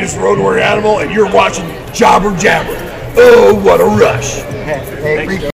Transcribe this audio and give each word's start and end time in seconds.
greatest 0.00 0.18
road 0.18 0.38
warrior 0.38 0.62
animal, 0.62 1.00
and 1.00 1.12
you're 1.12 1.30
watching 1.30 1.66
Jobber 1.92 2.34
Jabber. 2.38 2.74
Oh, 3.18 3.54
what 3.62 3.82
a 3.82 3.84
rush! 3.84 4.36
Hey, 4.64 5.26
hey, 5.26 5.50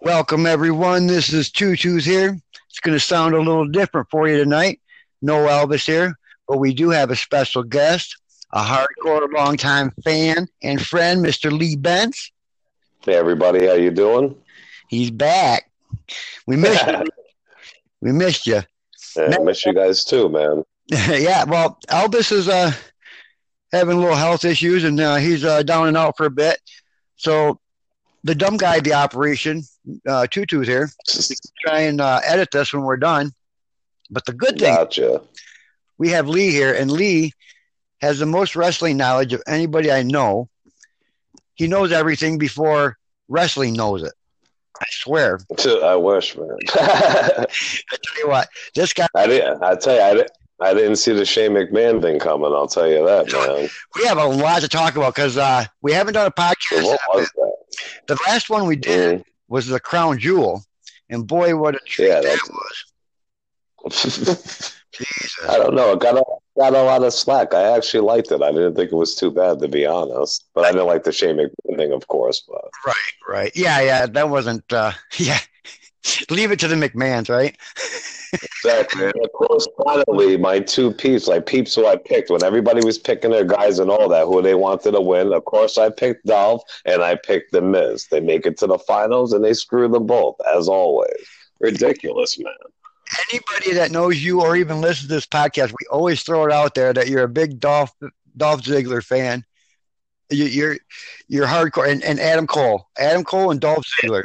Welcome, 0.00 0.46
everyone. 0.46 1.08
This 1.08 1.32
is 1.32 1.50
Tutu's 1.50 2.04
here. 2.04 2.38
It's 2.70 2.78
going 2.78 2.96
to 2.96 3.00
sound 3.00 3.34
a 3.34 3.38
little 3.38 3.66
different 3.66 4.06
for 4.08 4.28
you 4.28 4.36
tonight. 4.36 4.80
No 5.20 5.46
Elvis 5.48 5.84
here, 5.84 6.16
but 6.46 6.58
we 6.58 6.72
do 6.72 6.90
have 6.90 7.10
a 7.10 7.16
special 7.16 7.64
guest, 7.64 8.21
a 8.52 8.62
hardcore 8.62 9.32
longtime 9.32 9.92
fan 10.04 10.46
and 10.62 10.84
friend, 10.84 11.24
Mr. 11.24 11.50
Lee 11.50 11.76
Benz. 11.76 12.32
Hey, 13.00 13.14
everybody. 13.14 13.66
How 13.66 13.74
you 13.74 13.90
doing? 13.90 14.36
He's 14.88 15.10
back. 15.10 15.70
We 16.46 16.56
missed 16.56 16.86
you. 16.86 17.04
We 18.00 18.10
missed 18.10 18.48
you. 18.48 18.62
Yeah, 19.16 19.36
I 19.38 19.42
miss 19.44 19.64
you 19.64 19.72
guys 19.72 20.04
too, 20.04 20.28
man. 20.28 20.64
yeah, 20.88 21.44
well, 21.44 21.78
Elvis 21.86 22.32
is 22.32 22.48
uh, 22.48 22.72
having 23.70 23.96
a 23.96 24.00
little 24.00 24.16
health 24.16 24.44
issues, 24.44 24.82
and 24.82 24.98
uh, 24.98 25.16
he's 25.16 25.44
uh, 25.44 25.62
down 25.62 25.86
and 25.86 25.96
out 25.96 26.16
for 26.16 26.26
a 26.26 26.30
bit. 26.30 26.58
So 27.14 27.60
the 28.24 28.34
dumb 28.34 28.56
guy, 28.56 28.80
the 28.80 28.94
operation, 28.94 29.62
uh, 30.08 30.26
Tutu's 30.28 30.66
here. 30.66 30.90
try 31.64 31.82
and 31.82 32.00
uh, 32.00 32.22
edit 32.24 32.48
this 32.50 32.72
when 32.72 32.82
we're 32.82 32.96
done. 32.96 33.30
But 34.10 34.26
the 34.26 34.32
good 34.32 34.58
thing, 34.58 34.74
gotcha. 34.74 35.22
we 35.98 36.08
have 36.08 36.28
Lee 36.28 36.50
here, 36.50 36.74
and 36.74 36.90
Lee 36.90 37.34
has 38.02 38.18
the 38.18 38.26
most 38.26 38.56
wrestling 38.56 38.96
knowledge 38.96 39.32
of 39.32 39.42
anybody 39.46 39.90
I 39.90 40.02
know. 40.02 40.48
He 41.54 41.68
knows 41.68 41.92
everything 41.92 42.36
before 42.36 42.98
wrestling 43.28 43.74
knows 43.74 44.02
it. 44.02 44.12
I 44.80 44.84
swear. 44.90 45.38
I 45.84 45.94
wish, 45.94 46.36
man. 46.36 46.48
I 46.74 47.46
tell 47.88 48.18
you 48.18 48.28
what, 48.28 48.48
this 48.74 48.92
guy. 48.92 49.06
I 49.14 49.28
didn't. 49.28 49.62
I 49.62 49.76
tell 49.76 49.94
you, 49.94 50.02
I 50.02 50.14
didn't. 50.14 50.30
I 50.60 50.74
didn't 50.74 50.96
see 50.96 51.12
the 51.12 51.24
Shane 51.24 51.52
McMahon 51.52 52.00
thing 52.00 52.20
coming. 52.20 52.52
I'll 52.52 52.68
tell 52.68 52.88
you 52.88 53.04
that, 53.04 53.32
man. 53.32 53.68
We 53.96 54.04
have 54.06 54.18
a 54.18 54.26
lot 54.26 54.62
to 54.62 54.68
talk 54.68 54.96
about 54.96 55.14
because 55.14 55.36
uh, 55.36 55.64
we 55.82 55.92
haven't 55.92 56.14
done 56.14 56.26
a 56.26 56.30
podcast. 56.30 56.84
What 56.84 57.00
was 57.14 57.30
that? 57.36 57.52
The 58.06 58.18
last 58.26 58.50
one 58.50 58.66
we 58.66 58.76
did 58.76 59.20
mm. 59.20 59.24
was 59.48 59.66
the 59.66 59.80
Crown 59.80 60.18
Jewel, 60.18 60.64
and 61.08 61.26
boy, 61.26 61.56
what 61.56 61.74
a 61.74 61.78
treat 61.86 62.08
yeah, 62.08 62.20
that 62.20 62.38
was. 63.84 64.74
I 65.48 65.58
don't 65.58 65.74
know. 65.74 65.92
It 65.92 66.00
got 66.00 66.16
a, 66.16 66.24
got 66.58 66.74
a 66.74 66.82
lot 66.82 67.02
of 67.02 67.12
slack. 67.12 67.54
I 67.54 67.76
actually 67.76 68.00
liked 68.00 68.30
it. 68.30 68.42
I 68.42 68.50
didn't 68.50 68.74
think 68.74 68.92
it 68.92 68.96
was 68.96 69.14
too 69.14 69.30
bad, 69.30 69.58
to 69.60 69.68
be 69.68 69.86
honest. 69.86 70.44
But 70.54 70.64
I 70.64 70.72
didn't 70.72 70.86
like 70.86 71.04
the 71.04 71.12
Shane 71.12 71.36
McMahon 71.36 71.76
thing, 71.76 71.92
of 71.92 72.06
course. 72.08 72.42
But 72.46 72.64
right, 72.86 73.12
right, 73.28 73.52
yeah, 73.54 73.80
yeah. 73.80 74.06
That 74.06 74.28
wasn't. 74.28 74.70
Uh, 74.72 74.92
yeah, 75.16 75.38
leave 76.30 76.52
it 76.52 76.58
to 76.60 76.68
the 76.68 76.74
McMahons, 76.74 77.28
right? 77.28 77.56
exactly. 78.32 79.04
And 79.04 79.24
of 79.24 79.32
course, 79.32 79.66
finally, 79.84 80.36
my 80.36 80.60
two 80.60 80.92
peeps, 80.92 81.28
like 81.28 81.46
peeps 81.46 81.74
who 81.74 81.86
I 81.86 81.96
picked 81.96 82.30
when 82.30 82.42
everybody 82.42 82.84
was 82.84 82.98
picking 82.98 83.30
their 83.30 83.44
guys 83.44 83.78
and 83.78 83.90
all 83.90 84.08
that, 84.08 84.26
who 84.26 84.42
they 84.42 84.54
wanted 84.54 84.92
to 84.92 85.00
win. 85.00 85.32
Of 85.32 85.44
course, 85.44 85.78
I 85.78 85.90
picked 85.90 86.26
Dolph 86.26 86.62
and 86.84 87.02
I 87.02 87.16
picked 87.16 87.52
The 87.52 87.60
Miz. 87.60 88.06
They 88.10 88.20
make 88.20 88.46
it 88.46 88.58
to 88.58 88.66
the 88.66 88.78
finals 88.78 89.32
and 89.32 89.44
they 89.44 89.54
screw 89.54 89.88
them 89.88 90.06
both, 90.06 90.36
as 90.54 90.68
always. 90.68 91.26
Ridiculous, 91.60 92.38
man. 92.38 92.54
Anybody 93.30 93.74
that 93.74 93.90
knows 93.90 94.22
you 94.22 94.42
or 94.42 94.56
even 94.56 94.80
listens 94.80 95.08
to 95.08 95.14
this 95.14 95.26
podcast, 95.26 95.70
we 95.70 95.86
always 95.90 96.22
throw 96.22 96.44
it 96.44 96.52
out 96.52 96.74
there 96.74 96.92
that 96.92 97.08
you're 97.08 97.24
a 97.24 97.28
big 97.28 97.60
Dolph 97.60 97.94
Dolph 98.36 98.62
Ziggler 98.62 99.04
fan. 99.04 99.44
You, 100.30 100.68
are 100.68 100.76
you're 101.28 101.46
hardcore, 101.46 101.90
and, 101.90 102.02
and 102.02 102.18
Adam 102.18 102.46
Cole, 102.46 102.88
Adam 102.98 103.22
Cole, 103.22 103.50
and 103.50 103.60
Dolph 103.60 103.84
Ziggler. 104.00 104.24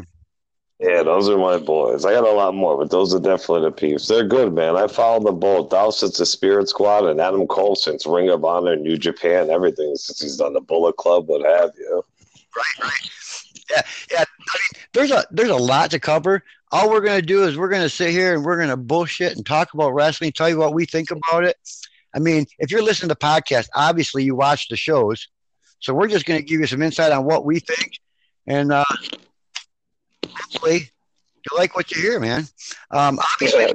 Yeah, 0.80 1.02
those 1.02 1.28
are 1.28 1.38
my 1.38 1.58
boys. 1.58 2.06
I 2.06 2.14
got 2.14 2.24
a 2.24 2.32
lot 2.32 2.54
more, 2.54 2.78
but 2.78 2.92
those 2.92 3.14
are 3.14 3.20
definitely 3.20 3.62
the 3.62 3.72
peeps. 3.72 4.08
They're 4.08 4.24
good, 4.24 4.54
man. 4.54 4.78
I 4.78 4.88
follow 4.88 5.24
them 5.24 5.40
both. 5.40 5.70
Dolph 5.70 5.96
since 5.96 6.18
the 6.18 6.26
Spirit 6.26 6.70
Squad 6.70 7.06
and 7.06 7.20
Adam 7.20 7.48
Cole 7.48 7.76
since 7.76 8.06
Ring 8.06 8.30
of 8.30 8.46
Honor, 8.46 8.76
New 8.76 8.96
Japan, 8.96 9.50
everything 9.50 9.96
since 9.96 10.22
he's 10.22 10.38
done 10.38 10.54
the 10.54 10.62
Bullet 10.62 10.96
Club, 10.98 11.28
what 11.28 11.44
have 11.44 11.72
you. 11.78 12.04
Right, 12.56 12.84
right. 12.84 13.10
Yeah, 13.72 13.82
yeah. 14.12 14.20
I 14.20 14.22
mean, 14.22 14.84
there's 14.94 15.12
a 15.12 15.26
there's 15.32 15.50
a 15.50 15.56
lot 15.56 15.92
to 15.92 16.00
cover. 16.00 16.44
All 16.72 16.90
we're 16.90 17.02
gonna 17.02 17.22
do 17.22 17.44
is 17.46 17.58
we're 17.58 17.70
gonna 17.70 17.90
sit 17.90 18.12
here 18.12 18.34
and 18.34 18.44
we're 18.44 18.60
gonna 18.60 18.78
bullshit 18.78 19.36
and 19.36 19.46
talk 19.46 19.74
about 19.74 19.94
wrestling, 19.94 20.32
tell 20.32 20.50
you 20.50 20.58
what 20.58 20.74
we 20.74 20.86
think 20.86 21.12
about 21.12 21.46
it. 21.46 21.56
I 22.16 22.20
mean, 22.20 22.46
if 22.60 22.72
you're 22.72 22.84
listening 22.84 23.10
to 23.10 23.16
podcasts, 23.16 23.70
obviously 23.74 24.24
you 24.24 24.36
watch 24.36 24.68
the 24.68 24.76
shows, 24.76 25.28
so 25.80 25.94
we're 25.94 26.08
just 26.08 26.26
gonna 26.26 26.42
give 26.42 26.60
you 26.60 26.68
some 26.68 26.82
insight 26.82 27.12
on 27.12 27.26
what 27.26 27.46
we 27.46 27.60
think, 27.60 28.00
and 28.48 28.74
uh, 28.74 28.84
hopefully 30.28 30.90
you 31.36 31.58
like 31.58 31.76
what 31.76 31.92
you 31.92 32.02
hear, 32.02 32.20
man. 32.20 32.46
Um, 32.92 33.20
obviously, 33.34 33.66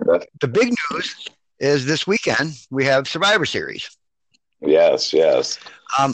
the 0.41 0.49
big 0.49 0.75
news 0.91 1.29
is 1.59 1.87
this 1.87 2.07
weekend 2.07 2.59
we 2.71 2.85
have 2.85 3.09
Survivor 3.09 3.47
Series. 3.47 3.89
Yes, 4.61 5.13
yes. 5.13 5.59
Um, 5.99 6.13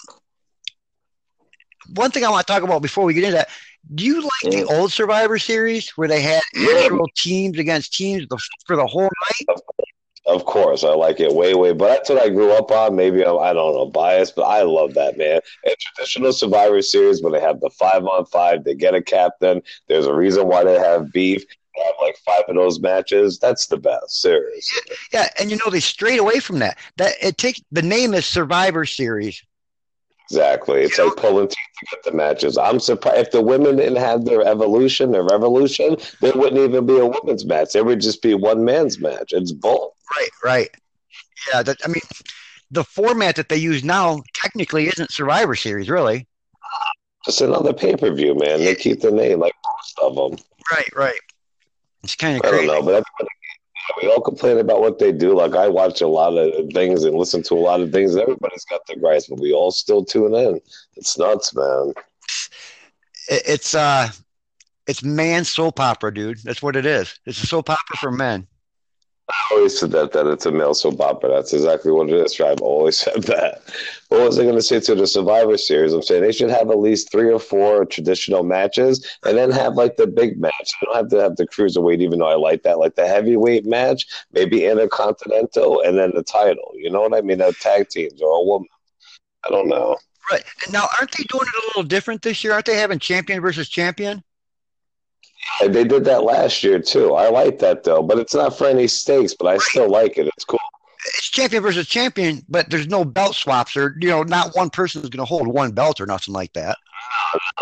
one 1.95 2.11
thing 2.11 2.25
I 2.25 2.31
want 2.31 2.47
to 2.47 2.53
talk 2.53 2.63
about 2.63 2.83
before 2.83 3.05
we 3.05 3.15
get 3.15 3.25
into 3.25 3.37
that, 3.37 3.49
do 3.95 4.05
you 4.05 4.21
like 4.21 4.31
mm. 4.45 4.51
the 4.53 4.65
old 4.65 4.93
Survivor 4.93 5.39
Series 5.39 5.91
where 5.91 6.09
they 6.09 6.21
had 6.21 6.43
actual 6.57 7.09
teams 7.17 7.59
against 7.59 7.95
teams 7.95 8.27
for 8.67 8.77
the 8.77 8.87
whole 8.87 9.03
night? 9.49 9.59
Of 10.29 10.45
course, 10.45 10.85
I 10.85 10.91
like 10.91 11.21
it 11.21 11.33
way, 11.33 11.55
way. 11.55 11.73
But 11.73 11.89
that's 11.89 12.11
what 12.11 12.23
I 12.23 12.29
grew 12.29 12.53
up 12.53 12.71
on. 12.71 12.95
Maybe 12.95 13.25
I'm, 13.25 13.39
I 13.39 13.55
don't 13.55 13.75
know, 13.75 13.87
biased, 13.87 14.37
but 14.37 14.43
I 14.43 14.61
love 14.63 14.93
that 14.95 15.17
man. 15.17 15.41
And 15.65 15.75
traditional 15.79 16.35
Survivor 16.35 16.83
Series, 16.83 17.23
where 17.23 17.33
they 17.33 17.41
have 17.41 17.61
the 17.61 17.71
five 17.71 18.05
on 18.05 18.27
five, 18.27 18.63
they 18.63 18.75
get 18.75 18.95
a 18.95 19.03
captain. 19.03 19.63
There's 19.89 20.07
a 20.07 20.15
reason 20.15 20.47
why 20.47 20.65
they 20.65 20.79
have 20.79 21.11
beef. 21.13 21.47
They 21.75 21.83
have 21.83 21.95
like 22.03 22.19
five 22.27 22.43
of 22.47 22.57
those 22.57 22.79
matches. 22.79 23.39
That's 23.39 23.69
the 23.69 23.79
best. 23.79 24.21
series. 24.21 24.71
Yeah, 25.15 25.29
and 25.41 25.51
you 25.51 25.57
know 25.57 25.71
they 25.71 25.81
strayed 25.81 26.21
away 26.21 26.41
from 26.41 26.59
that. 26.59 26.77
That 26.99 27.15
it 27.23 27.39
takes 27.39 27.63
the 27.73 27.83
name 27.83 28.13
is 28.13 28.27
Survivor 28.27 28.85
Series. 28.85 29.43
Exactly. 30.31 30.83
It's 30.83 30.99
you 30.99 31.09
like 31.09 31.17
know, 31.17 31.23
pulling 31.23 31.49
teeth 31.49 31.57
to 31.57 31.87
get 31.91 32.05
the 32.05 32.13
matches. 32.13 32.59
I'm 32.59 32.81
surprised 32.81 33.19
if 33.19 33.31
the 33.31 33.41
women 33.41 33.77
didn't 33.77 33.97
have 33.97 34.25
their 34.25 34.43
evolution, 34.43 35.11
their 35.11 35.23
revolution, 35.23 35.97
there 36.21 36.35
wouldn't 36.35 36.61
even 36.61 36.85
be 36.85 36.99
a 36.99 37.07
women's 37.07 37.47
match. 37.47 37.73
There 37.73 37.85
would 37.85 38.01
just 38.01 38.21
be 38.21 38.35
one 38.35 38.65
man's 38.65 38.99
match. 38.99 39.33
It's 39.33 39.53
bull. 39.53 39.95
Right, 40.17 40.31
right. 40.45 40.71
Yeah, 41.53 41.63
that, 41.63 41.79
I 41.85 41.89
mean, 41.89 42.03
the 42.71 42.85
format 42.85 43.37
that 43.37 43.49
they 43.49 43.57
use 43.57 43.83
now 43.83 44.23
technically 44.35 44.89
isn't 44.89 45.11
Survivor 45.11 45.57
Series, 45.57 45.89
really. 45.89 46.27
Just 47.25 47.41
another 47.41 47.73
pay 47.73 47.97
per 47.97 48.13
view, 48.13 48.35
man. 48.35 48.61
They 48.61 48.75
keep 48.75 49.01
the 49.01 49.11
name 49.11 49.41
like 49.41 49.55
most 49.65 49.99
of 50.01 50.15
them. 50.15 50.47
Right, 50.71 50.89
right. 50.95 51.21
It's 52.05 52.15
kind 52.15 52.37
of 52.37 52.47
I 52.47 52.51
don't 52.51 52.67
know, 52.67 52.83
but 52.83 52.91
everybody 52.91 53.29
we 54.03 54.09
all 54.09 54.21
complain 54.21 54.59
about 54.59 54.81
what 54.81 54.99
they 54.99 55.13
do. 55.13 55.35
Like 55.35 55.55
I 55.55 55.69
watch 55.69 56.01
a 56.01 56.09
lot 56.09 56.37
of 56.37 56.71
things 56.73 57.05
and 57.05 57.17
listen 57.17 57.43
to 57.45 57.55
a 57.55 57.57
lot 57.57 57.81
of 57.81 57.93
things. 57.93 58.17
Everybody's 58.17 58.65
got 58.65 58.87
their 58.87 58.97
gripes, 58.97 59.27
but 59.29 59.41
we 59.41 59.53
all 59.53 59.71
still 59.71 60.05
tune 60.05 60.35
in. 60.35 60.61
It's 60.97 61.19
nuts, 61.19 61.55
man. 61.55 61.95
It's 63.29 63.75
uh, 63.75 64.09
it's 64.87 65.03
man 65.03 65.45
soap 65.45 65.81
opera, 65.81 66.13
dude. 66.13 66.39
That's 66.45 66.63
what 66.63 66.77
it 66.77 66.87
is. 66.87 67.19
It's 67.27 67.43
a 67.43 67.47
soap 67.47 67.71
opera 67.71 67.97
for 67.99 68.11
men. 68.11 68.47
I 69.31 69.55
always 69.55 69.79
said 69.79 69.91
that 69.91 70.13
that 70.13 70.27
it's 70.27 70.47
a 70.47 70.51
male 70.51 70.73
soap 70.73 71.01
opera. 71.01 71.29
That's 71.29 71.53
exactly 71.53 71.93
what 71.93 72.09
it 72.09 72.15
is. 72.15 72.41
I've 72.41 72.63
always 72.63 72.97
said 73.01 73.25
that. 73.25 73.63
What 74.09 74.23
was 74.23 74.39
I 74.39 74.45
going 74.45 74.55
to 74.55 74.63
say 74.63 74.81
to 74.81 74.95
the 74.95 75.07
Survivor 75.07 75.59
Series? 75.59 75.93
I'm 75.93 76.03
saying 76.03 76.23
they 76.23 76.33
should 76.33 76.51
have 76.51 76.71
at 76.71 76.79
least 76.79 77.13
three 77.13 77.31
or 77.31 77.39
four 77.39 77.85
traditional 77.85 78.43
matches, 78.43 79.07
and 79.25 79.37
then 79.37 79.51
have 79.51 79.75
like 79.75 79.97
the 79.97 80.07
big 80.07 80.41
match. 80.41 80.73
You 80.81 80.87
don't 80.87 80.97
have 80.97 81.09
to 81.11 81.21
have 81.21 81.37
the 81.37 81.47
cruiserweight, 81.47 82.01
even 82.01 82.21
though 82.21 82.29
I 82.29 82.37
like 82.37 82.63
that. 82.63 82.79
Like 82.79 82.95
the 82.95 83.07
heavyweight 83.07 83.67
match, 83.67 84.07
maybe 84.33 84.65
intercontinental, 84.65 85.83
and 85.83 85.99
then 85.99 86.13
the 86.15 86.23
title. 86.23 86.73
You 86.75 86.91
know 86.91 87.03
what 87.03 87.15
I 87.15 87.21
mean? 87.21 87.41
A 87.41 87.53
tag 87.53 87.89
teams 87.91 88.23
or 88.23 88.31
a 88.31 88.45
woman. 88.45 88.69
I 89.45 89.51
don't 89.51 89.69
know. 89.69 89.97
Right 90.33 90.45
now, 90.71 90.87
aren't 90.99 91.13
they 91.13 91.25
doing 91.25 91.47
it 91.47 91.65
a 91.65 91.67
little 91.69 91.83
different 91.83 92.23
this 92.23 92.43
year? 92.43 92.53
Aren't 92.53 92.67
they 92.67 92.77
having 92.77 92.99
champion 92.99 93.41
versus 93.41 93.69
champion? 93.69 94.23
And 95.63 95.75
they 95.75 95.85
did 95.85 96.05
that 96.05 96.23
last 96.23 96.63
year 96.63 96.79
too. 96.79 97.15
I 97.15 97.29
like 97.29 97.59
that 97.61 97.85
though, 97.85 98.03
but 98.03 98.19
it's 98.19 98.35
not 98.35 98.57
for 98.57 98.67
any 98.67 98.87
stakes. 98.87 99.35
But 99.35 99.47
I 99.47 99.53
right. 99.53 99.61
still 99.61 99.91
like 99.91 100.19
it. 100.19 100.29
It's 100.29 100.45
cool. 100.45 100.59
It's 101.07 101.31
champion 101.31 101.63
versus 101.63 101.87
champion, 101.87 102.45
but 102.49 102.69
there's 102.71 102.89
no 102.89 103.05
belt 103.05 103.35
swaps, 103.35 103.77
or 103.77 103.97
you 104.01 104.09
know, 104.09 104.23
not 104.23 104.55
one 104.55 104.71
person 104.71 105.03
is 105.03 105.09
going 105.09 105.25
to 105.25 105.25
hold 105.25 105.47
one 105.47 105.73
belt 105.73 106.01
or 106.01 106.07
nothing 106.07 106.35
like 106.35 106.53
that. 106.55 106.77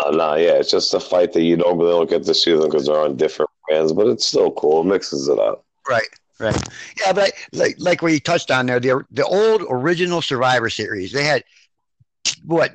No, 0.01 0.11
no, 0.11 0.35
yeah, 0.35 0.53
it's 0.53 0.71
just 0.71 0.93
a 0.93 0.99
fight 0.99 1.33
that 1.33 1.43
you 1.43 1.55
don't 1.55 1.77
really 1.77 2.05
to 2.07 2.33
see 2.33 2.51
them 2.51 2.63
because 2.63 2.87
they're 2.87 2.99
on 2.99 3.15
different 3.15 3.51
brands, 3.67 3.93
but 3.93 4.07
it's 4.07 4.25
still 4.25 4.51
cool. 4.51 4.81
It 4.81 4.85
mixes 4.85 5.27
it 5.27 5.39
up. 5.39 5.63
Right, 5.87 6.07
right, 6.39 6.69
yeah, 6.99 7.13
but 7.13 7.31
like 7.53 7.75
like 7.79 8.01
what 8.01 8.11
you 8.11 8.19
touched 8.19 8.51
on 8.51 8.65
there, 8.65 8.79
the 8.79 9.03
the 9.11 9.25
old 9.25 9.63
original 9.69 10.21
Survivor 10.21 10.69
Series, 10.69 11.11
they 11.11 11.23
had 11.23 11.43
what 12.43 12.73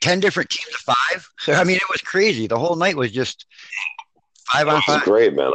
ten 0.00 0.20
different 0.20 0.50
teams 0.50 0.74
of 0.74 0.94
five. 0.94 1.28
I 1.48 1.64
mean, 1.64 1.76
it 1.76 1.90
was 1.90 2.00
crazy. 2.00 2.46
The 2.46 2.58
whole 2.58 2.76
night 2.76 2.96
was 2.96 3.10
just 3.10 3.46
Five 4.50 4.68
on 4.68 4.82
five. 4.82 5.02
Great, 5.02 5.34
man. 5.34 5.50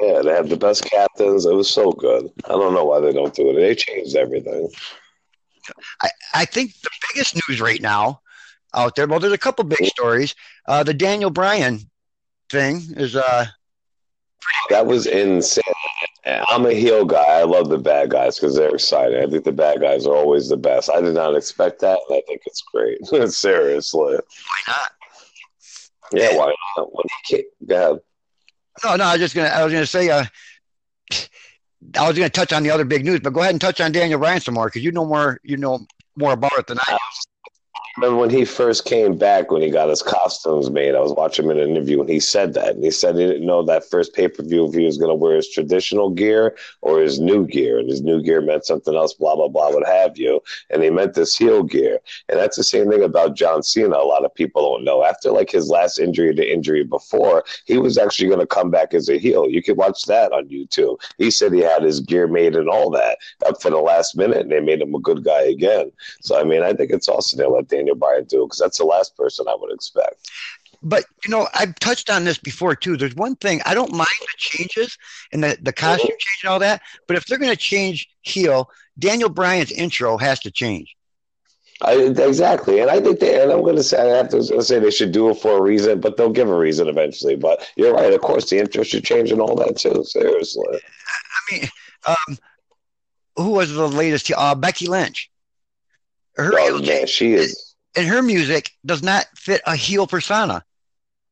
Yeah, 0.00 0.22
they 0.22 0.30
had 0.30 0.48
the 0.48 0.56
best 0.56 0.84
captains. 0.84 1.44
It 1.46 1.54
was 1.54 1.70
so 1.70 1.90
good. 1.92 2.30
I 2.44 2.48
don't 2.48 2.74
know 2.74 2.84
why 2.84 3.00
they 3.00 3.12
don't 3.12 3.34
do 3.34 3.50
it. 3.50 3.54
They 3.54 3.74
changed 3.74 4.14
everything. 4.16 4.70
I, 6.02 6.08
I 6.34 6.44
think 6.44 6.72
the 6.82 6.90
biggest 7.12 7.36
news 7.48 7.60
right 7.60 7.82
now 7.82 8.20
out 8.74 8.94
there. 8.94 9.06
Well, 9.06 9.20
there's 9.20 9.32
a 9.32 9.38
couple 9.38 9.64
big 9.64 9.84
stories. 9.86 10.34
Uh, 10.66 10.82
the 10.82 10.94
Daniel 10.94 11.30
Bryan 11.30 11.80
thing 12.50 12.82
is 12.96 13.16
uh 13.16 13.46
That 14.70 14.86
was 14.86 15.06
insane. 15.06 15.62
I'm 16.24 16.66
a 16.66 16.72
heel 16.74 17.04
guy. 17.04 17.24
I 17.24 17.44
love 17.44 17.68
the 17.68 17.78
bad 17.78 18.10
guys 18.10 18.38
because 18.38 18.54
they're 18.54 18.74
exciting. 18.74 19.22
I 19.22 19.26
think 19.26 19.44
the 19.44 19.52
bad 19.52 19.80
guys 19.80 20.06
are 20.06 20.14
always 20.14 20.48
the 20.48 20.56
best. 20.56 20.90
I 20.90 21.00
did 21.00 21.14
not 21.14 21.34
expect 21.34 21.80
that, 21.80 21.98
and 22.08 22.18
I 22.18 22.22
think 22.26 22.42
it's 22.44 22.62
great. 22.62 22.98
Seriously. 23.32 24.14
why 24.14 24.60
not? 24.66 24.90
Yeah, 26.12 26.36
why 26.36 26.54
not? 26.76 26.88
He 27.26 27.36
came, 27.36 27.44
go. 27.66 28.00
No, 28.84 28.96
no, 28.96 29.04
I 29.04 29.12
was 29.12 29.20
just 29.20 29.34
gonna 29.34 29.48
I 29.48 29.64
was 29.64 29.72
gonna 29.72 29.86
say 29.86 30.08
uh 30.10 30.24
I 31.96 32.08
was 32.08 32.16
gonna 32.16 32.28
touch 32.30 32.52
on 32.52 32.62
the 32.62 32.70
other 32.70 32.84
big 32.84 33.04
news, 33.04 33.20
but 33.20 33.32
go 33.32 33.40
ahead 33.40 33.52
and 33.52 33.60
touch 33.60 33.80
on 33.80 33.92
Daniel 33.92 34.18
Bryan 34.18 34.40
some 34.40 34.54
more 34.54 34.66
because 34.66 34.82
you 34.82 34.92
know 34.92 35.04
more 35.04 35.40
you 35.42 35.56
know 35.56 35.86
more 36.16 36.32
about 36.32 36.58
it 36.58 36.66
than 36.66 36.78
I 36.78 36.92
do. 36.92 36.98
Remember 37.98 38.20
when 38.20 38.30
he 38.30 38.44
first 38.44 38.84
came 38.84 39.16
back 39.16 39.50
when 39.50 39.60
he 39.60 39.70
got 39.70 39.88
his 39.88 40.02
costumes 40.02 40.70
made. 40.70 40.94
I 40.94 41.00
was 41.00 41.12
watching 41.12 41.44
him 41.44 41.50
in 41.52 41.58
an 41.58 41.70
interview 41.70 42.00
and 42.00 42.08
he 42.08 42.20
said 42.20 42.54
that. 42.54 42.74
And 42.76 42.84
he 42.84 42.90
said 42.90 43.16
he 43.16 43.26
didn't 43.26 43.46
know 43.46 43.62
that 43.64 43.90
first 43.90 44.14
pay 44.14 44.28
per 44.28 44.42
view 44.42 44.66
if 44.66 44.74
he 44.74 44.84
was 44.84 44.98
going 44.98 45.10
to 45.10 45.14
wear 45.14 45.36
his 45.36 45.50
traditional 45.50 46.10
gear 46.10 46.56
or 46.80 47.00
his 47.00 47.18
new 47.18 47.46
gear. 47.46 47.78
And 47.78 47.88
his 47.88 48.00
new 48.00 48.22
gear 48.22 48.40
meant 48.40 48.66
something 48.66 48.94
else, 48.94 49.14
blah, 49.14 49.34
blah, 49.34 49.48
blah, 49.48 49.70
what 49.70 49.86
have 49.86 50.16
you. 50.16 50.40
And 50.70 50.82
he 50.82 50.90
meant 50.90 51.14
this 51.14 51.36
heel 51.36 51.62
gear. 51.62 51.98
And 52.28 52.38
that's 52.38 52.56
the 52.56 52.64
same 52.64 52.88
thing 52.88 53.02
about 53.02 53.36
John 53.36 53.62
Cena. 53.62 53.96
A 53.96 54.06
lot 54.06 54.24
of 54.24 54.34
people 54.34 54.62
don't 54.62 54.84
know. 54.84 55.04
After 55.04 55.30
like 55.30 55.50
his 55.50 55.68
last 55.68 55.98
injury 55.98 56.34
to 56.34 56.52
injury 56.52 56.84
before, 56.84 57.44
he 57.64 57.78
was 57.78 57.98
actually 57.98 58.28
going 58.28 58.40
to 58.40 58.46
come 58.46 58.70
back 58.70 58.94
as 58.94 59.08
a 59.08 59.18
heel. 59.18 59.48
You 59.48 59.62
can 59.62 59.76
watch 59.76 60.04
that 60.04 60.32
on 60.32 60.48
YouTube. 60.48 61.00
He 61.18 61.30
said 61.30 61.52
he 61.52 61.60
had 61.60 61.82
his 61.82 62.00
gear 62.00 62.28
made 62.28 62.54
and 62.54 62.68
all 62.68 62.90
that 62.90 63.18
up 63.46 63.60
for 63.60 63.70
the 63.70 63.78
last 63.78 64.16
minute 64.16 64.38
and 64.38 64.52
they 64.52 64.60
made 64.60 64.80
him 64.80 64.94
a 64.94 65.00
good 65.00 65.24
guy 65.24 65.42
again. 65.42 65.90
So, 66.20 66.38
I 66.38 66.44
mean, 66.44 66.62
I 66.62 66.72
think 66.72 66.90
it's 66.90 67.08
awesome 67.08 67.38
they 67.38 67.46
let 67.46 67.68
Daniel 67.68 67.87
Bryan 67.94 68.24
do 68.24 68.44
because 68.44 68.58
that's 68.58 68.78
the 68.78 68.84
last 68.84 69.16
person 69.16 69.46
I 69.48 69.56
would 69.58 69.72
expect. 69.72 70.30
But 70.82 71.04
you 71.24 71.30
know, 71.30 71.48
I've 71.54 71.74
touched 71.76 72.10
on 72.10 72.24
this 72.24 72.38
before 72.38 72.74
too. 72.76 72.96
There's 72.96 73.16
one 73.16 73.36
thing 73.36 73.60
I 73.64 73.74
don't 73.74 73.92
mind 73.92 74.08
the 74.20 74.28
changes 74.36 74.96
and 75.32 75.42
the, 75.42 75.58
the 75.60 75.72
costume 75.72 76.08
change 76.08 76.40
and 76.44 76.50
all 76.50 76.58
that, 76.60 76.82
but 77.06 77.16
if 77.16 77.26
they're 77.26 77.38
gonna 77.38 77.56
change 77.56 78.08
heel, 78.22 78.70
Daniel 78.98 79.28
Bryan's 79.28 79.72
intro 79.72 80.16
has 80.18 80.40
to 80.40 80.50
change. 80.50 80.94
I, 81.80 81.94
exactly, 81.94 82.80
and 82.80 82.90
I 82.90 83.00
think 83.00 83.20
they. 83.20 83.40
And 83.40 83.52
I'm 83.52 83.62
going 83.62 83.76
to 83.76 83.84
say, 83.84 84.00
I 84.00 84.16
have 84.16 84.30
to 84.30 84.62
say 84.62 84.80
they 84.80 84.90
should 84.90 85.12
do 85.12 85.30
it 85.30 85.34
for 85.34 85.58
a 85.58 85.62
reason, 85.62 86.00
but 86.00 86.16
they'll 86.16 86.28
give 86.28 86.48
a 86.48 86.58
reason 86.58 86.88
eventually. 86.88 87.36
But 87.36 87.70
you're 87.76 87.94
right. 87.94 88.12
Of 88.12 88.20
course, 88.20 88.50
the 88.50 88.58
intro 88.58 88.82
should 88.82 89.04
change 89.04 89.30
and 89.30 89.40
all 89.40 89.54
that 89.54 89.76
too. 89.76 90.02
Seriously. 90.02 90.66
I 90.74 91.54
mean, 91.54 91.68
um, 92.04 92.38
who 93.36 93.50
was 93.50 93.72
the 93.72 93.88
latest? 93.88 94.30
Uh, 94.36 94.56
Becky 94.56 94.88
Lynch. 94.88 95.30
Her 96.34 96.50
Oh 96.54 96.82
man, 96.82 97.06
she 97.06 97.34
is 97.34 97.67
and 97.96 98.06
her 98.06 98.22
music 98.22 98.70
does 98.84 99.02
not 99.02 99.26
fit 99.34 99.60
a 99.66 99.76
heel 99.76 100.06
persona. 100.06 100.64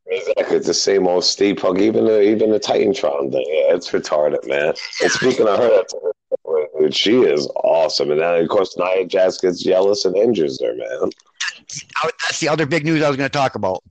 exactly 0.06 0.56
it's 0.56 0.66
the 0.66 0.74
same 0.74 1.06
old 1.06 1.24
Steve 1.24 1.56
Punk. 1.56 1.80
Even 1.80 2.04
the 2.04 2.22
even 2.22 2.50
the 2.50 2.60
Titantron 2.60 3.32
thing. 3.32 3.46
Yeah, 3.48 3.74
it's 3.74 3.90
retarded, 3.90 4.46
man. 4.46 4.74
And 5.02 5.10
speaking 5.10 5.46
of 5.46 5.58
her, 5.58 5.68
that's 5.68 5.94
she 6.96 7.22
is 7.22 7.46
awesome. 7.64 8.10
And 8.10 8.20
then 8.20 8.42
of 8.42 8.48
course 8.48 8.76
Nia 8.76 9.06
Jax 9.06 9.38
gets 9.38 9.62
jealous 9.62 10.04
and 10.04 10.16
injures 10.16 10.60
her, 10.62 10.74
man. 10.74 11.10
That's 12.02 12.40
the 12.40 12.48
other 12.48 12.66
big 12.66 12.84
news 12.84 13.02
I 13.02 13.08
was 13.08 13.16
going 13.16 13.28
to 13.28 13.36
talk 13.36 13.54
about 13.54 13.82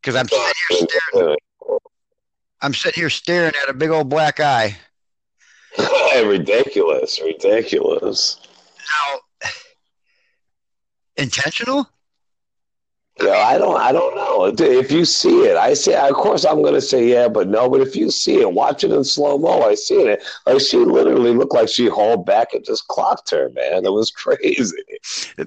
because 0.00 0.16
I'm 0.16 0.28
sitting 0.28 0.52
here 0.68 0.88
staring. 1.12 1.36
I'm 2.60 2.74
sitting 2.74 3.00
here 3.00 3.10
staring 3.10 3.52
at 3.62 3.68
a 3.68 3.74
big 3.74 3.90
old 3.90 4.08
black 4.08 4.40
eye. 4.40 4.76
ridiculous, 6.14 7.20
ridiculous. 7.20 8.40
Now, 8.78 9.48
intentional? 11.16 11.88
Yeah, 13.24 13.38
I 13.38 13.56
don't, 13.56 13.80
I 13.80 13.90
don't 13.90 14.14
know. 14.14 14.52
If 14.66 14.92
you 14.92 15.06
see 15.06 15.44
it, 15.44 15.56
I 15.56 15.72
say, 15.72 15.94
of 15.94 16.14
course, 16.14 16.44
I'm 16.44 16.60
going 16.60 16.74
to 16.74 16.80
say 16.82 17.08
yeah, 17.08 17.26
but 17.26 17.48
no. 17.48 17.70
But 17.70 17.80
if 17.80 17.96
you 17.96 18.10
see 18.10 18.40
it, 18.40 18.52
watch 18.52 18.84
it 18.84 18.92
in 18.92 19.02
slow 19.02 19.38
mo. 19.38 19.62
I 19.62 19.76
see 19.76 20.02
it. 20.02 20.22
Like 20.44 20.60
she 20.60 20.76
literally 20.76 21.32
looked 21.32 21.54
like 21.54 21.68
she 21.68 21.86
hauled 21.86 22.26
back 22.26 22.52
and 22.52 22.62
just 22.62 22.86
clocked 22.88 23.30
her, 23.30 23.48
man. 23.50 23.86
It 23.86 23.92
was 23.92 24.10
crazy. 24.14 24.76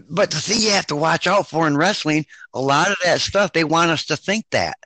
But 0.09 0.31
the 0.31 0.39
thing 0.39 0.61
you 0.61 0.71
have 0.71 0.87
to 0.87 0.95
watch 0.95 1.27
out 1.27 1.47
for 1.47 1.67
in 1.67 1.77
wrestling, 1.77 2.25
a 2.55 2.61
lot 2.61 2.89
of 2.89 2.97
that 3.03 3.21
stuff, 3.21 3.53
they 3.53 3.63
want 3.63 3.91
us 3.91 4.05
to 4.05 4.17
think 4.17 4.45
that. 4.49 4.77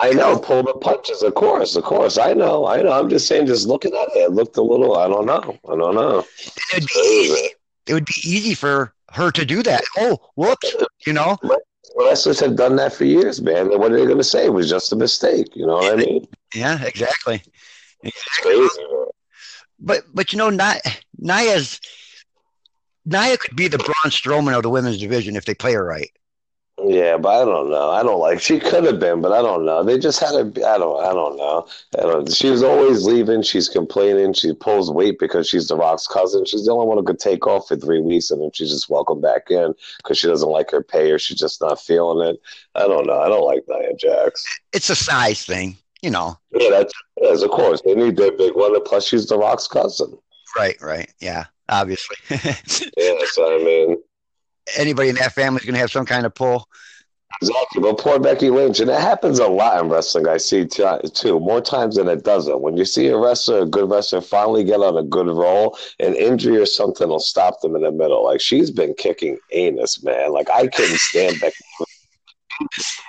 I 0.00 0.12
know, 0.12 0.38
pull 0.38 0.62
the 0.62 0.74
punches. 0.74 1.24
Of 1.24 1.34
course, 1.34 1.74
of 1.74 1.82
course. 1.82 2.18
I 2.18 2.34
know, 2.34 2.68
I 2.68 2.82
know. 2.82 2.92
I'm 2.92 3.08
just 3.08 3.26
saying, 3.26 3.46
just 3.46 3.66
looking 3.66 3.92
at 3.94 4.14
it, 4.14 4.20
it 4.20 4.30
looked 4.30 4.56
a 4.58 4.62
little. 4.62 4.96
I 4.96 5.08
don't 5.08 5.26
know. 5.26 5.58
I 5.68 5.76
don't 5.76 5.96
know. 5.96 6.24
It 6.38 6.74
would 6.74 6.86
be 6.86 7.00
easy. 7.00 7.48
It 7.88 7.94
would 7.94 8.04
be 8.04 8.20
easy 8.22 8.54
for 8.54 8.94
her 9.10 9.32
to 9.32 9.44
do 9.44 9.62
that. 9.64 9.82
Oh, 9.96 10.18
whoops! 10.36 10.72
You 11.04 11.14
know, 11.14 11.36
Wrestlers 11.98 12.40
have 12.40 12.56
done 12.56 12.76
that 12.76 12.92
for 12.92 13.04
years, 13.04 13.42
man. 13.42 13.72
And 13.72 13.80
what 13.80 13.92
are 13.92 13.98
they 13.98 14.04
going 14.04 14.18
to 14.18 14.24
say? 14.24 14.46
It 14.46 14.52
was 14.52 14.70
just 14.70 14.92
a 14.92 14.96
mistake. 14.96 15.54
You 15.56 15.66
know 15.66 15.76
what 15.76 15.92
I 15.92 15.96
mean? 15.96 16.28
yeah, 16.54 16.82
exactly. 16.84 17.42
It's 18.02 18.38
crazy. 18.40 18.82
But 19.80 20.04
but 20.14 20.32
you 20.32 20.38
know, 20.38 20.50
Nia, 20.50 20.80
Nia's 21.18 21.80
Nia 23.04 23.36
could 23.36 23.56
be 23.56 23.68
the 23.68 23.78
Braun 23.78 23.94
Strowman 24.06 24.56
of 24.56 24.62
the 24.62 24.70
women's 24.70 24.98
division 24.98 25.34
if 25.34 25.44
they 25.44 25.54
play 25.54 25.72
her 25.72 25.84
right. 25.84 26.10
Yeah, 26.86 27.16
but 27.16 27.42
I 27.42 27.44
don't 27.44 27.70
know. 27.70 27.90
I 27.90 28.02
don't 28.04 28.20
like. 28.20 28.40
She 28.40 28.60
could 28.60 28.84
have 28.84 29.00
been, 29.00 29.20
but 29.20 29.32
I 29.32 29.42
don't 29.42 29.64
know. 29.64 29.82
They 29.82 29.98
just 29.98 30.20
had 30.20 30.30
to. 30.30 30.64
I 30.64 30.78
don't. 30.78 31.04
I 31.04 31.12
don't 31.12 31.36
know. 31.36 31.66
I 31.98 32.02
don't, 32.02 32.32
she 32.32 32.50
was 32.50 32.62
always 32.62 33.04
leaving. 33.04 33.42
She's 33.42 33.68
complaining. 33.68 34.32
She 34.32 34.52
pulls 34.52 34.90
weight 34.90 35.18
because 35.18 35.48
she's 35.48 35.66
the 35.66 35.76
Rock's 35.76 36.06
cousin. 36.06 36.44
She's 36.44 36.66
the 36.66 36.72
only 36.72 36.86
one 36.86 36.98
who 36.98 37.02
could 37.02 37.18
take 37.18 37.46
off 37.48 37.66
for 37.66 37.76
three 37.76 38.00
weeks, 38.00 38.30
and 38.30 38.40
then 38.40 38.50
she's 38.54 38.70
just 38.70 38.88
welcomed 38.88 39.22
back 39.22 39.50
in 39.50 39.74
because 39.98 40.18
she 40.18 40.28
doesn't 40.28 40.48
like 40.48 40.70
her 40.70 40.82
pay 40.82 41.10
or 41.10 41.18
she's 41.18 41.38
just 41.38 41.60
not 41.60 41.80
feeling 41.80 42.28
it. 42.28 42.40
I 42.76 42.82
don't 42.82 43.06
know. 43.06 43.20
I 43.20 43.28
don't 43.28 43.44
like 43.44 43.64
Nia 43.68 43.94
Jax. 43.96 44.44
It's 44.72 44.88
a 44.88 44.96
size 44.96 45.44
thing, 45.44 45.76
you 46.00 46.10
know. 46.10 46.38
Yeah, 46.52 46.70
that's 46.70 46.92
yes, 47.20 47.42
of 47.42 47.50
course 47.50 47.82
they 47.84 47.96
need 47.96 48.16
their 48.16 48.32
big 48.32 48.54
one. 48.54 48.80
Plus, 48.84 49.04
she's 49.04 49.26
the 49.26 49.36
Rock's 49.36 49.66
cousin. 49.66 50.16
Right, 50.56 50.80
right. 50.80 51.12
Yeah, 51.18 51.46
obviously. 51.68 52.16
Yeah, 52.96 53.18
so 53.32 53.60
I 53.60 53.64
mean. 53.64 53.96
Anybody 54.76 55.08
in 55.08 55.16
that 55.16 55.32
family 55.32 55.58
is 55.58 55.64
going 55.64 55.74
to 55.74 55.80
have 55.80 55.90
some 55.90 56.06
kind 56.06 56.26
of 56.26 56.34
pull. 56.34 56.68
Exactly, 57.40 57.82
but 57.82 57.98
poor 57.98 58.18
Becky 58.18 58.50
Lynch, 58.50 58.80
and 58.80 58.90
it 58.90 59.00
happens 59.00 59.38
a 59.38 59.46
lot 59.46 59.80
in 59.80 59.88
wrestling. 59.88 60.26
I 60.26 60.38
see 60.38 60.66
too, 60.66 61.38
more 61.38 61.60
times 61.60 61.94
than 61.96 62.08
it 62.08 62.24
doesn't. 62.24 62.62
When 62.62 62.76
you 62.76 62.84
see 62.84 63.06
a 63.08 63.16
wrestler, 63.16 63.60
a 63.60 63.66
good 63.66 63.88
wrestler, 63.88 64.20
finally 64.20 64.64
get 64.64 64.80
on 64.80 64.96
a 64.96 65.04
good 65.04 65.28
roll, 65.28 65.78
an 66.00 66.16
injury 66.16 66.56
or 66.56 66.66
something 66.66 67.08
will 67.08 67.20
stop 67.20 67.60
them 67.60 67.76
in 67.76 67.82
the 67.82 67.92
middle. 67.92 68.24
Like 68.24 68.40
she's 68.40 68.70
been 68.70 68.94
kicking 68.94 69.38
anus, 69.52 70.02
man. 70.02 70.32
Like 70.32 70.50
I 70.50 70.66
couldn't 70.66 70.98
stand 70.98 71.38
Becky 71.40 71.54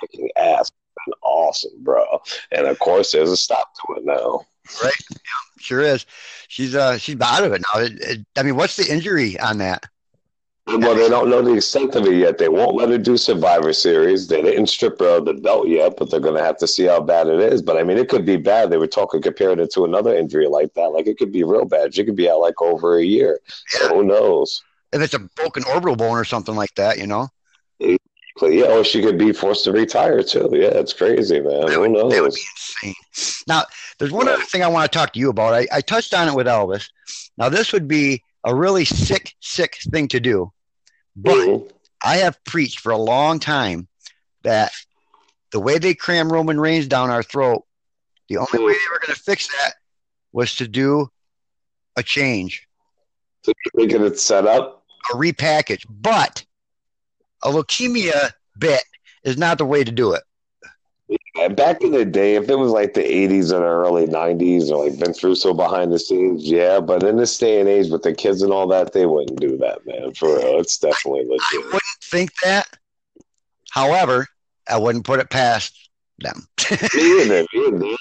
kicking 0.00 0.30
ass. 0.36 0.70
Been 1.06 1.14
awesome, 1.22 1.72
bro. 1.82 2.20
And 2.52 2.66
of 2.66 2.78
course, 2.78 3.10
there's 3.10 3.30
a 3.30 3.36
stop 3.36 3.74
to 3.74 3.94
it 3.96 4.04
now. 4.04 4.42
Right. 4.82 4.92
Yeah, 5.10 5.16
sure 5.58 5.80
is. 5.80 6.06
She's 6.46 6.74
uh 6.74 6.98
she's 6.98 7.20
out 7.20 7.42
of 7.42 7.52
it 7.52 7.62
now. 7.74 7.80
It, 7.80 7.92
it, 8.00 8.26
I 8.36 8.42
mean, 8.42 8.54
what's 8.54 8.76
the 8.76 8.92
injury 8.92 9.40
on 9.40 9.58
that? 9.58 9.86
Well, 10.78 10.94
they 10.94 11.08
don't 11.08 11.28
know 11.28 11.42
the 11.42 11.54
extent 11.54 11.96
of 11.96 12.06
it 12.06 12.14
yet. 12.14 12.38
They 12.38 12.48
won't 12.48 12.76
let 12.76 12.90
her 12.90 12.98
do 12.98 13.16
Survivor 13.16 13.72
Series. 13.72 14.28
They 14.28 14.40
didn't 14.40 14.68
strip 14.68 15.00
her 15.00 15.16
of 15.16 15.24
the 15.24 15.34
belt 15.34 15.68
yet, 15.68 15.94
but 15.98 16.10
they're 16.10 16.20
going 16.20 16.36
to 16.36 16.44
have 16.44 16.58
to 16.58 16.68
see 16.68 16.84
how 16.84 17.00
bad 17.00 17.26
it 17.26 17.40
is. 17.40 17.60
But 17.60 17.76
I 17.76 17.82
mean, 17.82 17.98
it 17.98 18.08
could 18.08 18.24
be 18.24 18.36
bad. 18.36 18.70
They 18.70 18.76
were 18.76 18.86
talking 18.86 19.20
comparing 19.20 19.58
it 19.58 19.72
to 19.72 19.84
another 19.84 20.16
injury 20.16 20.46
like 20.46 20.72
that. 20.74 20.92
Like 20.92 21.06
it 21.06 21.18
could 21.18 21.32
be 21.32 21.42
real 21.42 21.64
bad. 21.64 21.94
She 21.94 22.04
could 22.04 22.16
be 22.16 22.30
out 22.30 22.40
like 22.40 22.60
over 22.62 22.98
a 22.98 23.04
year. 23.04 23.40
So 23.66 23.88
who 23.88 24.04
knows? 24.04 24.62
If 24.92 25.00
it's 25.00 25.14
a 25.14 25.18
broken 25.18 25.64
orbital 25.64 25.96
bone 25.96 26.16
or 26.16 26.24
something 26.24 26.54
like 26.54 26.74
that, 26.76 26.98
you 26.98 27.06
know. 27.06 27.28
Yeah, 28.42 28.66
or 28.66 28.84
she 28.84 29.02
could 29.02 29.18
be 29.18 29.32
forced 29.32 29.64
to 29.64 29.72
retire 29.72 30.22
too. 30.22 30.48
Yeah, 30.52 30.68
it's 30.68 30.92
crazy, 30.92 31.40
man. 31.40 31.66
That 31.66 31.72
Who 31.72 31.80
would, 31.80 32.12
that 32.12 32.22
would 32.22 32.32
be 32.32 32.40
insane. 32.56 32.94
Now, 33.46 33.64
there's 33.98 34.12
one 34.12 34.28
other 34.28 34.42
thing 34.44 34.62
I 34.62 34.68
want 34.68 34.90
to 34.90 34.98
talk 34.98 35.12
to 35.12 35.18
you 35.18 35.30
about. 35.30 35.52
I, 35.52 35.66
I 35.72 35.80
touched 35.80 36.14
on 36.14 36.28
it 36.28 36.34
with 36.34 36.46
Elvis. 36.46 36.88
Now, 37.36 37.48
this 37.48 37.72
would 37.72 37.86
be 37.86 38.22
a 38.44 38.54
really 38.54 38.84
sick, 38.84 39.34
sick 39.40 39.76
thing 39.90 40.08
to 40.08 40.20
do. 40.20 40.52
But 41.22 41.34
Mhm. 41.46 41.72
I 42.02 42.16
have 42.18 42.42
preached 42.44 42.80
for 42.80 42.92
a 42.92 42.96
long 42.96 43.38
time 43.40 43.88
that 44.42 44.72
the 45.52 45.60
way 45.60 45.78
they 45.78 45.94
cram 45.94 46.32
Roman 46.32 46.58
Reigns 46.58 46.86
down 46.86 47.10
our 47.10 47.22
throat, 47.22 47.66
the 48.28 48.38
only 48.38 48.58
way 48.58 48.72
they 48.72 48.88
were 48.92 48.98
going 49.00 49.14
to 49.14 49.20
fix 49.22 49.48
that 49.48 49.74
was 50.32 50.54
to 50.56 50.68
do 50.68 51.10
a 51.96 52.02
change, 52.02 52.66
So 53.44 53.52
you're 53.76 54.06
it 54.06 54.18
set 54.18 54.46
up. 54.46 54.86
a 55.12 55.16
repackage. 55.16 55.84
But 55.88 56.44
a 57.42 57.50
leukemia 57.50 58.32
bit 58.58 58.82
is 59.24 59.36
not 59.36 59.58
the 59.58 59.66
way 59.66 59.82
to 59.84 59.90
do 59.90 60.12
it. 60.12 60.22
And 61.40 61.56
back 61.56 61.80
in 61.82 61.92
the 61.92 62.04
day, 62.04 62.34
if 62.34 62.48
it 62.48 62.56
was 62.56 62.70
like 62.72 62.94
the 62.94 63.02
80s 63.02 63.46
or 63.52 63.60
the 63.60 63.64
early 63.66 64.06
90s 64.06 64.70
or 64.70 64.84
like 64.88 64.98
Vince 64.98 65.22
Russo 65.24 65.54
behind 65.54 65.92
the 65.92 65.98
scenes, 65.98 66.44
yeah. 66.44 66.80
But 66.80 67.02
in 67.02 67.16
this 67.16 67.36
day 67.38 67.60
and 67.60 67.68
age 67.68 67.88
with 67.90 68.02
the 68.02 68.12
kids 68.14 68.42
and 68.42 68.52
all 68.52 68.66
that, 68.68 68.92
they 68.92 69.06
wouldn't 69.06 69.40
do 69.40 69.56
that, 69.58 69.86
man. 69.86 70.12
For 70.14 70.36
real. 70.38 70.60
It's 70.60 70.78
definitely 70.78 71.22
I 71.22 71.28
legit. 71.28 71.64
wouldn't 71.66 71.82
think 72.02 72.30
that. 72.44 72.66
However, 73.70 74.26
I 74.68 74.76
wouldn't 74.78 75.04
put 75.04 75.20
it 75.20 75.30
past 75.30 75.88
them. 76.18 76.46
Me 76.94 77.22
either. 77.22 77.46
Me 77.54 77.66
either. 77.66 77.96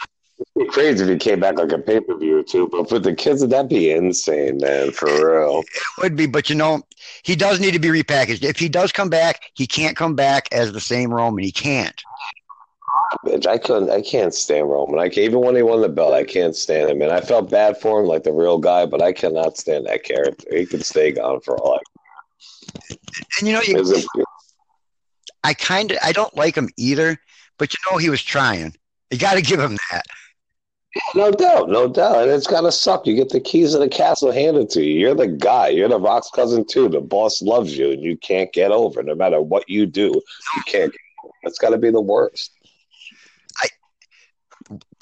be 0.57 0.65
crazy 0.67 1.03
if 1.03 1.09
he 1.09 1.17
came 1.17 1.39
back 1.39 1.57
like 1.57 1.71
a 1.71 1.77
pay 1.79 1.99
per 1.99 2.17
view 2.17 2.39
or 2.39 2.43
two, 2.43 2.67
but 2.67 2.89
for 2.89 2.99
the 2.99 3.13
kids, 3.13 3.45
that'd 3.47 3.69
be 3.69 3.91
insane, 3.91 4.57
man, 4.57 4.91
for 4.91 5.05
real. 5.07 5.59
It 5.61 6.01
would 6.01 6.15
be, 6.15 6.27
but 6.27 6.49
you 6.49 6.55
know, 6.55 6.81
he 7.23 7.35
does 7.35 7.59
need 7.59 7.71
to 7.71 7.79
be 7.79 7.89
repackaged. 7.89 8.43
If 8.43 8.59
he 8.59 8.69
does 8.69 8.91
come 8.91 9.09
back, 9.09 9.41
he 9.53 9.65
can't 9.67 9.95
come 9.95 10.15
back 10.15 10.47
as 10.51 10.71
the 10.73 10.81
same 10.81 11.13
Roman. 11.13 11.43
He 11.43 11.51
can't. 11.51 12.01
Bitch, 13.25 13.47
I 13.47 13.57
couldn't. 13.57 13.89
I 13.89 14.01
can't 14.01 14.33
stand 14.33 14.69
Roman. 14.69 14.99
I 14.99 15.09
can't, 15.09 15.25
even 15.25 15.41
when 15.41 15.55
he 15.55 15.61
won 15.61 15.81
the 15.81 15.89
belt, 15.89 16.13
I 16.13 16.23
can't 16.23 16.55
stand 16.55 16.89
him. 16.89 17.01
And 17.01 17.11
I 17.11 17.21
felt 17.21 17.49
bad 17.49 17.77
for 17.77 17.99
him, 17.99 18.07
like 18.07 18.23
the 18.23 18.31
real 18.31 18.57
guy, 18.57 18.85
but 18.85 19.01
I 19.01 19.11
cannot 19.13 19.57
stand 19.57 19.87
that 19.87 20.03
character. 20.03 20.47
He 20.51 20.65
could 20.65 20.85
stay 20.85 21.11
gone 21.11 21.41
for 21.41 21.57
all. 21.57 21.75
I 21.75 22.95
And 23.39 23.47
you 23.47 23.53
know, 23.53 23.61
you, 23.61 24.15
I 25.43 25.53
kind 25.53 25.91
of 25.91 25.97
I 26.03 26.11
don't 26.11 26.35
like 26.35 26.55
him 26.55 26.69
either, 26.77 27.17
but 27.57 27.73
you 27.73 27.79
know 27.91 27.97
he 27.97 28.09
was 28.09 28.21
trying. 28.21 28.75
You 29.09 29.17
got 29.17 29.35
to 29.35 29.41
give 29.41 29.59
him 29.59 29.77
that. 29.91 30.03
No 31.13 31.31
doubt, 31.31 31.69
no 31.69 31.87
doubt. 31.87 32.23
And 32.23 32.31
it's 32.31 32.47
gotta 32.47 32.71
suck. 32.71 33.05
You 33.05 33.15
get 33.15 33.29
the 33.29 33.39
keys 33.39 33.73
of 33.73 33.79
the 33.79 33.87
castle 33.87 34.31
handed 34.31 34.69
to 34.71 34.83
you. 34.83 34.99
You're 34.99 35.15
the 35.15 35.27
guy. 35.27 35.67
You're 35.67 35.87
the 35.87 35.99
Rock's 35.99 36.31
cousin 36.31 36.65
too. 36.65 36.89
The 36.89 36.99
boss 36.99 37.41
loves 37.41 37.77
you 37.77 37.91
and 37.91 38.01
you 38.01 38.17
can't 38.17 38.51
get 38.53 38.71
over. 38.71 39.03
No 39.03 39.13
matter 39.13 39.39
what 39.39 39.69
you 39.69 39.85
do, 39.85 40.07
you 40.07 40.63
can't 40.65 40.91
get 40.91 41.01
over. 41.23 41.33
It's 41.43 41.59
gotta 41.59 41.77
be 41.77 41.91
the 41.91 42.01
worst. 42.01 42.58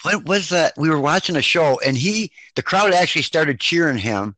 What 0.03 0.25
was 0.25 0.49
that? 0.49 0.73
We 0.77 0.89
were 0.89 0.99
watching 0.99 1.35
a 1.35 1.41
show, 1.41 1.79
and 1.85 1.97
he 1.97 2.31
the 2.55 2.61
crowd 2.61 2.93
actually 2.93 3.23
started 3.23 3.59
cheering 3.59 3.97
him. 3.97 4.35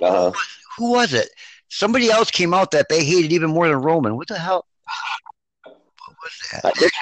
Uh-huh. 0.00 0.32
Who 0.78 0.92
was 0.92 1.14
it? 1.14 1.28
Somebody 1.68 2.10
else 2.10 2.30
came 2.30 2.52
out 2.52 2.72
that 2.72 2.88
they 2.88 3.04
hated 3.04 3.32
even 3.32 3.50
more 3.50 3.68
than 3.68 3.78
Roman. 3.78 4.16
What 4.16 4.28
the 4.28 4.38
hell? 4.38 4.66
What 5.64 5.76
was 6.22 6.50
that? 6.52 6.64
I 6.64 6.70
think 6.72 6.92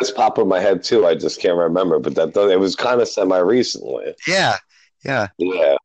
it's 0.00 0.10
popped 0.10 0.38
in 0.38 0.48
my 0.48 0.60
head 0.60 0.82
too. 0.82 1.06
I 1.06 1.14
just 1.14 1.40
can't 1.40 1.56
remember. 1.56 1.98
But 1.98 2.14
that 2.16 2.36
it 2.36 2.58
was 2.58 2.74
kind 2.74 3.00
of 3.00 3.08
semi 3.08 3.38
recently. 3.38 4.14
Yeah, 4.26 4.56
yeah. 5.04 5.28
Yeah. 5.38 5.76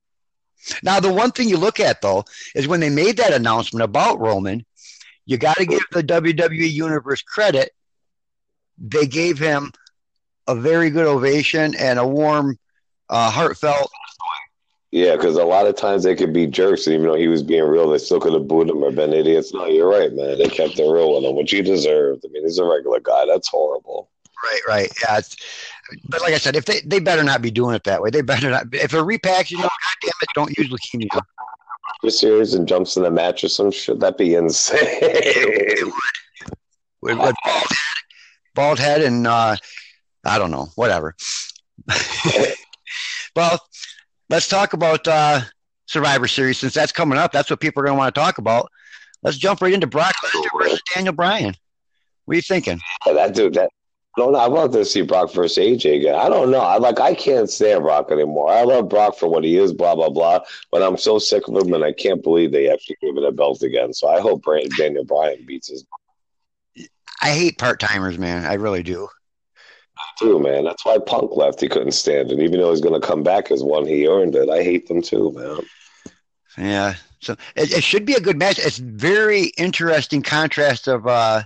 Now 0.84 1.00
the 1.00 1.14
one 1.14 1.32
thing 1.32 1.50
you 1.50 1.58
look 1.58 1.80
at 1.80 2.02
though 2.02 2.26
is 2.56 2.68
when 2.68 2.80
they 2.80 2.90
made 2.90 3.18
that 3.18 3.34
announcement 3.34 3.84
about 3.84 4.20
Roman, 4.20 4.66
you 5.26 5.38
got 5.38 5.58
to 5.58 5.66
give 5.66 5.82
the 5.92 6.04
WWE 6.04 6.72
Universe 6.72 7.22
credit. 7.22 7.72
They 8.78 9.06
gave 9.06 9.38
him 9.38 9.72
a 10.50 10.56
very 10.56 10.90
good 10.90 11.06
ovation 11.06 11.76
and 11.76 12.00
a 12.00 12.08
warm, 12.08 12.58
uh, 13.10 13.30
heartfelt. 13.30 13.92
Yeah, 14.92 15.16
because 15.16 15.36
a 15.36 15.44
lot 15.44 15.68
of 15.68 15.76
times 15.76 16.04
they 16.04 16.16
could 16.16 16.34
be 16.34 16.48
jerks, 16.48 16.88
and 16.88 16.96
even 16.96 17.08
though 17.08 17.14
he 17.14 17.28
was 17.28 17.44
being 17.44 17.64
real, 17.64 17.88
they 17.88 18.00
still 18.00 18.20
could 18.20 18.34
have 18.34 18.48
booed 18.48 18.70
him 18.70 18.84
or 18.84 18.92
been 18.92 19.14
idiots. 19.14 19.54
No, 19.54 19.68
you're 19.68 19.88
right, 19.88 20.12
man. 20.12 20.40
They 20.40 20.50
kept 20.50 20.80
it 20.80 20.92
real 20.92 21.14
with 21.14 21.30
him, 21.30 21.36
which 21.36 21.52
he 21.52 21.62
deserved. 21.62 22.26
I 22.26 22.30
mean, 22.32 22.44
he's 22.44 22.58
a 22.58 22.66
regular 22.66 23.00
guy. 23.00 23.26
That's 23.28 23.48
horrible. 23.48 24.10
Right, 24.44 24.62
right. 24.68 24.94
Yeah. 25.04 25.20
It's, 25.20 25.36
but 26.08 26.22
like 26.22 26.34
I 26.34 26.40
said, 26.40 26.56
if 26.56 26.66
they 26.66 26.82
they 26.82 27.00
better 27.00 27.24
not 27.24 27.42
be 27.42 27.52
doing 27.52 27.76
it 27.76 27.84
that 27.84 28.02
way. 28.02 28.10
They 28.10 28.22
better 28.22 28.50
not. 28.50 28.74
If 28.74 28.90
they're 28.92 29.04
repackaging, 29.04 29.58
them, 29.58 29.70
God 29.70 29.98
damn 30.02 30.12
it, 30.22 30.30
don't 30.34 30.58
use 30.58 30.70
leukemia. 30.70 31.22
For 32.02 32.10
series 32.10 32.56
and 32.56 32.68
jumps 32.68 32.98
in 32.98 33.04
the 33.04 33.12
match 33.12 33.44
or 33.44 33.50
some 33.50 33.70
shit, 33.72 34.00
that'd 34.00 34.18
be 34.18 34.34
insane. 34.34 34.80
With, 37.02 37.18
with 37.18 37.36
bald 37.44 37.68
head, 37.70 38.04
bald 38.56 38.80
head, 38.80 39.02
and 39.02 39.28
uh, 39.28 39.56
I 40.26 40.38
don't 40.38 40.52
know, 40.52 40.68
whatever. 40.76 41.16
well, 43.36 43.60
let's 44.30 44.48
talk 44.48 44.74
about 44.74 45.08
uh, 45.08 45.42
Survivor 45.86 46.28
Series 46.28 46.58
since 46.58 46.74
that's 46.74 46.92
coming 46.92 47.18
up. 47.18 47.32
That's 47.32 47.50
what 47.50 47.60
people 47.60 47.82
are 47.82 47.86
going 47.86 47.96
to 47.96 48.00
want 48.00 48.14
to 48.14 48.20
talk 48.20 48.38
about. 48.38 48.70
Let's 49.24 49.38
jump 49.38 49.62
right 49.62 49.74
into 49.74 49.88
Brock 49.88 50.14
Lesnar 50.24 50.48
versus 50.58 50.82
Daniel 50.94 51.14
Bryan. 51.14 51.54
What 52.26 52.34
are 52.34 52.36
you 52.36 52.42
thinking? 52.42 52.80
that 53.06 53.34
dude, 53.34 53.56
that. 53.56 53.70
no. 54.18 54.34
I 54.36 54.48
want 54.48 54.72
to 54.74 54.86
see 54.86 55.02
Brock 55.02 55.34
versus 55.34 55.58
AJ 55.58 55.98
again. 55.98 56.16
I 56.16 56.30
don't 56.30 56.52
know. 56.52 56.62
I 56.62 56.78
like. 56.78 57.00
I 57.00 57.14
can't 57.16 57.50
stand 57.50 57.84
Brock 57.84 58.12
anymore. 58.12 58.50
I 58.50 58.64
love 58.64 58.88
Brock 58.88 59.18
for 59.18 59.28
what 59.28 59.44
he 59.44 59.58
is, 59.58 59.74
blah 59.74 59.96
blah 59.96 60.10
blah. 60.10 60.42
But 60.72 60.84
I'm 60.84 60.96
so 60.96 61.20
sick 61.20 61.48
of 61.48 61.56
him, 61.56 61.74
and 61.74 61.84
I 61.84 61.92
can't 61.92 62.24
believe 62.24 62.52
they 62.52 62.70
actually 62.70 62.98
gave 63.02 63.18
him 63.18 63.24
a 63.24 63.32
belt 63.32 63.62
again. 63.64 63.94
So 63.94 64.08
I 64.08 64.22
hope 64.22 64.46
Daniel 64.78 65.04
Bryan 65.04 65.44
beats 65.46 65.70
his 65.70 65.86
I 67.22 67.32
hate 67.32 67.58
part 67.58 67.80
timers, 67.80 68.18
man. 68.18 68.46
I 68.46 68.54
really 68.54 68.84
do. 68.84 69.10
Too, 70.20 70.40
man. 70.40 70.64
That's 70.64 70.86
why 70.86 70.98
Punk 71.00 71.36
left. 71.36 71.62
He 71.62 71.68
couldn't 71.68 71.92
stand 71.92 72.32
it, 72.32 72.40
even 72.40 72.60
though 72.60 72.72
he's 72.72 72.82
going 72.82 73.00
to 73.00 73.06
come 73.06 73.24
back 73.24 73.52
as 73.52 73.64
one. 73.64 73.86
He 73.86 74.08
earned 74.08 74.36
it. 74.36 74.50
I 74.50 74.64
hate 74.64 74.88
them 74.88 75.02
too, 75.02 75.32
man. 75.32 75.60
Yeah. 76.58 76.96
So 77.22 77.34
it, 77.56 77.72
it 77.72 77.84
should 77.84 78.06
be 78.06 78.14
a 78.14 78.20
good 78.20 78.38
match. 78.38 78.60
It's 78.60 78.78
very 78.78 79.46
interesting 79.58 80.22
contrast 80.22 80.88
of 80.88 81.08
uh, 81.08 81.44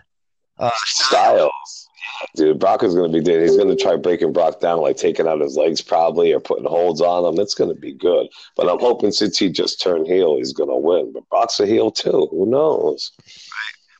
uh, 0.57 0.71
Styles. 0.85 1.89
Dude, 2.35 2.59
Brock 2.59 2.83
is 2.83 2.93
going 2.95 3.11
to 3.11 3.17
be 3.17 3.23
dead. 3.23 3.41
He's 3.41 3.57
going 3.57 3.75
to 3.75 3.81
try 3.81 3.95
breaking 3.95 4.33
Brock 4.33 4.59
down, 4.59 4.81
like 4.81 4.97
taking 4.97 5.27
out 5.27 5.41
his 5.41 5.57
legs 5.57 5.81
probably 5.81 6.31
or 6.31 6.39
putting 6.39 6.65
holds 6.65 7.01
on 7.01 7.25
him. 7.25 7.39
It's 7.39 7.55
going 7.55 7.73
to 7.73 7.79
be 7.79 7.93
good. 7.93 8.27
But 8.55 8.69
I'm 8.69 8.79
hoping 8.79 9.11
since 9.11 9.37
he 9.37 9.49
just 9.49 9.81
turned 9.81 10.07
heel, 10.07 10.37
he's 10.37 10.53
going 10.53 10.69
to 10.69 10.77
win. 10.77 11.11
But 11.11 11.27
Brock's 11.29 11.59
a 11.59 11.65
heel 11.65 11.91
too. 11.91 12.27
Who 12.31 12.45
knows? 12.45 13.11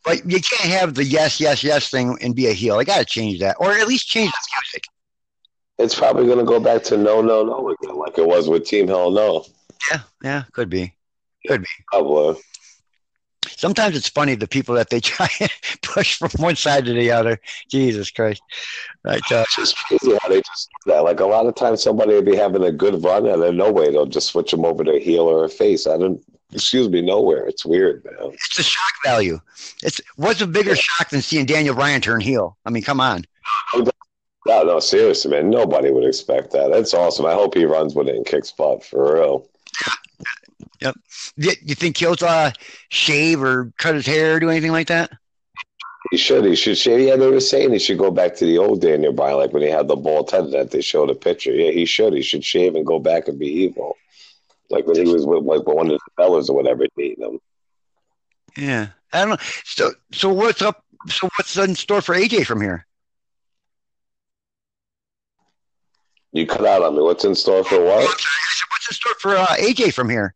But 0.04 0.30
you 0.30 0.40
can't 0.42 0.70
have 0.70 0.96
the 0.96 1.04
yes, 1.04 1.40
yes, 1.40 1.64
yes 1.64 1.90
thing 1.90 2.18
and 2.22 2.36
be 2.36 2.48
a 2.48 2.54
heel. 2.54 2.78
I 2.78 2.84
got 2.84 3.00
to 3.00 3.06
change 3.06 3.40
that, 3.40 3.56
or 3.60 3.72
at 3.72 3.88
least 3.88 4.08
change 4.08 4.32
the 4.32 4.62
music. 4.62 4.84
It's 5.80 5.96
probably 5.96 6.26
going 6.26 6.40
to 6.40 6.44
go 6.44 6.60
back 6.60 6.84
to 6.84 6.98
no, 6.98 7.22
no, 7.22 7.44
no 7.44 7.70
again, 7.70 7.98
like 7.98 8.18
it 8.18 8.28
was 8.28 8.50
with 8.50 8.66
Team 8.66 8.88
Hell 8.88 9.12
No. 9.12 9.46
Yeah, 9.92 10.00
yeah, 10.24 10.44
could 10.52 10.70
be. 10.70 10.94
Could 11.48 11.62
be. 11.62 11.68
Probably. 11.92 12.40
Sometimes 13.48 13.96
it's 13.96 14.10
funny 14.10 14.36
the 14.36 14.48
people 14.48 14.76
that 14.76 14.90
they 14.90 15.00
try 15.00 15.28
and 15.40 15.52
push 15.82 16.18
from 16.18 16.30
one 16.38 16.56
side 16.56 16.86
to 16.86 16.94
the 16.94 17.12
other. 17.12 17.40
Jesus 17.70 18.12
Christ! 18.12 18.42
Right, 19.04 19.22
uh, 19.32 19.44
It's 19.46 19.56
just 19.56 19.78
crazy 19.78 20.18
how 20.22 20.30
they 20.30 20.42
just 20.42 20.70
do 20.86 20.92
that. 20.92 21.04
Like 21.04 21.20
a 21.20 21.26
lot 21.26 21.46
of 21.46 21.56
times, 21.56 21.84
somebody 21.84 22.14
will 22.14 22.22
be 22.22 22.36
having 22.36 22.64
a 22.64 22.72
good 22.72 23.04
run, 23.04 23.26
and 23.26 23.42
then 23.42 23.58
no 23.58 23.72
way 23.72 23.92
they'll 23.92 24.06
just 24.06 24.30
switch 24.30 24.52
them 24.52 24.66
over 24.66 24.84
to 24.84 24.92
a 24.92 25.00
heel 25.00 25.24
or 25.24 25.46
a 25.46 25.50
face. 25.50 25.88
I 25.88 25.98
don't. 25.98 26.22
Excuse 26.54 26.90
me, 26.90 27.02
nowhere. 27.02 27.46
It's 27.48 27.66
weird, 27.66 28.06
man. 28.06 28.32
it's 28.32 28.58
the 28.58 28.64
shock 28.64 28.94
value. 29.04 29.40
It's 29.82 30.00
what's 30.16 30.42
a 30.42 30.48
bigger 30.48 30.76
shock 30.76 31.10
than 31.10 31.22
seeing 31.22 31.46
Daniel 31.46 31.76
Bryan 31.76 32.02
turn 32.02 32.22
heel? 32.22 32.58
I 32.66 32.70
mean, 32.70 32.84
come 32.84 33.00
on. 33.00 33.26
No, 34.46 34.64
no, 34.64 34.80
seriously, 34.80 35.32
man. 35.32 35.50
Nobody 35.50 35.90
would 35.90 36.04
expect 36.04 36.52
that. 36.52 36.70
That's 36.72 36.94
awesome. 36.94 37.26
I 37.26 37.34
hope 37.34 37.56
he 37.56 37.66
runs 37.66 37.96
with 37.96 38.10
it 38.10 38.16
and 38.16 38.26
kicks 38.26 38.52
butt 38.52 38.84
for 38.84 39.16
real. 39.16 39.50
You, 41.38 41.52
you 41.64 41.76
think 41.76 41.98
he'll 41.98 42.16
uh, 42.22 42.52
shave 42.90 43.42
or 43.42 43.72
cut 43.78 43.96
his 43.96 44.06
hair 44.06 44.36
or 44.36 44.40
do 44.42 44.50
anything 44.50 44.74
like 44.74 44.88
that? 44.88 45.12
He 46.12 46.18
should. 46.18 46.46
He 46.46 46.56
should 46.56 46.78
shave. 46.78 47.08
Yeah, 47.08 47.16
they 47.16 47.30
were 47.30 47.40
saying 47.40 47.72
he 47.72 47.80
should 47.80 47.98
go 47.98 48.12
back 48.12 48.36
to 48.36 48.46
the 48.46 48.58
old 48.58 48.82
Daniel 48.82 49.14
Bryan, 49.14 49.38
like 49.38 49.54
when 49.54 49.64
he 49.64 49.70
had 49.70 49.88
the 49.88 49.96
bald 49.96 50.30
head 50.30 50.52
that 50.52 50.72
they 50.72 50.82
showed 50.82 51.10
a 51.10 51.16
picture. 51.16 51.54
Yeah, 51.54 51.72
he 51.72 51.86
should. 51.86 52.14
He 52.14 52.22
should 52.22 52.44
shave 52.44 52.76
and 52.76 52.86
go 52.86 53.00
back 53.00 53.28
and 53.28 53.40
be 53.40 53.48
evil, 53.48 53.96
like 54.74 54.88
when 54.88 54.96
he 55.06 55.12
was 55.12 55.26
with 55.26 55.44
like 55.44 55.66
one 55.68 55.88
of 55.88 55.94
the 55.94 56.00
fellas 56.18 56.50
or 56.50 56.56
whatever 56.56 56.86
beating 56.98 57.24
him. 57.24 57.40
Yeah, 58.58 58.88
I 59.12 59.20
don't 59.22 59.30
know. 59.30 59.46
So, 59.66 59.92
so 60.12 60.30
what's 60.30 60.62
up? 60.62 60.84
So 61.08 61.30
what's 61.38 61.56
in 61.58 61.76
store 61.76 62.02
for 62.02 62.16
AJ 62.16 62.46
from 62.46 62.62
here? 62.62 62.86
You 66.32 66.48
cut 66.48 66.66
out 66.66 66.82
on 66.82 66.96
me. 66.96 67.02
What's 67.02 67.26
in 67.26 67.36
store 67.36 67.64
for 67.64 67.80
what? 67.84 68.04
What's 68.08 68.90
in 68.90 68.96
store 68.96 69.14
for 69.20 69.36
uh, 69.36 69.46
AJ 69.58 69.94
from 69.94 70.10
here? 70.10 70.34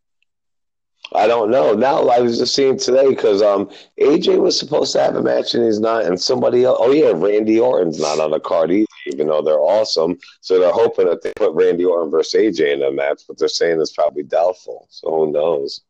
I 1.14 1.26
don't 1.26 1.50
know. 1.50 1.74
Now 1.74 2.10
I 2.10 2.20
was 2.20 2.38
just 2.38 2.54
seeing 2.54 2.78
today 2.78 3.10
because 3.10 3.42
um 3.42 3.70
AJ 4.00 4.40
was 4.40 4.60
supposed 4.60 4.92
to 4.94 5.02
have 5.02 5.16
a 5.16 5.22
match 5.22 5.56
and 5.56 5.64
he's 5.64 5.80
not, 5.80 6.06
and 6.06 6.20
somebody 6.20 6.66
else. 6.66 6.78
Oh 6.82 6.92
yeah, 6.92 7.14
Randy 7.16 7.60
Orton's 7.60 8.00
not 8.00 8.20
on 8.20 8.32
the 8.32 8.40
card 8.40 8.72
either, 8.72 8.87
even 9.08 9.28
though 9.28 9.42
they're 9.42 9.60
awesome. 9.60 10.18
So 10.42 10.60
they're 10.60 10.72
hoping 10.72 11.08
that 11.08 11.22
they 11.22 11.34
put 11.36 11.54
Randy 11.54 11.86
Orton 11.86 12.12
versus 12.12 12.40
AJ 12.40 12.74
in 12.74 12.84
a 12.84 12.92
match, 12.92 13.24
but 13.28 13.38
they're 13.38 13.48
saying 13.48 13.80
it's 13.80 13.94
probably 13.94 14.24
doubtful. 14.24 14.88
So 14.90 15.10
who 15.10 15.32
knows? 15.32 15.82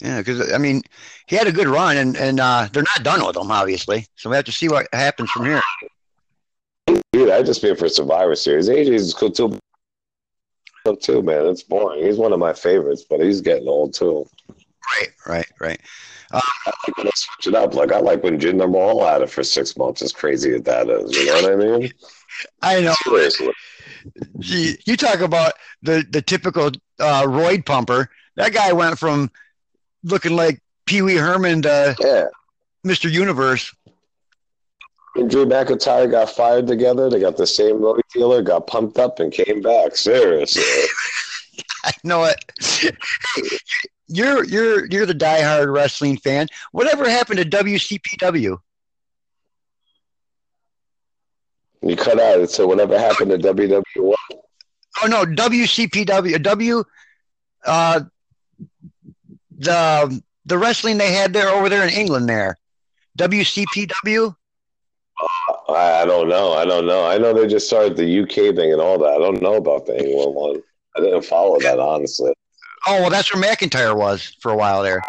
Yeah, 0.00 0.18
because 0.18 0.52
I 0.52 0.58
mean, 0.58 0.82
he 1.26 1.36
had 1.36 1.46
a 1.46 1.52
good 1.52 1.68
run, 1.68 1.98
and 1.98 2.16
and 2.16 2.40
uh, 2.40 2.68
they're 2.72 2.84
not 2.96 3.04
done 3.04 3.24
with 3.24 3.36
him, 3.36 3.50
obviously. 3.50 4.06
So 4.16 4.30
we 4.30 4.36
have 4.36 4.46
to 4.46 4.52
see 4.52 4.68
what 4.68 4.88
happens 4.92 5.30
from 5.30 5.44
here. 5.44 5.60
Dude, 7.12 7.30
I 7.30 7.42
just 7.42 7.60
been 7.60 7.76
for 7.76 7.88
Survivor 7.88 8.34
Series. 8.34 8.68
AJ's 8.68 9.12
cool 9.14 9.30
too. 9.30 9.58
Too 11.02 11.22
man, 11.22 11.46
it's 11.46 11.62
boring. 11.62 12.04
He's 12.04 12.16
one 12.16 12.32
of 12.32 12.38
my 12.38 12.54
favorites, 12.54 13.04
but 13.08 13.20
he's 13.20 13.42
getting 13.42 13.68
old 13.68 13.92
too. 13.92 14.26
Right, 14.98 15.10
right, 15.26 15.46
right. 15.60 15.80
I 16.32 16.40
like 16.86 16.96
when 16.96 17.06
they 17.06 17.12
switch 17.14 17.46
it 17.48 17.54
up. 17.54 17.74
Like 17.74 17.92
I 17.92 17.98
like 17.98 18.22
when 18.22 18.38
Jinder 18.38 18.70
Mahal 18.70 19.04
had 19.04 19.22
it 19.22 19.30
for 19.30 19.42
six 19.42 19.76
months. 19.76 20.02
As 20.02 20.12
crazy 20.12 20.54
as 20.54 20.62
that 20.62 20.88
is, 20.88 21.12
you 21.16 21.26
know 21.26 21.42
what 21.42 21.52
I 21.52 21.56
mean? 21.56 21.92
I 22.62 22.80
know. 22.80 22.94
Seriously. 23.04 23.52
You 24.86 24.96
talk 24.96 25.20
about 25.20 25.54
the 25.82 26.04
the 26.08 26.22
typical 26.22 26.68
uh, 26.98 27.24
roid 27.24 27.66
pumper. 27.66 28.08
That 28.36 28.52
guy 28.52 28.72
went 28.72 28.98
from 28.98 29.30
looking 30.04 30.36
like 30.36 30.62
Pee 30.86 31.02
Wee 31.02 31.16
Herman 31.16 31.62
to 31.62 31.96
Yeah. 32.00 32.26
Mr. 32.86 33.10
Universe. 33.10 33.74
And 35.16 35.28
Drew 35.28 35.44
McIntyre 35.44 36.08
got 36.10 36.30
fired 36.30 36.66
together. 36.68 37.10
They 37.10 37.18
got 37.20 37.36
the 37.36 37.46
same 37.46 37.82
road 37.82 38.00
dealer, 38.14 38.42
got 38.42 38.68
pumped 38.68 38.96
up, 38.98 39.18
and 39.18 39.32
came 39.32 39.60
back. 39.60 39.96
Seriously. 39.96 40.62
I 41.84 41.90
know 42.04 42.24
it. 42.24 42.94
You're 44.12 44.44
you're 44.44 44.86
you're 44.86 45.06
the 45.06 45.14
diehard 45.14 45.72
wrestling 45.72 46.16
fan. 46.16 46.48
Whatever 46.72 47.08
happened 47.08 47.38
to 47.38 47.44
WCPW? 47.44 48.58
You 51.82 51.96
cut 51.96 52.20
out 52.20 52.40
it. 52.40 52.50
So 52.50 52.66
whatever 52.66 52.98
happened 52.98 53.30
to 53.30 53.38
WWE? 53.38 54.14
Oh 55.02 55.06
no, 55.06 55.24
WCPW, 55.24 56.42
W, 56.42 56.84
uh, 57.64 58.00
the 59.56 60.22
the 60.44 60.58
wrestling 60.58 60.98
they 60.98 61.12
had 61.12 61.32
there 61.32 61.48
over 61.48 61.68
there 61.68 61.84
in 61.84 61.90
England 61.90 62.28
there, 62.28 62.58
WCPW. 63.16 64.34
I, 65.68 66.02
I 66.02 66.04
don't 66.04 66.28
know. 66.28 66.52
I 66.54 66.64
don't 66.64 66.86
know. 66.86 67.06
I 67.06 67.16
know 67.16 67.32
they 67.32 67.46
just 67.46 67.68
started 67.68 67.96
the 67.96 68.22
UK 68.22 68.56
thing 68.56 68.72
and 68.72 68.80
all 68.80 68.98
that. 68.98 69.12
I 69.12 69.18
don't 69.18 69.40
know 69.40 69.54
about 69.54 69.86
the 69.86 69.96
England 69.96 70.34
one. 70.34 70.62
I 70.96 71.00
didn't 71.00 71.24
follow 71.24 71.60
that 71.60 71.78
honestly. 71.78 72.32
Oh 72.86 73.00
well, 73.00 73.10
that's 73.10 73.32
where 73.32 73.42
McIntyre 73.42 73.96
was 73.96 74.36
for 74.40 74.52
a 74.52 74.56
while 74.56 74.82
there. 74.82 75.02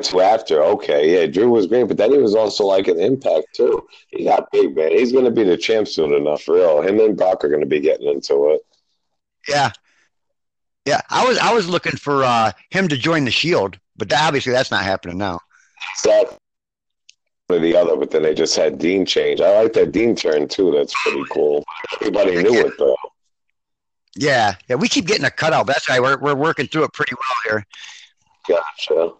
To 0.00 0.20
after. 0.22 0.62
Okay, 0.62 1.14
yeah, 1.14 1.26
Drew 1.26 1.50
was 1.50 1.66
great, 1.66 1.86
but 1.86 1.98
then 1.98 2.12
he 2.12 2.18
was 2.18 2.34
also 2.34 2.64
like 2.64 2.88
an 2.88 2.98
impact 2.98 3.46
too. 3.54 3.86
He 4.08 4.24
got 4.24 4.50
big, 4.50 4.74
man. 4.74 4.90
He's 4.90 5.12
going 5.12 5.26
to 5.26 5.30
be 5.30 5.44
the 5.44 5.56
champ 5.56 5.86
soon 5.86 6.14
enough, 6.14 6.42
for 6.42 6.54
real. 6.54 6.80
Him 6.80 6.98
and 6.98 7.16
Brock 7.16 7.44
are 7.44 7.48
going 7.48 7.60
to 7.60 7.66
be 7.66 7.80
getting 7.80 8.08
into 8.08 8.50
it. 8.50 8.62
Yeah, 9.46 9.72
yeah. 10.86 11.02
I 11.10 11.26
was 11.26 11.36
I 11.38 11.52
was 11.52 11.68
looking 11.68 11.96
for 11.96 12.24
uh, 12.24 12.52
him 12.70 12.88
to 12.88 12.96
join 12.96 13.26
the 13.26 13.30
Shield, 13.30 13.78
but 13.96 14.08
that, 14.08 14.26
obviously 14.26 14.52
that's 14.52 14.70
not 14.70 14.82
happening 14.82 15.18
now. 15.18 15.40
That 16.04 16.38
or 17.52 17.58
the 17.58 17.76
other, 17.76 17.96
but 17.96 18.10
then 18.10 18.22
they 18.22 18.34
just 18.34 18.56
had 18.56 18.78
Dean 18.78 19.04
change. 19.04 19.40
I 19.40 19.62
like 19.62 19.72
that 19.74 19.92
Dean 19.92 20.16
turn 20.16 20.48
too. 20.48 20.72
That's 20.72 20.94
pretty 21.02 21.22
cool. 21.30 21.64
Everybody 22.00 22.42
knew 22.42 22.66
it 22.66 22.72
though. 22.78 22.96
Yeah, 24.14 24.54
yeah. 24.68 24.76
We 24.76 24.88
keep 24.88 25.06
getting 25.06 25.24
a 25.24 25.30
cutout. 25.30 25.66
That's 25.66 25.88
why 25.88 26.00
we're 26.00 26.18
we're 26.18 26.34
working 26.34 26.66
through 26.66 26.84
it 26.84 26.92
pretty 26.92 27.14
well 27.14 27.54
here. 27.54 27.66
Gotcha. 28.48 29.12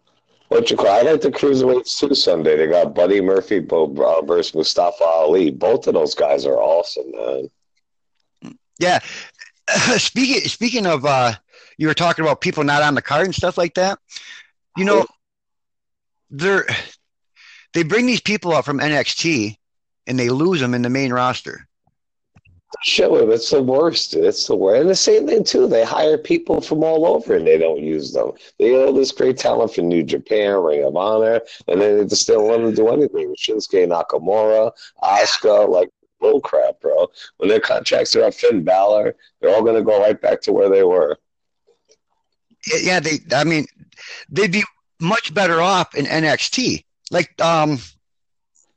What 0.48 0.70
you 0.70 0.76
call? 0.76 0.88
I 0.88 1.00
like 1.00 1.22
the 1.22 1.30
cruiserweights 1.30 1.98
too. 1.98 2.14
Sunday 2.14 2.56
they 2.56 2.66
got 2.66 2.94
Buddy 2.94 3.22
Murphy 3.22 3.66
uh, 3.70 4.20
versus 4.22 4.54
Mustafa 4.54 5.04
Ali. 5.04 5.50
Both 5.50 5.86
of 5.86 5.94
those 5.94 6.14
guys 6.14 6.44
are 6.44 6.58
awesome, 6.58 7.10
man. 7.10 7.50
Yeah. 8.78 8.98
speaking 9.96 10.46
speaking 10.48 10.86
of, 10.86 11.06
uh, 11.06 11.32
you 11.78 11.86
were 11.86 11.94
talking 11.94 12.24
about 12.24 12.42
people 12.42 12.64
not 12.64 12.82
on 12.82 12.94
the 12.94 13.00
card 13.00 13.24
and 13.24 13.34
stuff 13.34 13.56
like 13.56 13.74
that. 13.74 13.98
You 14.76 14.84
know, 14.84 15.06
they're 16.30 16.66
they 17.72 17.82
bring 17.82 18.04
these 18.04 18.20
people 18.20 18.52
up 18.52 18.66
from 18.66 18.78
NXT 18.78 19.56
and 20.06 20.18
they 20.18 20.28
lose 20.28 20.60
them 20.60 20.74
in 20.74 20.82
the 20.82 20.90
main 20.90 21.12
roster. 21.12 21.66
Show 22.80 23.16
him 23.16 23.30
it's 23.30 23.50
the 23.50 23.62
worst. 23.62 24.14
It's 24.14 24.46
the 24.46 24.56
worst. 24.56 24.80
And 24.80 24.90
the 24.90 24.94
same 24.96 25.26
thing 25.26 25.44
too. 25.44 25.66
They 25.68 25.84
hire 25.84 26.18
people 26.18 26.60
from 26.60 26.82
all 26.82 27.06
over 27.06 27.36
and 27.36 27.46
they 27.46 27.58
don't 27.58 27.80
use 27.82 28.12
them. 28.12 28.32
They 28.58 28.70
get 28.70 28.86
all 28.86 28.92
this 28.92 29.12
great 29.12 29.36
talent 29.36 29.74
from 29.74 29.88
New 29.88 30.02
Japan, 30.02 30.56
Ring 30.56 30.82
of 30.84 30.96
Honor, 30.96 31.40
and 31.68 31.80
then 31.80 31.98
they 31.98 32.06
just 32.06 32.26
don't 32.26 32.48
want 32.48 32.62
to 32.62 32.74
do 32.74 32.88
anything. 32.88 33.34
Shinsuke 33.38 33.86
Nakamura, 33.86 34.72
Asuka, 35.02 35.68
like 35.68 35.90
bull 36.18 36.40
crap, 36.40 36.80
bro. 36.80 37.08
When 37.36 37.48
their 37.48 37.60
contracts 37.60 38.16
are 38.16 38.24
up, 38.24 38.34
Finn 38.34 38.64
Balor, 38.64 39.14
they're 39.40 39.54
all 39.54 39.62
gonna 39.62 39.82
go 39.82 40.00
right 40.00 40.20
back 40.20 40.40
to 40.42 40.52
where 40.52 40.68
they 40.70 40.82
were. 40.82 41.18
Yeah, 42.82 43.00
they. 43.00 43.18
I 43.32 43.44
mean, 43.44 43.66
they'd 44.28 44.50
be 44.52 44.64
much 45.00 45.34
better 45.34 45.60
off 45.60 45.94
in 45.94 46.06
NXT. 46.06 46.84
Like 47.10 47.40
um, 47.42 47.78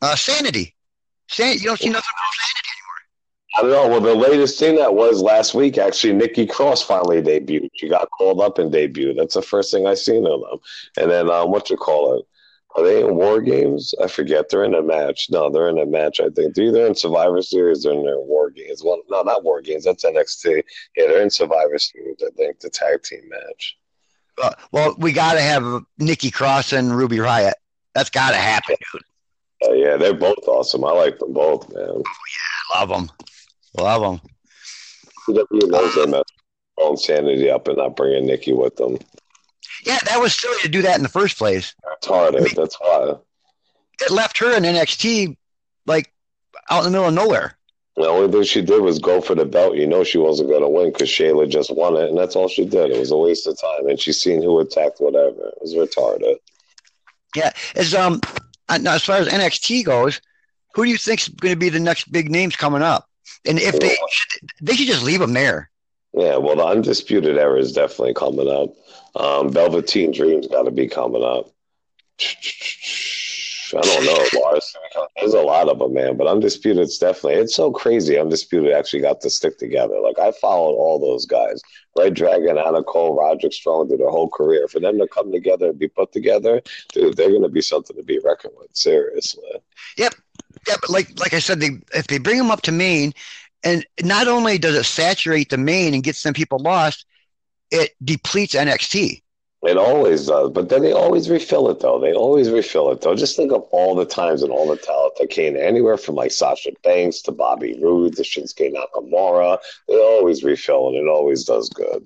uh, 0.01 0.15
Sanity. 0.15 0.75
San- 1.27 1.57
You 1.57 1.65
don't 1.65 1.79
see 1.79 1.89
nothing 1.89 2.03
from 2.03 2.31
Sanity 2.41 2.64
I 3.57 3.62
don't 3.62 3.71
know. 3.71 3.88
Well, 3.88 4.01
the 4.01 4.13
latest 4.13 4.59
thing 4.59 4.75
that 4.75 4.93
was 4.93 5.21
last 5.21 5.53
week, 5.53 5.77
actually, 5.77 6.13
Nikki 6.13 6.45
Cross 6.45 6.81
finally 6.81 7.21
debuted. 7.21 7.69
She 7.74 7.88
got 7.88 8.09
called 8.12 8.41
up 8.41 8.59
and 8.59 8.71
debuted. 8.71 9.15
That's 9.17 9.35
the 9.35 9.41
first 9.41 9.71
thing 9.71 9.88
I 9.88 9.93
seen 9.93 10.27
of 10.27 10.41
them. 10.41 10.59
And 10.97 11.09
then, 11.09 11.29
um, 11.29 11.51
what 11.51 11.69
you 11.69 11.77
call 11.77 12.17
it? 12.17 12.25
Are 12.75 12.83
they 12.83 13.01
in 13.01 13.15
War 13.15 13.39
Games? 13.39 13.95
I 14.03 14.07
forget. 14.07 14.50
They're 14.50 14.65
in 14.65 14.75
a 14.75 14.81
match. 14.81 15.27
No, 15.29 15.50
they're 15.50 15.69
in 15.69 15.79
a 15.79 15.85
match. 15.85 16.19
I 16.19 16.27
think 16.29 16.53
they're 16.53 16.65
either 16.65 16.85
in 16.85 16.95
Survivor 16.95 17.41
Series 17.41 17.85
or 17.85 17.93
in 17.93 18.03
their 18.03 18.19
War 18.19 18.50
Games. 18.50 18.83
Well, 18.83 19.01
no, 19.09 19.21
not 19.21 19.45
War 19.45 19.62
Games. 19.62 19.85
That's 19.85 20.03
NXT. 20.03 20.62
Yeah, 20.97 21.07
they're 21.07 21.21
in 21.21 21.29
Survivor 21.29 21.77
Series. 21.77 22.17
I 22.21 22.31
think 22.35 22.59
the 22.59 22.69
tag 22.69 23.03
team 23.03 23.29
match. 23.29 23.77
Uh, 24.41 24.51
well, 24.74 24.95
we 24.97 25.13
got 25.13 25.35
to 25.35 25.41
have 25.41 25.85
Nikki 25.97 26.29
Cross 26.29 26.74
and 26.74 26.93
Ruby 26.95 27.17
Riott. 27.17 27.53
That's 27.93 28.09
got 28.09 28.31
to 28.31 28.38
happen, 28.38 28.75
dude. 28.91 29.01
Uh, 29.65 29.74
yeah, 29.74 29.95
they're 29.95 30.13
both 30.13 30.45
awesome. 30.47 30.83
I 30.83 30.91
like 30.91 31.17
them 31.17 31.31
both, 31.31 31.73
man. 31.73 31.88
Oh, 31.88 32.03
yeah, 32.03 32.75
I 32.75 32.80
love 32.82 32.89
them. 32.89 33.10
Love 33.77 34.01
them. 34.01 34.29
WWE 35.27 35.69
knows 35.69 36.07
messed 36.07 36.33
own 36.77 36.97
sanity 36.97 37.49
up 37.49 37.67
and 37.67 37.77
not 37.77 37.95
bringing 37.95 38.25
Nikki 38.25 38.53
with 38.53 38.75
them. 38.75 38.97
Yeah, 39.85 39.99
that 40.05 40.19
was 40.19 40.39
silly 40.39 40.57
to 40.61 40.69
do 40.69 40.81
that 40.81 40.97
in 40.97 41.03
the 41.03 41.09
first 41.09 41.38
place. 41.38 41.73
It's 41.97 42.07
hard. 42.07 42.35
I 42.35 42.39
mean, 42.39 42.53
that's 42.55 42.75
why. 42.79 43.15
It 44.01 44.11
left 44.11 44.38
her 44.39 44.55
in 44.55 44.63
NXT 44.63 45.38
like 45.85 46.11
out 46.69 46.85
in 46.85 46.85
the 46.85 46.91
middle 46.91 47.07
of 47.07 47.13
nowhere. 47.13 47.57
The 47.95 48.07
only 48.07 48.29
thing 48.29 48.43
she 48.43 48.61
did 48.61 48.81
was 48.81 48.99
go 48.99 49.21
for 49.21 49.35
the 49.35 49.45
belt. 49.45 49.75
You 49.75 49.88
know 49.88 50.03
she 50.03 50.17
wasn't 50.17 50.49
going 50.49 50.63
to 50.63 50.67
win 50.67 50.91
because 50.91 51.07
Shayna 51.07 51.49
just 51.49 51.73
won 51.73 51.95
it, 51.95 52.09
and 52.09 52.17
that's 52.17 52.35
all 52.35 52.49
she 52.49 52.65
did. 52.65 52.91
It 52.91 52.99
was 52.99 53.11
a 53.11 53.17
waste 53.17 53.47
of 53.47 53.59
time, 53.59 53.88
and 53.88 53.99
she's 53.99 54.19
seen 54.19 54.41
who 54.41 54.59
attacked 54.59 54.99
whatever. 54.99 55.47
It 55.47 55.61
was 55.61 55.75
retarded. 55.75 56.35
Yeah, 57.35 57.51
as 57.75 57.93
um, 57.93 58.19
as 58.67 59.03
far 59.03 59.17
as 59.17 59.29
NXT 59.29 59.85
goes, 59.85 60.19
who 60.73 60.83
do 60.83 60.89
you 60.89 60.97
think's 60.97 61.29
going 61.29 61.53
to 61.53 61.59
be 61.59 61.69
the 61.69 61.79
next 61.79 62.11
big 62.11 62.29
names 62.29 62.57
coming 62.57 62.81
up? 62.81 63.07
And 63.47 63.60
if 63.60 63.79
they 63.79 63.97
they 64.62 64.75
should 64.75 64.88
just 64.88 65.03
leave 65.03 65.19
them 65.19 65.34
there. 65.34 65.69
Yeah, 66.13 66.38
well, 66.38 66.55
the 66.55 66.65
undisputed 66.65 67.38
era 67.38 67.60
is 67.60 67.73
definitely 67.73 68.13
coming 68.13 68.49
up. 68.49 68.73
Um, 69.21 69.51
Velveteen 69.51 70.12
Dream's 70.12 70.47
got 70.47 70.63
to 70.63 70.71
be 70.71 70.88
coming 70.88 71.23
up. 71.23 71.49
I 73.73 73.81
don't 73.81 74.05
know, 74.05 74.25
Lars. 74.41 74.75
There's 75.17 75.34
a 75.34 75.41
lot 75.41 75.67
of 75.67 75.79
them, 75.79 75.93
man. 75.93 76.17
But 76.17 76.27
Undisputed's 76.27 76.97
definitely. 76.97 77.41
It's 77.41 77.55
so 77.55 77.71
crazy. 77.71 78.17
Undisputed 78.17 78.73
actually 78.73 79.01
got 79.01 79.21
to 79.21 79.29
stick 79.29 79.58
together. 79.58 79.99
Like 79.99 80.19
I 80.19 80.31
followed 80.31 80.75
all 80.75 80.99
those 80.99 81.25
guys. 81.25 81.62
Red 81.97 82.13
Dragon, 82.13 82.58
Adam 82.58 82.84
Cole, 82.84 83.17
Roderick 83.17 83.53
Strong 83.53 83.89
did 83.89 83.99
their 83.99 84.10
whole 84.10 84.29
career. 84.29 84.67
For 84.67 84.79
them 84.79 84.97
to 84.99 85.08
come 85.08 85.31
together 85.31 85.69
and 85.69 85.79
be 85.79 85.88
put 85.88 86.12
together, 86.12 86.62
dude, 86.93 87.17
they're 87.17 87.29
going 87.29 87.43
to 87.43 87.49
be 87.49 87.62
something 87.62 87.95
to 87.95 88.03
be 88.03 88.19
reckoned 88.19 88.53
with. 88.58 88.69
Seriously. 88.73 89.49
Yep. 89.97 90.15
Yeah, 90.67 90.76
but 90.82 90.89
like 90.89 91.19
like 91.19 91.34
I 91.34 91.39
said, 91.39 91.60
they, 91.60 91.82
if 91.93 92.08
they 92.08 92.17
bring 92.17 92.38
them 92.38 92.52
up 92.52 92.62
to 92.63 92.71
Main, 92.71 93.13
and 93.63 93.86
not 94.04 94.28
only 94.28 94.58
does 94.58 94.76
it 94.76 94.84
saturate 94.84 95.50
the 95.50 95.58
main 95.58 95.93
and 95.93 96.04
get 96.04 96.15
some 96.15 96.34
people 96.34 96.60
lost, 96.60 97.06
it 97.71 97.91
depletes 98.04 98.56
NXT. 98.56 99.21
It 99.63 99.78
always 99.78 100.28
does, 100.28 100.52
but 100.52 100.69
then 100.69 100.84
they 100.84 100.91
always 100.91 101.28
refill 101.28 101.71
it 101.71 101.80
though. 101.80 102.00
They 102.00 102.13
always 102.13 102.52
refill 102.52 102.91
it 102.91 103.02
though. 103.02 103.15
Just 103.15 103.36
think 103.36 103.52
of 103.52 103.63
all 103.71 103.95
the 103.95 104.06
times 104.06 104.43
and 104.43 104.52
all 104.52 104.67
the 104.67 104.78
talent 104.78 105.13
that 105.17 105.32
came 105.32 105.58
anywhere 105.58 105.98
from 105.98 106.13
like 106.13 106.30
Sasha 106.32 106.69
Banks 106.84 107.21
to 107.21 107.32
Bobby 107.32 107.76
Roode 107.82 108.15
to 108.17 108.21
Shinsuke 108.21 108.71
Nakamura. 108.71 109.58
They 109.88 109.95
always 109.95 110.43
refill 110.43 110.89
and 110.89 110.98
it 110.98 111.08
always 111.08 111.45
does 111.45 111.69
good. 111.69 112.06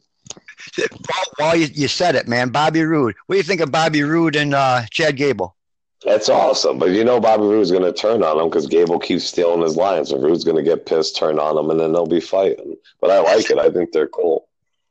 While, 0.77 1.23
while 1.37 1.55
you, 1.57 1.67
you 1.73 1.89
said 1.89 2.15
it, 2.15 2.29
man, 2.29 2.49
Bobby 2.49 2.83
Roode. 2.83 3.15
What 3.25 3.33
do 3.33 3.37
you 3.37 3.43
think 3.43 3.59
of 3.59 3.71
Bobby 3.71 4.03
Roode 4.03 4.37
and 4.37 4.53
uh, 4.53 4.85
Chad 4.89 5.17
Gable? 5.17 5.57
That's 6.05 6.29
awesome. 6.29 6.79
But 6.79 6.91
you 6.91 7.03
know, 7.03 7.19
Bobby 7.19 7.43
Roode's 7.43 7.71
going 7.71 7.83
to 7.83 7.93
turn 7.93 8.23
on 8.23 8.39
him 8.39 8.49
because 8.49 8.67
Gable 8.67 8.99
keeps 8.99 9.25
stealing 9.25 9.61
his 9.61 9.75
lines. 9.75 10.11
And 10.11 10.23
Roode's 10.23 10.45
going 10.45 10.57
to 10.57 10.63
get 10.63 10.85
pissed, 10.85 11.17
turn 11.17 11.39
on 11.39 11.57
him, 11.57 11.69
and 11.69 11.79
then 11.79 11.91
they'll 11.91 12.07
be 12.07 12.21
fighting. 12.21 12.75
But 13.01 13.11
I 13.11 13.19
like 13.19 13.49
it. 13.49 13.57
I 13.57 13.69
think 13.69 13.91
they're 13.91 14.07
cool. 14.07 14.47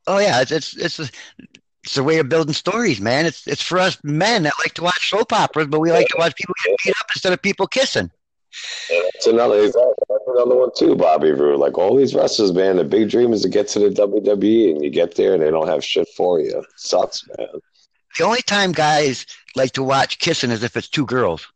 Oh 0.06 0.18
yeah, 0.18 0.40
it's 0.40 0.52
it's 0.52 0.76
it's 0.76 0.98
a, 0.98 1.08
it's 1.84 1.96
a 1.96 2.02
way 2.02 2.18
of 2.18 2.28
building 2.28 2.54
stories, 2.54 3.00
man. 3.00 3.26
It's 3.26 3.46
it's 3.46 3.62
for 3.62 3.78
us 3.78 3.98
men 4.02 4.42
that 4.42 4.54
like 4.58 4.74
to 4.74 4.82
watch 4.82 5.10
soap 5.10 5.32
operas, 5.32 5.68
but 5.68 5.80
we 5.80 5.92
like 5.92 6.08
to 6.08 6.16
watch 6.18 6.34
people 6.34 6.54
get 6.64 6.76
beat 6.84 6.94
up 7.00 7.06
instead 7.14 7.32
of 7.32 7.42
people 7.42 7.66
kissing. 7.66 8.10
It's 8.90 9.26
another 9.26 9.60
exactly 9.60 9.92
another 10.26 10.56
one 10.56 10.70
too, 10.76 10.96
Bobby 10.96 11.32
Roode. 11.32 11.60
Like 11.60 11.76
all 11.78 11.96
these 11.96 12.14
wrestlers, 12.14 12.52
man, 12.52 12.76
the 12.76 12.84
big 12.84 13.10
dream 13.10 13.32
is 13.32 13.42
to 13.42 13.48
get 13.48 13.68
to 13.68 13.78
the 13.78 13.90
WWE, 13.90 14.72
and 14.72 14.84
you 14.84 14.90
get 14.90 15.14
there 15.14 15.34
and 15.34 15.42
they 15.42 15.50
don't 15.50 15.68
have 15.68 15.84
shit 15.84 16.08
for 16.16 16.40
you. 16.40 16.64
Sucks, 16.76 17.26
man. 17.36 17.48
The 18.18 18.24
only 18.24 18.42
time 18.42 18.72
guys 18.72 19.26
like 19.56 19.72
to 19.72 19.82
watch 19.82 20.18
kissing 20.18 20.50
as 20.50 20.62
if 20.62 20.76
it's 20.76 20.88
two 20.88 21.06
girls. 21.06 21.46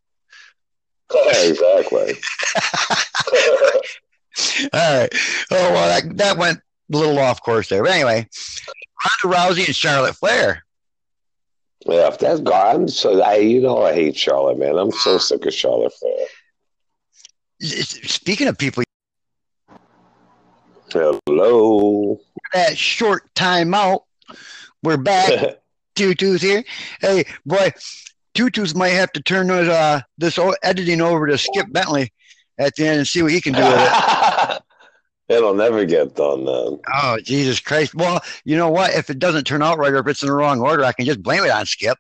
exactly. 1.11 2.15
All 4.73 5.01
right. 5.01 5.15
Oh 5.51 5.73
well, 5.73 5.89
that 5.89 6.17
that 6.17 6.39
went 6.39 6.61
a 6.93 6.97
little 6.97 7.19
off 7.19 7.43
course 7.43 7.69
there. 7.69 7.83
But 7.83 7.93
anyway, 7.93 8.29
Ronda 9.25 9.37
Rousey 9.37 9.67
and 9.67 9.77
Charlotte 9.77 10.17
Flair. 10.17 10.65
Yeah, 11.85 12.09
if 12.09 12.19
that's 12.19 12.41
God, 12.41 12.77
I'm 12.77 12.89
so 12.89 13.21
I 13.21 13.37
you 13.37 13.61
know 13.61 13.83
I 13.83 13.93
hate 13.93 14.17
Charlotte, 14.17 14.59
man. 14.59 14.79
I'm 14.79 14.93
so 14.93 15.19
sick 15.19 15.45
of 15.47 15.53
Charlotte 15.53 15.93
Flair. 15.95 16.27
Speaking 17.61 18.49
of 18.49 18.59
people, 18.59 18.83
hello. 20.91 22.21
That 22.55 22.79
short 22.79 23.35
time 23.35 23.75
out, 23.75 24.05
we're 24.83 24.97
back. 24.97 25.59
Tutus 25.95 26.43
here. 26.43 26.65
Hey, 27.01 27.25
boy, 27.45 27.73
Tutus 28.35 28.75
might 28.75 28.91
have 28.91 29.13
to 29.13 29.23
turn 29.23 29.49
those, 29.49 29.69
uh, 29.69 30.01
this 30.19 30.39
editing 30.63 31.01
over 31.01 31.27
to 31.27 31.39
Skip 31.39 31.67
Bentley 31.71 32.13
at 32.59 32.75
the 32.77 32.87
end 32.87 32.99
and 32.99 33.07
see 33.07 33.23
what 33.23 33.33
he 33.33 33.41
can 33.41 33.53
do 33.53 33.63
with 33.63 33.75
it. 33.77 34.63
It'll 35.29 35.55
never 35.55 35.85
get 35.85 36.15
done 36.15 36.45
then. 36.45 36.81
Oh, 36.93 37.19
Jesus 37.23 37.59
Christ. 37.61 37.95
Well, 37.95 38.21
you 38.45 38.57
know 38.57 38.71
what? 38.71 38.93
If 38.93 39.09
it 39.09 39.19
doesn't 39.19 39.45
turn 39.45 39.63
out 39.63 39.79
right 39.79 39.93
or 39.93 39.99
if 39.99 40.07
it's 40.07 40.23
in 40.23 40.29
the 40.29 40.35
wrong 40.35 40.61
order, 40.61 40.85
I 40.85 40.93
can 40.93 41.07
just 41.07 41.23
blame 41.23 41.45
it 41.45 41.51
on 41.51 41.65
Skip. 41.65 41.97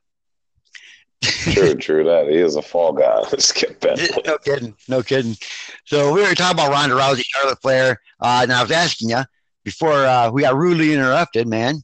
True, 1.22 1.74
true 1.76 2.04
that. 2.04 2.28
He 2.28 2.36
is 2.36 2.56
a 2.56 2.62
fall 2.62 2.92
guy. 2.92 3.22
Skip 3.38 3.80
Bentley. 3.80 4.22
no 4.26 4.38
kidding, 4.38 4.74
no 4.88 5.02
kidding. 5.02 5.36
So 5.84 6.12
we 6.12 6.20
were 6.20 6.34
talking 6.34 6.58
about 6.58 6.70
Ronda 6.70 6.94
Rousey, 6.94 7.22
Charlotte 7.24 7.62
Flair, 7.62 8.00
uh, 8.20 8.40
and 8.42 8.52
I 8.52 8.60
was 8.60 8.70
asking 8.70 9.10
you 9.10 9.22
before 9.64 10.04
uh, 10.04 10.30
we 10.30 10.42
got 10.42 10.56
rudely 10.56 10.92
interrupted, 10.92 11.46
man. 11.48 11.82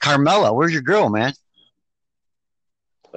Carmella, 0.00 0.54
where's 0.54 0.72
your 0.72 0.82
girl, 0.82 1.10
man? 1.10 1.32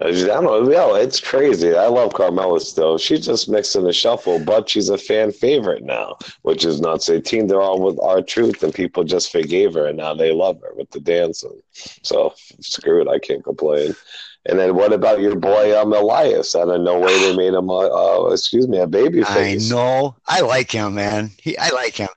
I 0.01 0.11
don't 0.11 0.43
know. 0.43 0.71
Yo, 0.71 0.95
it's 0.95 1.19
crazy. 1.19 1.75
I 1.75 1.85
love 1.85 2.13
Carmella 2.13 2.59
still. 2.59 2.97
She's 2.97 3.25
just 3.25 3.47
mixing 3.47 3.83
the 3.83 3.93
shuffle, 3.93 4.39
but 4.39 4.67
she's 4.67 4.89
a 4.89 4.97
fan 4.97 5.31
favorite 5.31 5.83
now, 5.83 6.17
which 6.41 6.65
is 6.65 6.81
not 6.81 6.89
say 6.89 6.93
nuts. 6.93 7.05
They 7.05 7.21
teamed 7.21 7.51
her 7.51 7.61
on 7.61 7.81
with 7.81 7.99
R-Truth, 8.01 8.63
and 8.63 8.73
people 8.73 9.03
just 9.03 9.31
forgave 9.31 9.75
her, 9.75 9.85
and 9.85 9.97
now 9.97 10.15
they 10.15 10.31
love 10.31 10.59
her 10.61 10.73
with 10.75 10.89
the 10.89 10.99
dancing. 10.99 11.61
So 11.71 12.33
screw 12.59 13.01
it. 13.01 13.07
I 13.07 13.19
can't 13.19 13.43
complain. 13.43 13.93
And 14.45 14.59
then 14.59 14.75
what 14.75 14.93
about 14.93 15.21
your 15.21 15.35
boy 15.35 15.79
um, 15.79 15.93
Elias? 15.93 16.55
Out 16.55 16.69
of 16.69 16.81
no 16.81 16.99
way 16.99 17.17
they 17.17 17.35
made 17.35 17.53
him, 17.53 17.69
a, 17.69 17.73
uh, 17.73 18.29
excuse 18.31 18.67
me, 18.67 18.79
a 18.79 18.87
baby 18.87 19.23
face. 19.23 19.71
I 19.71 19.75
know, 19.75 20.15
I 20.27 20.41
like 20.41 20.71
him, 20.71 20.95
man. 20.95 21.31
He, 21.37 21.57
I 21.57 21.69
like 21.69 21.95
him. 21.95 22.09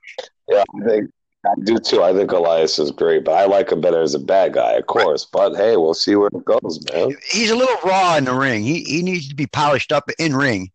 Yeah, 0.49 0.63
I 0.81 0.87
think 0.87 1.11
I 1.45 1.53
do 1.63 1.77
too. 1.79 2.03
I 2.03 2.13
think 2.13 2.31
Elias 2.31 2.77
is 2.79 2.91
great, 2.91 3.23
but 3.23 3.33
I 3.33 3.45
like 3.45 3.71
him 3.71 3.79
better 3.79 4.01
as 4.01 4.13
a 4.15 4.19
bad 4.19 4.53
guy, 4.53 4.73
of 4.73 4.87
course. 4.87 5.25
But 5.25 5.55
hey, 5.55 5.77
we'll 5.77 5.93
see 5.93 6.15
where 6.15 6.27
it 6.27 6.43
goes, 6.45 6.83
man. 6.91 7.15
He's 7.29 7.51
a 7.51 7.55
little 7.55 7.77
raw 7.89 8.17
in 8.17 8.25
the 8.25 8.33
ring. 8.33 8.63
He 8.63 8.83
he 8.83 9.01
needs 9.01 9.29
to 9.29 9.35
be 9.35 9.47
polished 9.47 9.91
up 9.91 10.09
in 10.19 10.35
ring. 10.35 10.71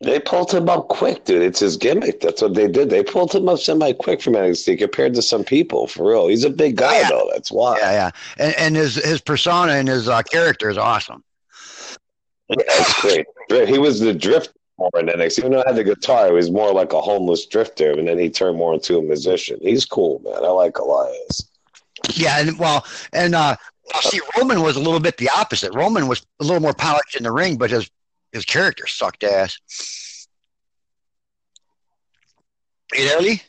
They 0.00 0.18
pulled 0.18 0.52
him 0.52 0.68
up 0.68 0.88
quick, 0.88 1.24
dude. 1.24 1.42
It's 1.42 1.60
his 1.60 1.76
gimmick. 1.76 2.20
That's 2.20 2.42
what 2.42 2.54
they 2.54 2.66
did. 2.66 2.90
They 2.90 3.04
pulled 3.04 3.32
him 3.34 3.48
up 3.48 3.58
semi 3.60 3.92
quick 3.92 4.20
from 4.20 4.34
NXT 4.34 4.78
compared 4.78 5.14
to 5.14 5.22
some 5.22 5.44
people, 5.44 5.86
for 5.86 6.10
real. 6.10 6.26
He's 6.26 6.42
a 6.44 6.50
big 6.50 6.76
guy, 6.76 7.00
Yeah. 7.00 7.08
though. 7.08 7.30
That's 7.32 7.52
why. 7.52 7.78
Yeah, 7.78 7.92
yeah. 7.92 8.10
And, 8.38 8.54
and 8.58 8.76
his 8.76 8.96
his 8.96 9.20
persona 9.20 9.72
and 9.72 9.88
his 9.88 10.08
uh, 10.08 10.22
character 10.22 10.68
is 10.70 10.76
awesome. 10.78 11.22
That's 12.48 13.00
great. 13.00 13.26
He 13.68 13.78
was 13.78 13.98
the 14.00 14.12
drift 14.12 14.52
more 14.82 15.00
in 15.00 15.06
NXT. 15.06 15.38
Even 15.40 15.52
though 15.52 15.58
he 15.58 15.64
had 15.66 15.76
the 15.76 15.84
guitar, 15.84 16.26
he 16.26 16.32
was 16.32 16.50
more 16.50 16.72
like 16.72 16.92
a 16.92 17.00
homeless 17.00 17.46
drifter, 17.46 17.92
and 17.92 18.08
then 18.08 18.18
he 18.18 18.30
turned 18.30 18.58
more 18.58 18.74
into 18.74 18.98
a 18.98 19.02
musician. 19.02 19.58
He's 19.62 19.84
cool, 19.84 20.20
man. 20.24 20.44
I 20.44 20.48
like 20.48 20.78
Elias. 20.78 21.48
Yeah, 22.14 22.40
and 22.40 22.58
well, 22.58 22.84
and 23.12 23.34
uh, 23.34 23.56
see, 24.00 24.20
Roman 24.36 24.62
was 24.62 24.76
a 24.76 24.80
little 24.80 25.00
bit 25.00 25.16
the 25.16 25.30
opposite. 25.36 25.72
Roman 25.72 26.08
was 26.08 26.26
a 26.40 26.44
little 26.44 26.60
more 26.60 26.74
polished 26.74 27.16
in 27.16 27.22
the 27.22 27.32
ring, 27.32 27.56
but 27.56 27.70
his 27.70 27.88
his 28.32 28.44
character 28.44 28.86
sucked 28.86 29.24
ass. 29.24 29.58
You 32.94 33.20
Lee? 33.20 33.42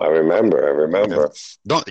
I 0.00 0.06
remember. 0.06 0.64
I 0.66 0.70
remember. 0.70 1.32
Don't 1.66 1.88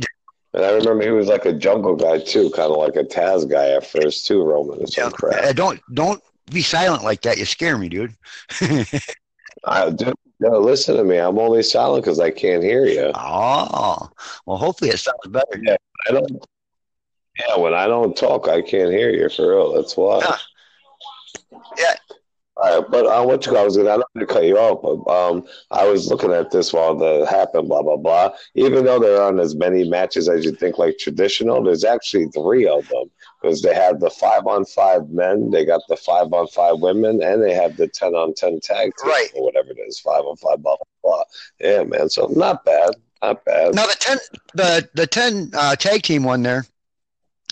And 0.53 0.63
I 0.63 0.71
remember 0.71 1.03
he 1.03 1.09
was 1.09 1.27
like 1.27 1.45
a 1.45 1.53
jungle 1.53 1.95
guy, 1.95 2.19
too, 2.19 2.49
kind 2.51 2.71
of 2.71 2.77
like 2.77 2.95
a 2.95 3.03
Taz 3.03 3.49
guy 3.49 3.69
at 3.69 3.85
first, 3.85 4.27
too, 4.27 4.43
Roman. 4.43 4.85
Some 4.87 5.05
yeah, 5.05 5.09
crap. 5.09 5.55
don't 5.55 5.81
don't 5.93 6.21
be 6.51 6.61
silent 6.61 7.03
like 7.03 7.21
that. 7.21 7.37
You 7.37 7.45
scare 7.45 7.77
me, 7.77 7.89
dude. 7.89 8.15
I, 9.65 9.89
dude, 9.89 10.13
no, 10.39 10.59
listen 10.59 10.95
to 10.97 11.03
me. 11.03 11.17
I'm 11.17 11.39
only 11.39 11.63
silent 11.63 12.03
because 12.03 12.19
I 12.19 12.31
can't 12.31 12.63
hear 12.63 12.85
you. 12.85 13.11
oh, 13.15 14.09
well, 14.45 14.57
hopefully 14.57 14.91
it 14.91 14.99
sounds 14.99 15.27
better. 15.29 15.77
I 16.07 16.11
don't. 16.11 16.45
Yeah, 17.39 17.57
when 17.57 17.73
I 17.73 17.85
don't 17.87 18.15
talk, 18.15 18.47
I 18.47 18.61
can't 18.61 18.91
hear 18.91 19.11
you 19.11 19.29
for 19.29 19.49
real. 19.49 19.73
That's 19.73 19.95
why. 19.95 20.19
Yeah. 20.19 20.37
Yeah. 21.77 21.93
All 22.57 22.81
right, 22.81 22.89
but 22.89 23.05
uh, 23.05 23.23
what 23.23 23.45
you 23.45 23.55
I 23.55 23.63
was 23.63 23.77
gonna, 23.77 23.91
I 23.91 23.97
don't 23.97 24.15
mean 24.15 24.25
to 24.25 24.33
cut 24.33 24.45
you 24.45 24.57
off, 24.57 24.81
but 24.81 25.11
um, 25.13 25.45
I 25.69 25.87
was 25.87 26.07
looking 26.07 26.31
at 26.31 26.49
this 26.49 26.73
while 26.73 26.95
the 26.95 27.27
happened, 27.29 27.67
blah 27.67 27.83
blah 27.83 27.97
blah. 27.97 28.31
Even 28.55 28.83
though 28.83 28.99
there 28.99 29.21
aren't 29.21 29.39
as 29.39 29.55
many 29.55 29.87
matches 29.87 30.27
as 30.27 30.43
you 30.43 30.51
think 30.53 30.79
like 30.79 30.97
traditional, 30.97 31.63
there's 31.63 31.83
actually 31.83 32.25
three 32.29 32.67
of 32.67 32.87
them 32.87 33.11
because 33.41 33.61
they 33.61 33.73
have 33.73 33.99
the 33.99 34.09
five 34.09 34.45
on 34.47 34.65
five 34.65 35.09
men, 35.09 35.51
they 35.51 35.65
got 35.65 35.81
the 35.87 35.97
five 35.97 36.31
on 36.33 36.47
five 36.47 36.79
women, 36.79 37.21
and 37.21 37.41
they 37.41 37.53
have 37.53 37.77
the 37.77 37.87
ten 37.87 38.13
on 38.15 38.33
ten 38.33 38.59
tag 38.59 38.91
team 39.01 39.09
Right. 39.09 39.29
or 39.35 39.43
whatever 39.45 39.69
it 39.71 39.79
is, 39.87 39.99
five 39.99 40.21
on 40.23 40.35
five, 40.37 40.61
blah 40.61 40.75
blah 40.77 40.85
blah. 41.03 41.23
Yeah, 41.59 41.83
man. 41.83 42.09
So 42.09 42.27
not 42.27 42.65
bad, 42.65 42.91
not 43.21 43.43
bad. 43.45 43.75
Now 43.75 43.85
the 43.85 43.95
ten 43.99 44.17
the 44.53 44.89
the 44.93 45.07
ten 45.07 45.51
uh, 45.53 45.75
tag 45.75 46.01
team 46.03 46.23
one 46.23 46.43
there. 46.43 46.65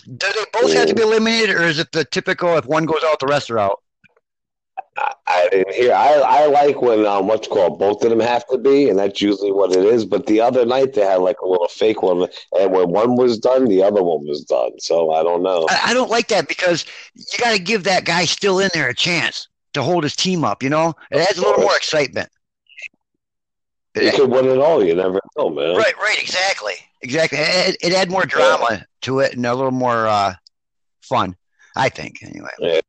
Do 0.04 0.26
they 0.32 0.44
both 0.60 0.72
have 0.74 0.88
to 0.88 0.94
be 0.94 1.02
eliminated, 1.02 1.56
or 1.56 1.62
is 1.62 1.78
it 1.80 1.90
the 1.92 2.04
typical 2.04 2.56
if 2.56 2.66
one 2.66 2.86
goes 2.86 3.02
out, 3.04 3.18
the 3.18 3.26
rest 3.26 3.50
are 3.50 3.58
out? 3.58 3.82
I, 4.96 5.12
I 5.26 5.48
didn't 5.50 5.74
hear. 5.74 5.92
I, 5.92 6.14
I 6.14 6.46
like 6.46 6.80
when 6.80 7.04
um, 7.04 7.26
what's 7.26 7.48
called 7.48 7.78
both 7.78 8.02
of 8.02 8.10
them 8.10 8.20
have 8.20 8.46
to 8.48 8.58
be, 8.58 8.88
and 8.88 8.98
that's 8.98 9.20
usually 9.20 9.52
what 9.52 9.72
it 9.72 9.84
is. 9.84 10.04
But 10.04 10.26
the 10.26 10.40
other 10.40 10.64
night 10.64 10.94
they 10.94 11.02
had 11.02 11.16
like 11.16 11.40
a 11.40 11.46
little 11.46 11.68
fake 11.68 12.02
one, 12.02 12.28
and 12.58 12.72
when 12.72 12.90
one 12.90 13.16
was 13.16 13.38
done, 13.38 13.66
the 13.66 13.82
other 13.82 14.02
one 14.02 14.26
was 14.26 14.44
done. 14.44 14.78
So 14.78 15.12
I 15.12 15.22
don't 15.22 15.42
know. 15.42 15.66
I, 15.68 15.90
I 15.90 15.94
don't 15.94 16.10
like 16.10 16.28
that 16.28 16.48
because 16.48 16.86
you 17.14 17.38
got 17.38 17.52
to 17.52 17.58
give 17.58 17.84
that 17.84 18.04
guy 18.04 18.24
still 18.24 18.58
in 18.60 18.70
there 18.72 18.88
a 18.88 18.94
chance 18.94 19.48
to 19.74 19.82
hold 19.82 20.04
his 20.04 20.16
team 20.16 20.44
up. 20.44 20.62
You 20.62 20.70
know, 20.70 20.94
it 21.10 21.18
adds 21.18 21.38
a 21.38 21.42
little 21.42 21.62
more 21.62 21.76
excitement. 21.76 22.30
You 23.94 24.12
could 24.12 24.30
win 24.30 24.46
it 24.46 24.58
all. 24.58 24.84
You 24.84 24.94
never 24.94 25.20
know, 25.36 25.50
man. 25.50 25.76
Right, 25.76 25.96
right, 25.98 26.18
exactly, 26.20 26.74
exactly. 27.02 27.38
It, 27.38 27.76
it 27.80 27.92
add 27.92 28.10
more 28.10 28.26
drama 28.26 28.84
to 29.02 29.20
it 29.20 29.34
and 29.34 29.44
a 29.46 29.54
little 29.54 29.70
more 29.70 30.06
uh, 30.06 30.34
fun. 31.02 31.36
I 31.76 31.90
think, 31.90 32.22
anyway. 32.22 32.48
Yeah, 32.58 32.80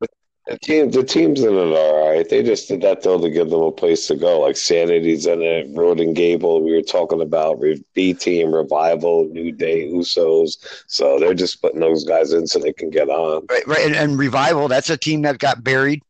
the 0.47 0.57
team, 0.59 0.91
the 0.91 1.03
teams 1.03 1.41
in 1.41 1.53
it 1.53 1.57
all 1.57 2.09
right. 2.09 2.27
They 2.27 2.41
just 2.43 2.67
did 2.67 2.81
that 2.81 3.01
though 3.01 3.19
to 3.19 3.29
give 3.29 3.49
them 3.49 3.61
a 3.61 3.71
place 3.71 4.07
to 4.07 4.15
go. 4.15 4.39
Like 4.41 4.55
Sanity's 4.55 5.25
in 5.25 5.41
it, 5.41 5.67
Roode 5.77 5.99
and 5.99 6.15
Gable. 6.15 6.61
We 6.63 6.71
were 6.73 6.81
talking 6.81 7.21
about 7.21 7.61
B 7.93 8.13
Team, 8.13 8.53
Revival, 8.53 9.27
New 9.31 9.51
Day, 9.51 9.89
Usos. 9.91 10.57
So 10.87 11.19
they're 11.19 11.33
just 11.33 11.61
putting 11.61 11.79
those 11.81 12.03
guys 12.03 12.33
in 12.33 12.47
so 12.47 12.59
they 12.59 12.73
can 12.73 12.89
get 12.89 13.09
on. 13.09 13.45
Right, 13.49 13.67
right, 13.67 13.85
and, 13.85 13.95
and 13.95 14.17
revival. 14.17 14.67
That's 14.67 14.89
a 14.89 14.97
team 14.97 15.21
that 15.23 15.39
got 15.39 15.63
buried. 15.63 16.01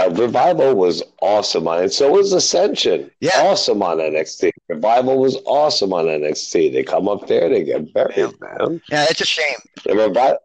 Uh, 0.00 0.10
Revival 0.10 0.74
was 0.74 1.02
awesome 1.20 1.68
on 1.68 1.84
it. 1.84 1.92
So 1.92 2.10
was 2.10 2.32
Ascension. 2.32 3.10
Yeah. 3.20 3.30
Awesome 3.36 3.82
on 3.82 3.98
NXT. 3.98 4.50
Revival 4.68 5.18
was 5.18 5.36
awesome 5.44 5.92
on 5.92 6.06
NXT. 6.06 6.72
They 6.72 6.82
come 6.82 7.08
up 7.08 7.26
there, 7.28 7.48
they 7.48 7.62
get 7.62 7.92
buried, 7.92 8.16
Yeah. 8.16 8.30
man. 8.40 8.80
Yeah, 8.90 9.06
it's 9.08 9.20
a 9.20 9.26
shame. 9.26 9.54
And 9.88 9.98
Revi- 9.98 10.38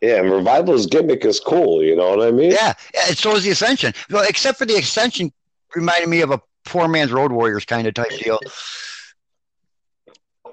yeah, 0.00 0.16
and 0.16 0.30
Revival's 0.30 0.86
gimmick 0.86 1.24
is 1.24 1.40
cool. 1.40 1.82
You 1.82 1.96
know 1.96 2.16
what 2.16 2.26
I 2.26 2.30
mean? 2.30 2.52
Yeah, 2.52 2.74
yeah, 2.94 3.08
and 3.08 3.16
so 3.16 3.36
is 3.36 3.44
the 3.44 3.50
Ascension. 3.50 3.92
Well, 4.10 4.24
except 4.28 4.58
for 4.58 4.64
the 4.64 4.76
Ascension, 4.76 5.32
reminded 5.74 6.08
me 6.08 6.20
of 6.22 6.30
a 6.30 6.40
poor 6.64 6.88
man's 6.88 7.12
Road 7.12 7.32
Warriors 7.32 7.64
kind 7.64 7.86
of 7.86 7.94
type 7.94 8.10
deal. 8.18 8.38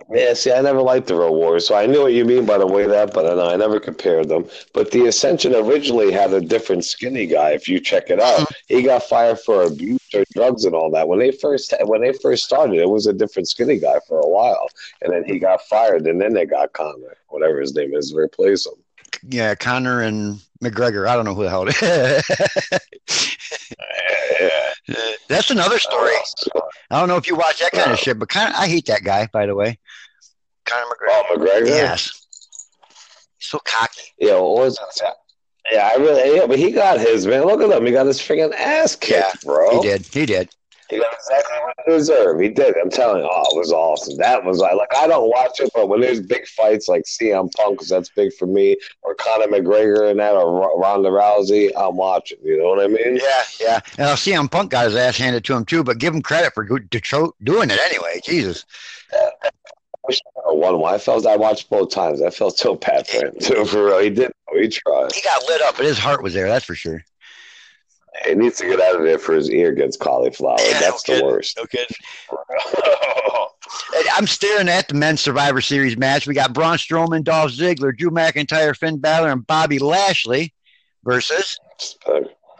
Yeah, 0.10 0.34
see, 0.36 0.54
I 0.54 0.62
never 0.62 0.82
liked 0.82 1.08
the 1.08 1.16
Road 1.16 1.34
Warriors, 1.34 1.68
so 1.68 1.76
I 1.76 1.86
knew 1.86 2.04
what 2.04 2.14
you 2.14 2.24
mean 2.24 2.46
by 2.46 2.58
the 2.58 2.68
way 2.68 2.88
that, 2.88 3.14
but 3.14 3.26
I, 3.26 3.36
know, 3.36 3.50
I 3.50 3.58
never 3.58 3.78
compared 3.78 4.30
them. 4.30 4.48
But 4.74 4.92
the 4.92 5.08
Ascension 5.08 5.54
originally 5.54 6.14
had 6.14 6.32
a 6.32 6.40
different 6.40 6.86
skinny 6.86 7.26
guy. 7.26 7.52
If 7.52 7.68
you 7.68 7.82
check 7.82 8.10
it 8.10 8.22
out, 8.22 8.40
mm-hmm. 8.40 8.76
he 8.76 8.84
got 8.84 9.04
fired 9.04 9.40
for 9.42 9.64
abuse 9.64 10.00
or 10.14 10.24
drugs 10.32 10.64
and 10.64 10.74
all 10.74 10.90
that. 10.92 11.10
When 11.10 11.20
they 11.20 11.32
first 11.32 11.74
when 11.82 12.02
they 12.02 12.14
first 12.14 12.46
started, 12.46 12.78
it 12.78 12.90
was 12.90 13.06
a 13.06 13.14
different 13.14 13.50
skinny 13.50 13.80
guy 13.80 14.00
for 14.08 14.20
a 14.20 14.28
while, 14.28 14.70
and 15.02 15.12
then 15.12 15.26
he 15.26 15.40
got 15.40 15.62
fired, 15.64 16.08
and 16.08 16.22
then 16.22 16.34
they 16.34 16.46
got 16.46 16.72
Connor, 16.72 17.18
whatever 17.28 17.60
his 17.60 17.76
name 17.76 17.94
is, 17.94 18.12
to 18.12 18.18
replace 18.18 18.66
him. 18.66 18.76
Yeah, 19.24 19.56
Connor 19.56 20.02
and 20.02 20.40
McGregor. 20.64 21.08
I 21.08 21.16
don't 21.16 21.26
know 21.26 21.34
who 21.34 21.44
the 21.44 21.50
hell 21.50 21.66
it 21.68 21.76
is. 21.82 22.80
That's 25.28 25.52
another 25.52 25.80
story. 25.80 26.14
Oh, 26.56 26.62
I 26.92 27.00
don't 27.00 27.10
know 27.10 27.18
if 27.18 27.28
you 27.28 27.36
watch 27.36 27.60
that 27.60 27.72
kind 27.72 27.92
of 27.92 28.00
shit, 28.00 28.18
but 28.18 28.30
kind 28.30 28.50
of, 28.50 28.56
I 28.60 28.68
hate 28.68 28.86
that 28.86 29.04
guy, 29.04 29.28
by 29.32 29.46
the 29.46 29.56
way. 29.56 29.78
Conor 30.66 30.86
McGregor. 30.86 31.08
Oh, 31.10 31.36
McGregor. 31.36 31.68
Yes. 31.68 32.26
He's 33.38 33.48
so 33.48 33.60
cocky. 33.66 34.02
Yeah, 34.20 34.36
what 34.40 34.56
was 34.58 34.80
that? 35.00 35.16
Yeah, 35.72 35.90
I 35.94 35.96
really. 35.98 36.38
Yeah, 36.38 36.48
but 36.48 36.58
he 36.58 36.72
got 36.72 37.00
his 37.00 37.28
man. 37.28 37.44
Look 37.44 37.62
at 37.62 37.70
him. 37.70 37.86
He 37.86 37.92
got 37.92 38.06
his 38.06 38.20
freaking 38.20 38.54
ass 38.56 38.96
kicked, 38.96 39.46
bro. 39.46 39.82
He 39.82 39.88
did. 39.88 40.06
He 40.06 40.26
did. 40.26 40.50
He 40.90 40.98
got 41.00 41.14
exactly 41.14 41.58
what 41.64 41.76
he 41.86 41.92
deserved. 41.92 42.42
He 42.42 42.50
did. 42.50 42.76
I'm 42.78 42.90
telling 42.90 43.22
you, 43.24 43.30
oh, 43.32 43.44
it 43.56 43.58
was 43.58 43.74
awesome. 43.74 44.18
That 44.18 44.44
was 44.44 44.60
like, 44.60 44.76
like 44.76 44.96
I 44.96 45.08
don't 45.08 45.30
watch 45.30 45.60
it, 45.60 45.70
but 45.76 45.90
when 45.90 46.00
there's 46.02 46.22
big 46.22 46.48
fights 46.48 46.88
like 46.88 47.04
CM 47.04 47.52
Punk, 47.56 47.80
'cause 47.80 47.90
that's 47.90 48.10
big 48.10 48.34
for 48.34 48.46
me, 48.46 48.78
or 49.04 49.14
Conor 49.16 49.48
McGregor 49.48 50.10
and 50.10 50.20
that, 50.20 50.34
or 50.34 50.64
R- 50.64 50.80
Ronda 50.80 51.10
Rousey, 51.10 51.72
I'm 51.76 51.98
watching. 51.98 52.38
You 52.44 52.60
know 52.60 52.70
what 52.70 52.80
I 52.84 52.88
mean? 52.88 53.18
Yeah, 53.18 53.44
yeah. 53.60 53.80
And 53.98 54.18
CM 54.18 54.50
Punk 54.50 54.72
got 54.72 54.86
his 54.86 54.96
ass 54.96 55.18
handed 55.18 55.44
to 55.46 55.56
him 55.56 55.66
too, 55.66 55.84
but 55.84 55.98
give 55.98 56.14
him 56.14 56.22
credit 56.22 56.54
for 56.54 56.64
doing 56.64 57.70
it 57.70 57.80
anyway. 57.86 58.22
Jesus. 58.24 58.66
I 60.10 60.52
won 60.54 60.80
one. 60.80 60.94
I 60.94 60.98
felt 60.98 61.26
I 61.26 61.36
watched 61.36 61.70
both 61.70 61.90
times. 61.92 62.22
I 62.22 62.30
felt 62.30 62.58
so 62.58 62.76
bad 62.76 63.08
for 63.08 63.26
him 63.26 63.34
too. 63.40 63.66
For 63.66 63.86
real, 63.86 64.00
he 64.00 64.10
did. 64.10 64.32
He 64.54 64.70
tried. 64.70 65.14
He 65.14 65.22
got 65.22 65.44
lit 65.48 65.62
up, 65.62 65.76
but 65.76 65.86
his 65.86 66.00
heart 66.00 66.24
was 66.24 66.34
there. 66.34 66.48
That's 66.48 66.64
for 66.66 66.76
sure. 66.76 67.04
He 68.26 68.36
needs 68.36 68.58
to 68.58 68.66
get 68.66 68.82
out 68.82 68.96
of 68.98 69.04
there 69.04 69.20
for 69.20 69.34
his 69.34 69.50
ear 69.50 69.72
gets 69.74 69.96
cauliflower. 69.98 70.58
Yeah, 70.60 70.80
That's 70.80 71.08
no 71.08 71.14
the 71.16 71.20
kidding. 71.20 71.26
worst. 71.26 71.58
No 71.58 71.66
kidding. 71.66 71.96
I'm 74.16 74.28
staring 74.28 74.70
at 74.70 74.88
the 74.88 74.94
men's 74.94 75.22
Survivor 75.22 75.62
Series 75.62 75.98
match. 75.98 76.28
We 76.28 76.34
got 76.34 76.54
Braun 76.54 76.78
Strowman, 76.78 77.24
Dolph 77.24 77.52
Ziggler, 77.52 77.96
Drew 77.96 78.10
McIntyre, 78.10 78.76
Finn 78.76 78.98
Balor, 78.98 79.32
and 79.32 79.46
Bobby 79.46 79.80
Lashley 79.80 80.54
versus 81.04 81.60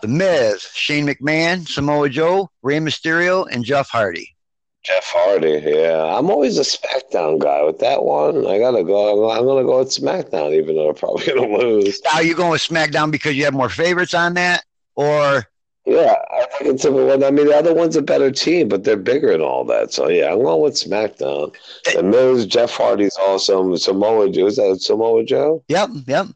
The 0.02 0.08
Miz, 0.08 0.62
Shane 0.74 1.08
McMahon, 1.08 1.68
Samoa 1.68 2.10
Joe, 2.10 2.50
Rey 2.62 2.78
Mysterio, 2.78 3.48
and 3.52 3.64
Jeff 3.64 3.90
Hardy. 3.90 4.36
Jeff 4.84 5.06
Hardy, 5.08 5.62
yeah. 5.66 6.04
I'm 6.18 6.30
always 6.30 6.58
a 6.58 6.62
SmackDown 6.62 7.40
guy 7.40 7.64
with 7.64 7.80
that 7.80 8.04
one. 8.04 8.46
I 8.48 8.58
gotta 8.60 8.84
go. 8.84 9.30
I'm 9.32 9.46
gonna 9.46 9.64
go 9.66 9.80
with 9.80 9.90
SmackDown, 9.90 10.54
even 10.56 10.76
though 10.76 10.90
I'm 10.90 10.96
probably 10.96 11.26
gonna 11.26 11.58
lose. 11.58 12.00
Now, 12.06 12.12
are 12.16 12.24
you 12.24 12.36
going 12.36 12.52
with 12.52 12.62
SmackDown 12.62 13.12
because 13.12 13.36
you 13.36 13.44
have 13.46 13.54
more 13.54 13.70
favorites 13.70 14.14
on 14.14 14.36
that, 14.36 14.64
or 14.98 15.46
Yeah, 15.86 16.16
I 16.32 16.46
think 16.58 16.74
it's 16.76 16.84
a 16.86 16.92
one. 16.92 17.24
I 17.24 17.32
mean, 17.32 17.48
the 17.48 17.56
other 17.56 17.74
one's 17.74 17.96
a 17.96 18.02
better 18.02 18.30
team, 18.32 18.68
but 18.68 18.84
they're 18.84 18.98
bigger 18.98 19.32
and 19.32 19.42
all 19.42 19.64
that. 19.66 19.94
So 19.94 20.10
yeah, 20.10 20.34
I'm 20.34 20.44
going 20.44 20.62
with 20.62 20.74
SmackDown. 20.76 21.56
The 21.94 22.04
Miz, 22.04 22.46
Jeff 22.46 22.72
Hardy's 22.72 23.16
awesome. 23.18 23.78
Samoa 23.78 24.30
Joe, 24.30 24.48
is 24.48 24.58
that 24.58 24.80
Samoa 24.82 25.24
Joe? 25.24 25.64
yep, 25.70 25.90
yep. 26.08 26.28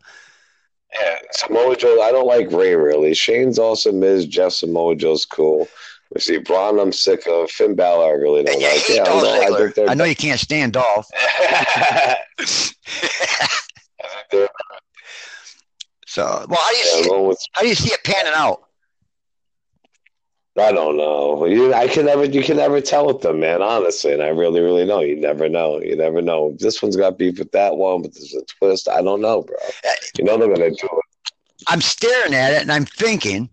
Yeah, 0.94 1.18
Samoa 1.32 1.76
Joe. 1.76 2.02
I 2.02 2.12
don't 2.12 2.28
like 2.28 2.52
Rey 2.52 2.76
really. 2.76 3.14
Shane's 3.14 3.60
awesome. 3.60 4.00
Miz, 4.00 4.26
Jeff 4.26 4.54
Samoa 4.54 4.96
Joe's 4.96 5.26
cool. 5.26 5.68
We 6.14 6.20
see 6.22 6.38
Braun. 6.40 6.80
I'm 6.80 6.92
sick 6.92 7.26
of 7.28 7.50
Finn 7.52 7.76
Balor. 7.76 8.06
I 8.06 8.12
really 8.12 8.44
don't 8.44 8.56
And 8.56 8.64
like. 8.64 8.82
hate 8.86 8.96
Yeah, 8.98 9.04
Dolph 9.06 9.24
no, 9.24 9.30
I 9.42 9.46
Ziggler. 9.46 9.58
think 9.58 9.76
they're. 9.76 9.90
I 9.90 9.94
know 9.94 10.04
you 10.04 10.16
can't 10.16 10.40
stand 10.40 10.74
Dolph. 10.74 11.08
They're 14.32 14.50
So, 16.12 16.24
well, 16.50 16.60
how 16.62 16.72
do 16.72 16.76
you 16.76 16.84
yeah, 16.84 17.04
see 17.04 17.10
it? 17.10 17.26
with 17.26 17.48
How 17.54 17.62
do 17.62 17.68
you 17.70 17.76
see 17.76 17.94
it 17.94 18.04
panning 18.04 18.34
out? 18.36 18.64
I 20.60 20.74
don't 20.74 20.98
know. 20.98 21.46
You, 21.46 21.74
I 21.74 21.88
can 21.88 22.06
never, 22.06 22.26
you 22.26 22.44
can 22.44 22.58
never 22.58 22.82
tell 22.82 23.08
with 23.08 23.22
them, 23.22 23.40
man. 23.40 23.62
Honestly, 23.62 24.12
and 24.12 24.22
I 24.22 24.28
really, 24.28 24.60
really 24.60 24.84
know. 24.84 25.00
You 25.00 25.16
never 25.16 25.48
know. 25.48 25.82
You 25.82 25.96
never 25.96 26.22
know. 26.22 26.54
This 26.60 26.82
one's 26.82 26.98
got 26.98 27.18
beef 27.18 27.40
with 27.40 27.54
that 27.54 27.78
one, 27.78 28.02
but 28.02 28.14
there's 28.14 28.34
a 28.34 28.44
twist. 28.58 28.90
I 28.90 29.02
don't 29.02 29.22
know, 29.22 29.44
bro. 29.44 29.56
Uh, 29.56 29.90
you 30.18 30.26
know 30.26 30.38
they're 30.38 30.54
gonna 30.54 30.72
do 30.72 30.90
it. 30.92 31.34
I'm 31.70 31.80
staring 31.80 32.34
at 32.34 32.52
it 32.52 32.62
and 32.62 32.74
I'm 32.74 32.84
thinking, 32.84 33.50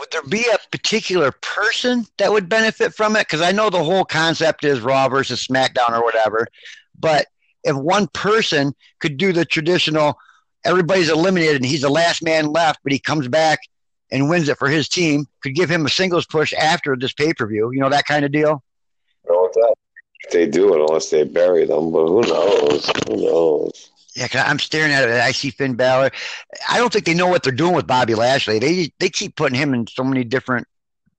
would 0.00 0.10
there 0.10 0.24
be 0.24 0.44
a 0.52 0.58
particular 0.72 1.30
person 1.30 2.06
that 2.18 2.32
would 2.32 2.48
benefit 2.48 2.92
from 2.92 3.14
it? 3.14 3.28
Because 3.28 3.40
I 3.40 3.52
know 3.52 3.70
the 3.70 3.84
whole 3.84 4.04
concept 4.04 4.64
is 4.64 4.80
Raw 4.80 5.08
versus 5.08 5.46
SmackDown 5.46 5.92
or 5.92 6.02
whatever. 6.02 6.48
But 6.98 7.26
if 7.62 7.76
one 7.76 8.08
person 8.08 8.74
could 8.98 9.16
do 9.16 9.32
the 9.32 9.44
traditional, 9.44 10.18
everybody's 10.64 11.10
eliminated 11.10 11.56
and 11.56 11.66
he's 11.66 11.82
the 11.82 11.90
last 11.90 12.22
man 12.22 12.46
left, 12.52 12.80
but 12.82 12.92
he 12.92 12.98
comes 12.98 13.28
back 13.28 13.60
and 14.10 14.28
wins 14.28 14.48
it 14.48 14.58
for 14.58 14.68
his 14.68 14.88
team, 14.88 15.26
could 15.42 15.54
give 15.54 15.70
him 15.70 15.86
a 15.86 15.88
singles 15.88 16.26
push 16.26 16.52
after 16.52 16.96
this 16.96 17.12
pay 17.12 17.32
per 17.32 17.46
view, 17.46 17.70
you 17.72 17.80
know, 17.80 17.88
that 17.88 18.06
kind 18.06 18.24
of 18.24 18.32
deal. 18.32 18.62
You 19.24 19.32
know 19.32 19.42
what 19.42 19.52
that? 19.54 19.74
If 20.24 20.30
they 20.30 20.46
do 20.46 20.74
it, 20.74 20.80
unless 20.80 21.10
they 21.10 21.24
bury 21.24 21.64
them, 21.64 21.90
but 21.90 22.06
who 22.06 22.20
knows? 22.20 22.90
Who 23.08 23.16
knows? 23.16 23.90
Yeah, 24.14 24.28
i 24.34 24.42
I'm 24.42 24.58
staring 24.58 24.92
at 24.92 25.08
it. 25.08 25.20
I 25.20 25.32
see 25.32 25.50
Finn 25.50 25.74
Balor. 25.74 26.10
I 26.68 26.78
don't 26.78 26.92
think 26.92 27.06
they 27.06 27.14
know 27.14 27.28
what 27.28 27.42
they're 27.42 27.52
doing 27.52 27.74
with 27.74 27.86
Bobby 27.86 28.14
Lashley. 28.14 28.58
They 28.58 28.92
they 28.98 29.08
keep 29.08 29.36
putting 29.36 29.58
him 29.58 29.72
in 29.74 29.86
so 29.86 30.04
many 30.04 30.22
different. 30.22 30.66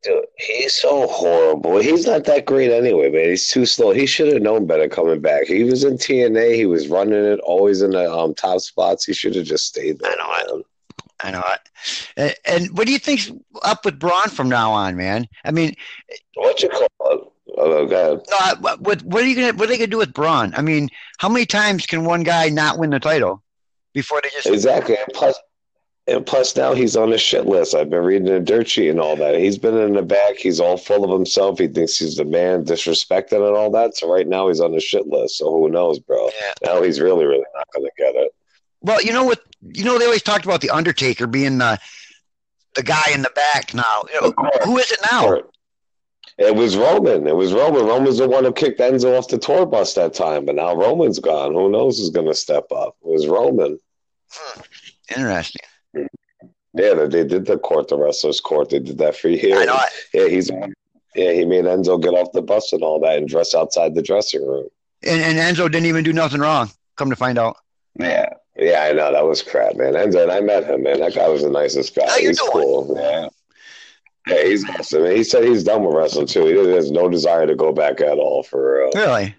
Dude, 0.03 0.25
he's 0.37 0.73
so 0.73 1.07
horrible. 1.07 1.77
He's 1.79 2.05
not 2.05 2.25
that 2.25 2.45
great 2.45 2.71
anyway, 2.71 3.09
man. 3.09 3.29
He's 3.29 3.47
too 3.47 3.65
slow. 3.65 3.91
He 3.91 4.05
should 4.05 4.31
have 4.33 4.41
known 4.41 4.65
better 4.67 4.89
coming 4.89 5.21
back. 5.21 5.45
He 5.47 5.63
was 5.63 5.83
in 5.85 5.93
TNA. 5.97 6.55
He 6.55 6.65
was 6.65 6.89
running 6.89 7.23
it, 7.23 7.39
always 7.39 7.81
in 7.81 7.91
the 7.91 8.11
um, 8.11 8.33
top 8.33 8.59
spots. 8.59 9.05
He 9.05 9.13
should 9.13 9.35
have 9.35 9.45
just 9.45 9.65
stayed 9.65 9.99
there. 9.99 10.11
I 10.11 10.43
know 10.47 10.53
man. 10.55 10.63
I 11.21 11.31
know. 11.31 11.43
And, 12.17 12.35
and 12.45 12.77
what 12.77 12.85
do 12.85 12.91
you 12.91 12.99
think's 12.99 13.31
up 13.63 13.85
with 13.85 13.97
Braun 13.97 14.27
from 14.29 14.49
now 14.49 14.71
on, 14.73 14.97
man? 14.97 15.25
I 15.45 15.51
mean, 15.51 15.73
What 16.35 16.61
you 16.61 16.67
call 16.67 16.81
it? 16.83 17.21
Oh, 17.55 17.85
go 17.85 18.13
ahead. 18.15 18.25
no, 18.29 18.37
I- 18.39 18.75
what 18.79 19.03
what 19.03 19.23
are 19.23 19.27
you 19.27 19.35
gonna 19.35 19.53
what 19.53 19.65
are 19.65 19.71
they 19.71 19.77
gonna 19.77 19.87
do 19.87 19.97
with 19.99 20.11
Braun? 20.13 20.53
I 20.57 20.61
mean, 20.61 20.89
how 21.19 21.29
many 21.29 21.45
times 21.45 21.85
can 21.85 22.03
one 22.03 22.23
guy 22.23 22.49
not 22.49 22.77
win 22.77 22.89
the 22.89 22.99
title 22.99 23.41
before 23.93 24.19
they 24.21 24.29
just? 24.29 24.47
Exactly. 24.47 24.97
And 24.97 25.13
plus, 25.13 25.39
and 26.07 26.25
plus 26.25 26.55
now 26.55 26.73
he's 26.73 26.95
on 26.95 27.11
the 27.11 27.17
shit 27.17 27.45
list. 27.45 27.73
I've 27.73 27.89
been 27.89 28.03
reading 28.03 28.27
the 28.27 28.39
dirt 28.39 28.67
sheet 28.67 28.89
and 28.89 28.99
all 28.99 29.15
that. 29.15 29.35
He's 29.35 29.57
been 29.57 29.77
in 29.77 29.93
the 29.93 30.01
back. 30.01 30.35
He's 30.35 30.59
all 30.59 30.75
full 30.77 31.05
of 31.05 31.11
himself. 31.11 31.59
He 31.59 31.67
thinks 31.67 31.97
he's 31.97 32.17
the 32.17 32.25
man, 32.25 32.65
disrespected 32.65 33.45
and 33.47 33.55
all 33.55 33.71
that. 33.71 33.95
So 33.95 34.11
right 34.11 34.27
now 34.27 34.49
he's 34.49 34.59
on 34.59 34.73
the 34.73 34.81
shit 34.81 35.07
list. 35.07 35.37
So 35.37 35.49
who 35.49 35.69
knows, 35.69 35.99
bro? 35.99 36.25
Yeah. 36.25 36.53
Now 36.65 36.81
he's 36.81 36.99
really, 36.99 37.25
really 37.25 37.45
not 37.55 37.67
going 37.73 37.85
to 37.85 37.91
get 37.97 38.15
it. 38.15 38.33
Well, 38.81 39.01
you 39.01 39.13
know 39.13 39.23
what? 39.23 39.41
You 39.61 39.85
know 39.85 39.97
they 39.97 40.05
always 40.05 40.23
talked 40.23 40.43
about 40.43 40.59
the 40.59 40.71
Undertaker 40.71 41.25
being 41.25 41.57
the 41.57 41.79
the 42.75 42.83
guy 42.83 43.11
in 43.13 43.21
the 43.21 43.31
back. 43.33 43.73
Now, 43.73 44.03
you 44.13 44.19
know, 44.19 44.33
who 44.65 44.77
is 44.77 44.91
it 44.91 44.99
now? 45.09 45.41
It 46.37 46.55
was 46.55 46.75
Roman. 46.75 47.27
It 47.27 47.35
was 47.35 47.53
Roman. 47.53 47.85
Roman's 47.85 48.17
the 48.17 48.27
one 48.27 48.43
who 48.43 48.51
kicked 48.51 48.79
Enzo 48.79 49.17
off 49.17 49.27
the 49.27 49.37
tour 49.37 49.65
bus 49.65 49.93
that 49.93 50.13
time, 50.13 50.45
but 50.45 50.55
now 50.55 50.75
Roman's 50.75 51.19
gone. 51.19 51.53
Who 51.53 51.69
knows 51.69 51.99
who's 51.99 52.09
going 52.09 52.27
to 52.27 52.33
step 52.33 52.71
up? 52.71 52.97
It 53.03 53.07
was 53.07 53.27
Roman. 53.27 53.77
Hmm. 54.31 54.61
Interesting. 55.15 55.61
Yeah, 55.93 57.05
they, 57.05 57.23
did 57.23 57.45
the 57.45 57.57
court, 57.57 57.87
the 57.87 57.97
wrestlers' 57.97 58.41
court. 58.41 58.71
They 58.71 58.79
did 58.79 58.97
that 58.97 59.15
for 59.15 59.29
years. 59.29 59.59
I 59.59 59.65
know. 59.65 59.77
it. 59.77 59.91
Yeah, 60.13 60.27
he's 60.27 60.49
yeah. 61.15 61.31
He 61.31 61.45
made 61.45 61.65
Enzo 61.65 62.01
get 62.01 62.09
off 62.09 62.31
the 62.31 62.41
bus 62.41 62.73
and 62.73 62.81
all 62.81 62.99
that, 63.01 63.17
and 63.17 63.27
dress 63.27 63.53
outside 63.53 63.93
the 63.93 64.01
dressing 64.01 64.45
room. 64.45 64.67
And, 65.03 65.21
and 65.21 65.37
Enzo 65.37 65.71
didn't 65.71 65.85
even 65.85 66.03
do 66.03 66.13
nothing 66.13 66.41
wrong. 66.41 66.71
Come 66.95 67.11
to 67.11 67.15
find 67.15 67.37
out. 67.37 67.57
Yeah, 67.99 68.29
yeah, 68.57 68.87
I 68.89 68.93
know 68.93 69.11
that 69.11 69.25
was 69.25 69.43
crap, 69.43 69.75
man. 69.75 69.93
Enzo, 69.93 70.23
and 70.23 70.31
I 70.31 70.41
met 70.41 70.63
him, 70.65 70.81
man. 70.81 70.99
That 70.99 71.13
guy 71.13 71.27
was 71.27 71.43
the 71.43 71.49
nicest 71.49 71.95
guy. 71.95 72.07
How 72.07 72.17
you 72.17 72.29
he's 72.29 72.39
doing? 72.39 72.51
cool. 72.51 72.95
Yeah. 72.97 73.29
Yeah, 74.27 74.43
he's 74.45 74.67
awesome. 74.69 75.05
He 75.05 75.23
said 75.23 75.43
he's 75.43 75.63
done 75.63 75.83
with 75.83 75.95
wrestling 75.95 76.27
too. 76.27 76.45
He 76.45 76.55
has 76.73 76.91
no 76.91 77.09
desire 77.09 77.45
to 77.45 77.55
go 77.55 77.73
back 77.73 77.99
at 77.99 78.17
all 78.17 78.41
for 78.41 78.79
real. 78.79 78.91
Really? 78.95 79.35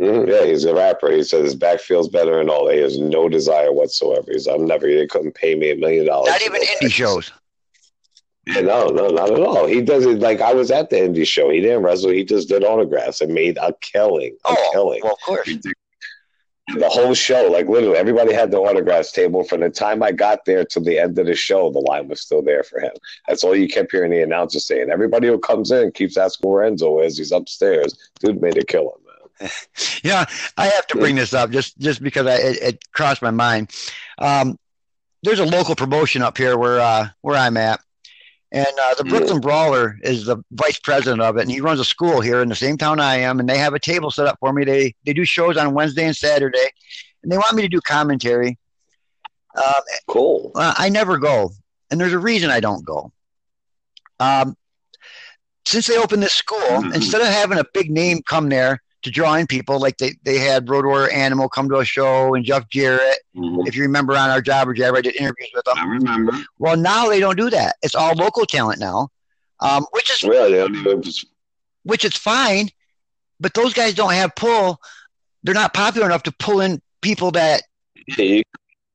Mhm, 0.00 0.28
Yeah, 0.28 0.44
he's 0.46 0.64
a 0.64 0.74
rapper. 0.74 1.10
He 1.12 1.22
said 1.22 1.44
his 1.44 1.54
back 1.54 1.80
feels 1.80 2.08
better 2.08 2.40
and 2.40 2.48
all 2.48 2.66
that. 2.66 2.74
He 2.74 2.80
has 2.80 2.98
no 2.98 3.28
desire 3.28 3.72
whatsoever. 3.72 4.32
He's 4.32 4.46
I'm 4.46 4.64
never 4.66 4.86
they 4.86 5.06
couldn't 5.06 5.34
pay 5.34 5.54
me 5.54 5.70
a 5.72 5.76
million 5.76 6.06
dollars. 6.06 6.30
Not 6.30 6.42
even 6.42 6.62
indie 6.62 6.80
back. 6.80 6.90
shows. 6.92 7.32
Yeah, 8.46 8.60
no, 8.62 8.86
no, 8.86 9.08
not 9.08 9.30
at 9.30 9.38
all. 9.40 9.66
He 9.66 9.82
does 9.82 10.06
it 10.06 10.20
like 10.20 10.40
I 10.40 10.54
was 10.54 10.70
at 10.70 10.88
the 10.88 10.96
indie 10.96 11.26
show. 11.26 11.50
He 11.50 11.60
didn't 11.60 11.82
wrestle. 11.82 12.10
He 12.10 12.24
just 12.24 12.48
did 12.48 12.64
autographs 12.64 13.20
and 13.20 13.32
made 13.34 13.58
a 13.58 13.74
killing. 13.82 14.36
A 14.46 14.48
Oh, 14.50 14.70
killing. 14.72 15.00
well, 15.04 15.12
of 15.12 15.20
course. 15.20 15.48
The 16.76 16.88
whole 16.88 17.14
show, 17.14 17.48
like 17.50 17.66
literally, 17.68 17.98
everybody 17.98 18.32
had 18.32 18.52
the 18.52 18.58
autographs 18.58 19.10
table. 19.10 19.42
From 19.42 19.60
the 19.60 19.70
time 19.70 20.04
I 20.04 20.12
got 20.12 20.44
there 20.44 20.64
to 20.66 20.78
the 20.80 21.00
end 21.00 21.18
of 21.18 21.26
the 21.26 21.34
show, 21.34 21.70
the 21.70 21.80
line 21.80 22.06
was 22.08 22.20
still 22.20 22.42
there 22.42 22.62
for 22.62 22.78
him. 22.80 22.92
That's 23.26 23.42
all 23.42 23.56
you 23.56 23.66
kept 23.68 23.90
hearing 23.90 24.12
the 24.12 24.22
announcer 24.22 24.60
saying. 24.60 24.88
Everybody 24.88 25.26
who 25.26 25.38
comes 25.40 25.72
in 25.72 25.90
keeps 25.90 26.16
asking 26.16 26.48
where 26.48 26.70
Enzo 26.70 27.04
is. 27.04 27.18
He's 27.18 27.32
upstairs. 27.32 27.98
Dude 28.20 28.40
made 28.40 28.56
a 28.56 28.64
killing, 28.64 28.94
Yeah, 30.02 30.24
I 30.56 30.66
have 30.66 30.86
to 30.88 30.96
bring 30.96 31.16
this 31.16 31.34
up 31.34 31.50
just 31.50 31.78
just 31.78 32.02
because 32.02 32.26
I, 32.26 32.34
it, 32.36 32.62
it 32.62 32.92
crossed 32.92 33.22
my 33.22 33.30
mind. 33.30 33.70
Um, 34.18 34.58
there's 35.22 35.38
a 35.40 35.44
local 35.44 35.74
promotion 35.74 36.22
up 36.22 36.38
here 36.38 36.56
where 36.56 36.80
uh, 36.80 37.08
where 37.20 37.36
I'm 37.36 37.56
at, 37.56 37.80
and 38.52 38.66
uh, 38.80 38.94
the. 38.94 39.04
Brooklyn 39.04 39.40
Brawler 39.40 39.98
is 40.02 40.24
the 40.26 40.42
vice 40.52 40.78
president 40.78 41.20
of 41.22 41.36
it, 41.36 41.42
and 41.42 41.50
he 41.50 41.60
runs 41.60 41.80
a 41.80 41.84
school 41.84 42.20
here 42.20 42.40
in 42.40 42.48
the 42.48 42.54
same 42.54 42.76
town 42.78 43.00
I 43.00 43.16
am, 43.16 43.40
and 43.40 43.48
they 43.48 43.58
have 43.58 43.74
a 43.74 43.78
table 43.78 44.10
set 44.10 44.26
up 44.26 44.38
for 44.40 44.52
me. 44.52 44.64
They 44.64 44.94
they 45.04 45.12
do 45.12 45.24
shows 45.24 45.56
on 45.56 45.74
Wednesday 45.74 46.04
and 46.06 46.16
Saturday, 46.16 46.68
and 47.22 47.30
they 47.30 47.36
want 47.36 47.54
me 47.54 47.62
to 47.62 47.68
do 47.68 47.80
commentary. 47.80 48.58
Um, 49.56 49.82
Cool. 50.06 50.52
uh, 50.54 50.74
I 50.78 50.88
never 50.88 51.18
go, 51.18 51.50
and 51.90 52.00
there's 52.00 52.12
a 52.12 52.18
reason 52.18 52.50
I 52.50 52.60
don't 52.60 52.84
go. 52.84 53.12
Um, 54.18 54.56
since 55.66 55.86
they 55.86 55.98
opened 55.98 56.22
this 56.22 56.32
school, 56.34 56.58
Mhm. 56.58 56.94
instead 56.94 57.20
of 57.20 57.28
having 57.28 57.58
a 57.58 57.64
big 57.74 57.90
name 57.90 58.22
come 58.22 58.48
there 58.48 58.80
to 59.02 59.10
draw 59.10 59.34
in 59.34 59.46
people, 59.46 59.80
like 59.80 59.96
they, 59.98 60.12
they 60.24 60.38
had 60.38 60.68
Road 60.68 60.84
Warrior 60.84 61.10
Animal 61.10 61.48
come 61.48 61.68
to 61.70 61.76
a 61.76 61.84
show 61.84 62.34
and 62.34 62.44
Jeff 62.44 62.68
Jarrett, 62.68 63.18
if 63.34 63.74
you 63.74 63.82
remember 63.82 64.16
on 64.16 64.30
our 64.30 64.40
Jobber 64.42 64.74
Jabber, 64.74 64.98
I 64.98 65.00
did 65.00 65.16
interviews 65.16 65.50
with 65.54 65.64
them. 65.64 65.78
I 65.78 65.84
remember. 65.84 66.32
Well, 66.58 66.76
now 66.76 67.08
they 67.08 67.20
don't 67.20 67.36
do 67.36 67.50
that. 67.50 67.76
It's 67.82 67.94
all 67.94 68.14
local 68.14 68.44
talent 68.44 68.78
now, 68.78 69.08
um, 69.60 69.86
which 69.92 70.10
is 70.10 70.22
Really, 70.22 70.52
they 70.52 70.58
don't 70.58 70.76
even 70.76 71.02
just 71.02 71.26
which 71.84 72.04
is 72.04 72.14
fine, 72.14 72.68
but 73.38 73.54
those 73.54 73.72
guys 73.72 73.94
don't 73.94 74.12
have 74.12 74.34
pull. 74.34 74.80
They're 75.42 75.54
not 75.54 75.72
popular 75.72 76.06
enough 76.06 76.24
to 76.24 76.32
pull 76.32 76.60
in 76.60 76.82
people 77.00 77.30
that 77.30 77.62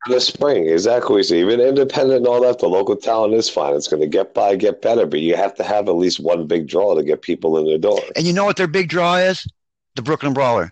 the 0.08 0.20
spring, 0.20 0.70
exactly. 0.70 1.24
So 1.24 1.34
even 1.34 1.60
independent 1.60 2.18
and 2.18 2.28
all 2.28 2.42
that, 2.42 2.60
the 2.60 2.68
local 2.68 2.96
talent 2.96 3.34
is 3.34 3.50
fine. 3.50 3.74
It's 3.74 3.88
going 3.88 4.02
to 4.02 4.08
get 4.08 4.34
by, 4.34 4.56
get 4.56 4.82
better, 4.82 5.06
but 5.06 5.20
you 5.20 5.36
have 5.36 5.56
to 5.56 5.64
have 5.64 5.88
at 5.90 5.96
least 5.96 6.20
one 6.20 6.46
big 6.46 6.68
draw 6.68 6.94
to 6.96 7.04
get 7.04 7.22
people 7.22 7.58
in 7.58 7.66
the 7.66 7.78
door. 7.78 8.00
and 8.16 8.26
you 8.26 8.34
know 8.34 8.46
what 8.46 8.58
their 8.58 8.68
big 8.68 8.90
draw 8.90 9.16
is? 9.16 9.48
The 9.96 10.02
Brooklyn 10.02 10.34
Brawler. 10.34 10.72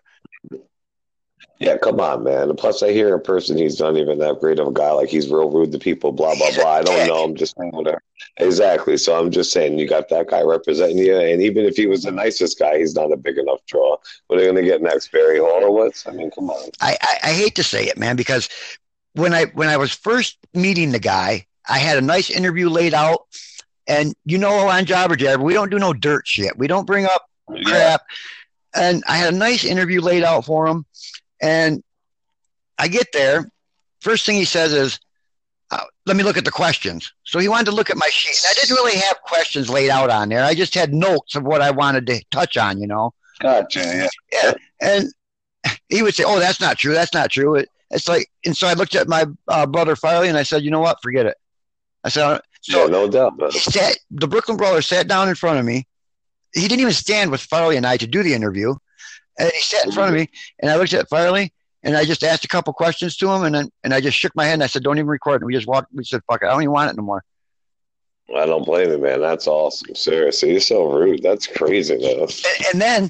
Yeah, 1.59 1.77
come 1.77 2.01
on, 2.01 2.23
man. 2.23 2.49
And 2.49 2.57
plus, 2.57 2.83
I 2.83 2.91
hear 2.91 3.15
in 3.15 3.21
person 3.21 3.57
he's 3.57 3.79
not 3.79 3.95
even 3.95 4.19
that 4.19 4.39
great 4.41 4.59
of 4.59 4.67
a 4.67 4.71
guy. 4.73 4.91
Like 4.91 5.07
he's 5.07 5.29
real 5.29 5.49
rude 5.49 5.71
to 5.71 5.79
people. 5.79 6.11
Blah 6.11 6.35
blah 6.35 6.51
blah. 6.53 6.69
I 6.69 6.81
don't 6.83 7.07
know. 7.07 7.23
I'm 7.23 7.35
just 7.35 7.55
saying 7.57 7.71
whatever. 7.71 8.01
Exactly. 8.37 8.97
So 8.97 9.17
I'm 9.17 9.31
just 9.31 9.53
saying 9.53 9.79
you 9.79 9.87
got 9.87 10.09
that 10.09 10.27
guy 10.27 10.41
representing 10.41 10.97
you, 10.97 11.17
and 11.17 11.41
even 11.41 11.63
if 11.63 11.77
he 11.77 11.85
was 11.85 12.03
the 12.03 12.11
nicest 12.11 12.59
guy, 12.59 12.79
he's 12.79 12.95
not 12.95 13.13
a 13.13 13.17
big 13.17 13.37
enough 13.37 13.59
draw. 13.67 13.95
What 14.27 14.37
are 14.37 14.41
they 14.41 14.47
going 14.47 14.57
to 14.57 14.63
get 14.63 14.81
next? 14.81 15.11
Barry 15.11 15.37
Horowitz? 15.37 16.05
I 16.05 16.11
mean, 16.11 16.31
come 16.31 16.49
on. 16.49 16.69
I, 16.81 16.97
I, 17.01 17.29
I 17.29 17.33
hate 17.33 17.55
to 17.55 17.63
say 17.63 17.85
it, 17.85 17.97
man, 17.97 18.17
because 18.17 18.49
when 19.13 19.33
I 19.33 19.45
when 19.45 19.69
I 19.69 19.77
was 19.77 19.93
first 19.93 20.37
meeting 20.53 20.91
the 20.91 20.99
guy, 20.99 21.45
I 21.69 21.77
had 21.79 21.97
a 21.97 22.01
nice 22.01 22.29
interview 22.29 22.67
laid 22.67 22.93
out, 22.93 23.27
and 23.87 24.13
you 24.25 24.37
know, 24.37 24.67
on 24.67 24.85
Jobber 24.85 25.15
Jabber, 25.15 25.43
we 25.43 25.53
don't 25.53 25.69
do 25.69 25.79
no 25.79 25.93
dirt 25.93 26.27
shit. 26.27 26.57
We 26.57 26.67
don't 26.67 26.85
bring 26.85 27.05
up 27.05 27.29
crap. 27.63 28.01
And 28.75 29.03
I 29.07 29.17
had 29.17 29.33
a 29.33 29.37
nice 29.37 29.63
interview 29.63 30.01
laid 30.01 30.23
out 30.23 30.45
for 30.45 30.67
him, 30.67 30.85
and 31.41 31.83
I 32.77 32.87
get 32.87 33.07
there. 33.13 33.49
First 34.01 34.25
thing 34.25 34.35
he 34.35 34.45
says 34.45 34.73
is, 34.73 34.99
uh, 35.71 35.79
let 36.05 36.15
me 36.17 36.23
look 36.23 36.37
at 36.37 36.45
the 36.45 36.51
questions. 36.51 37.11
So 37.23 37.39
he 37.39 37.47
wanted 37.47 37.65
to 37.65 37.71
look 37.71 37.89
at 37.89 37.97
my 37.97 38.09
sheet. 38.11 38.35
And 38.43 38.51
I 38.51 38.53
didn't 38.59 38.75
really 38.75 38.97
have 38.97 39.21
questions 39.23 39.69
laid 39.69 39.89
out 39.89 40.09
on 40.09 40.29
there. 40.29 40.43
I 40.43 40.53
just 40.53 40.75
had 40.75 40.93
notes 40.93 41.35
of 41.35 41.43
what 41.43 41.61
I 41.61 41.71
wanted 41.71 42.05
to 42.07 42.23
touch 42.29 42.57
on, 42.57 42.79
you 42.79 42.87
know. 42.87 43.13
Gotcha. 43.39 43.79
Yeah. 43.79 44.07
Yeah. 44.31 44.53
And 44.81 45.09
he 45.89 46.03
would 46.03 46.15
say, 46.15 46.23
"Oh, 46.25 46.39
that's 46.39 46.59
not 46.59 46.77
true. 46.77 46.93
That's 46.93 47.13
not 47.13 47.31
true." 47.31 47.55
It, 47.55 47.69
it's 47.89 48.07
like, 48.07 48.29
and 48.45 48.55
so 48.55 48.67
I 48.67 48.73
looked 48.73 48.95
at 48.95 49.07
my 49.07 49.25
uh, 49.47 49.65
brother 49.65 49.95
Farley 49.95 50.27
and 50.27 50.37
I 50.37 50.43
said, 50.43 50.63
"You 50.63 50.71
know 50.71 50.79
what? 50.79 51.01
Forget 51.01 51.25
it." 51.25 51.37
I 52.03 52.09
said, 52.09 52.39
"So 52.61 52.83
yeah, 52.83 52.91
no 52.91 53.07
doubt. 53.07 53.37
Brother. 53.37 53.53
he 53.53 53.59
sat. 53.59 53.97
The 54.11 54.27
Brooklyn 54.27 54.57
Brawler 54.57 54.81
sat 54.81 55.07
down 55.07 55.29
in 55.29 55.35
front 55.35 55.59
of 55.59 55.65
me. 55.65 55.87
He 56.53 56.67
didn't 56.67 56.81
even 56.81 56.93
stand 56.93 57.31
with 57.31 57.41
Farley 57.41 57.77
and 57.77 57.85
I 57.85 57.97
to 57.97 58.07
do 58.07 58.23
the 58.23 58.33
interview, 58.33 58.75
and 59.39 59.51
he 59.51 59.59
sat 59.59 59.85
in 59.85 59.91
front 59.91 60.09
of 60.09 60.15
me. 60.15 60.29
And 60.61 60.69
I 60.69 60.75
looked 60.75 60.93
at 60.93 61.09
Farley 61.09 61.51
and 61.83 61.97
I 61.97 62.05
just 62.05 62.23
asked 62.23 62.45
a 62.45 62.47
couple 62.47 62.73
questions 62.73 63.17
to 63.17 63.31
him, 63.31 63.43
and 63.43 63.55
then 63.55 63.69
and 63.83 63.93
I 63.93 64.01
just 64.01 64.17
shook 64.17 64.35
my 64.35 64.45
head 64.45 64.53
and 64.53 64.63
I 64.63 64.67
said, 64.67 64.83
"Don't 64.83 64.97
even 64.97 65.07
record." 65.07 65.41
And 65.41 65.47
we 65.47 65.53
just 65.53 65.67
walked. 65.67 65.93
We 65.93 66.03
said, 66.03 66.21
"Fuck 66.27 66.41
it. 66.43 66.45
I 66.45 66.51
don't 66.51 66.61
even 66.61 66.71
want 66.71 66.91
it 66.91 66.97
no 66.97 67.03
more." 67.03 67.23
I 68.35 68.45
don't 68.45 68.65
blame 68.65 68.89
you, 68.89 68.97
man. 68.97 69.19
That's 69.19 69.47
awesome. 69.47 69.93
Seriously, 69.95 70.51
you're 70.51 70.59
so 70.61 70.85
rude. 70.85 71.21
That's 71.21 71.45
crazy, 71.45 71.97
man. 71.97 72.21
And, 72.21 72.45
and 72.71 72.81
then. 72.81 73.09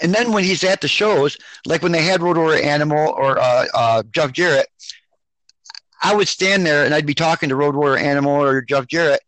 And 0.00 0.12
then 0.12 0.32
when 0.32 0.42
he's 0.42 0.64
at 0.64 0.80
the 0.80 0.88
shows, 0.88 1.36
like 1.66 1.82
when 1.82 1.92
they 1.92 2.02
had 2.02 2.22
Road 2.22 2.38
Warrior 2.38 2.62
Animal 2.62 3.14
or 3.16 3.38
uh, 3.38 3.66
uh, 3.74 4.02
Jeff 4.10 4.32
Jarrett, 4.32 4.66
I 6.02 6.14
would 6.14 6.26
stand 6.26 6.66
there 6.66 6.84
and 6.84 6.94
I'd 6.94 7.06
be 7.06 7.14
talking 7.14 7.50
to 7.50 7.56
Road 7.56 7.76
Warrior 7.76 7.98
Animal 7.98 8.32
or 8.32 8.62
Jeff 8.62 8.86
Jarrett, 8.88 9.20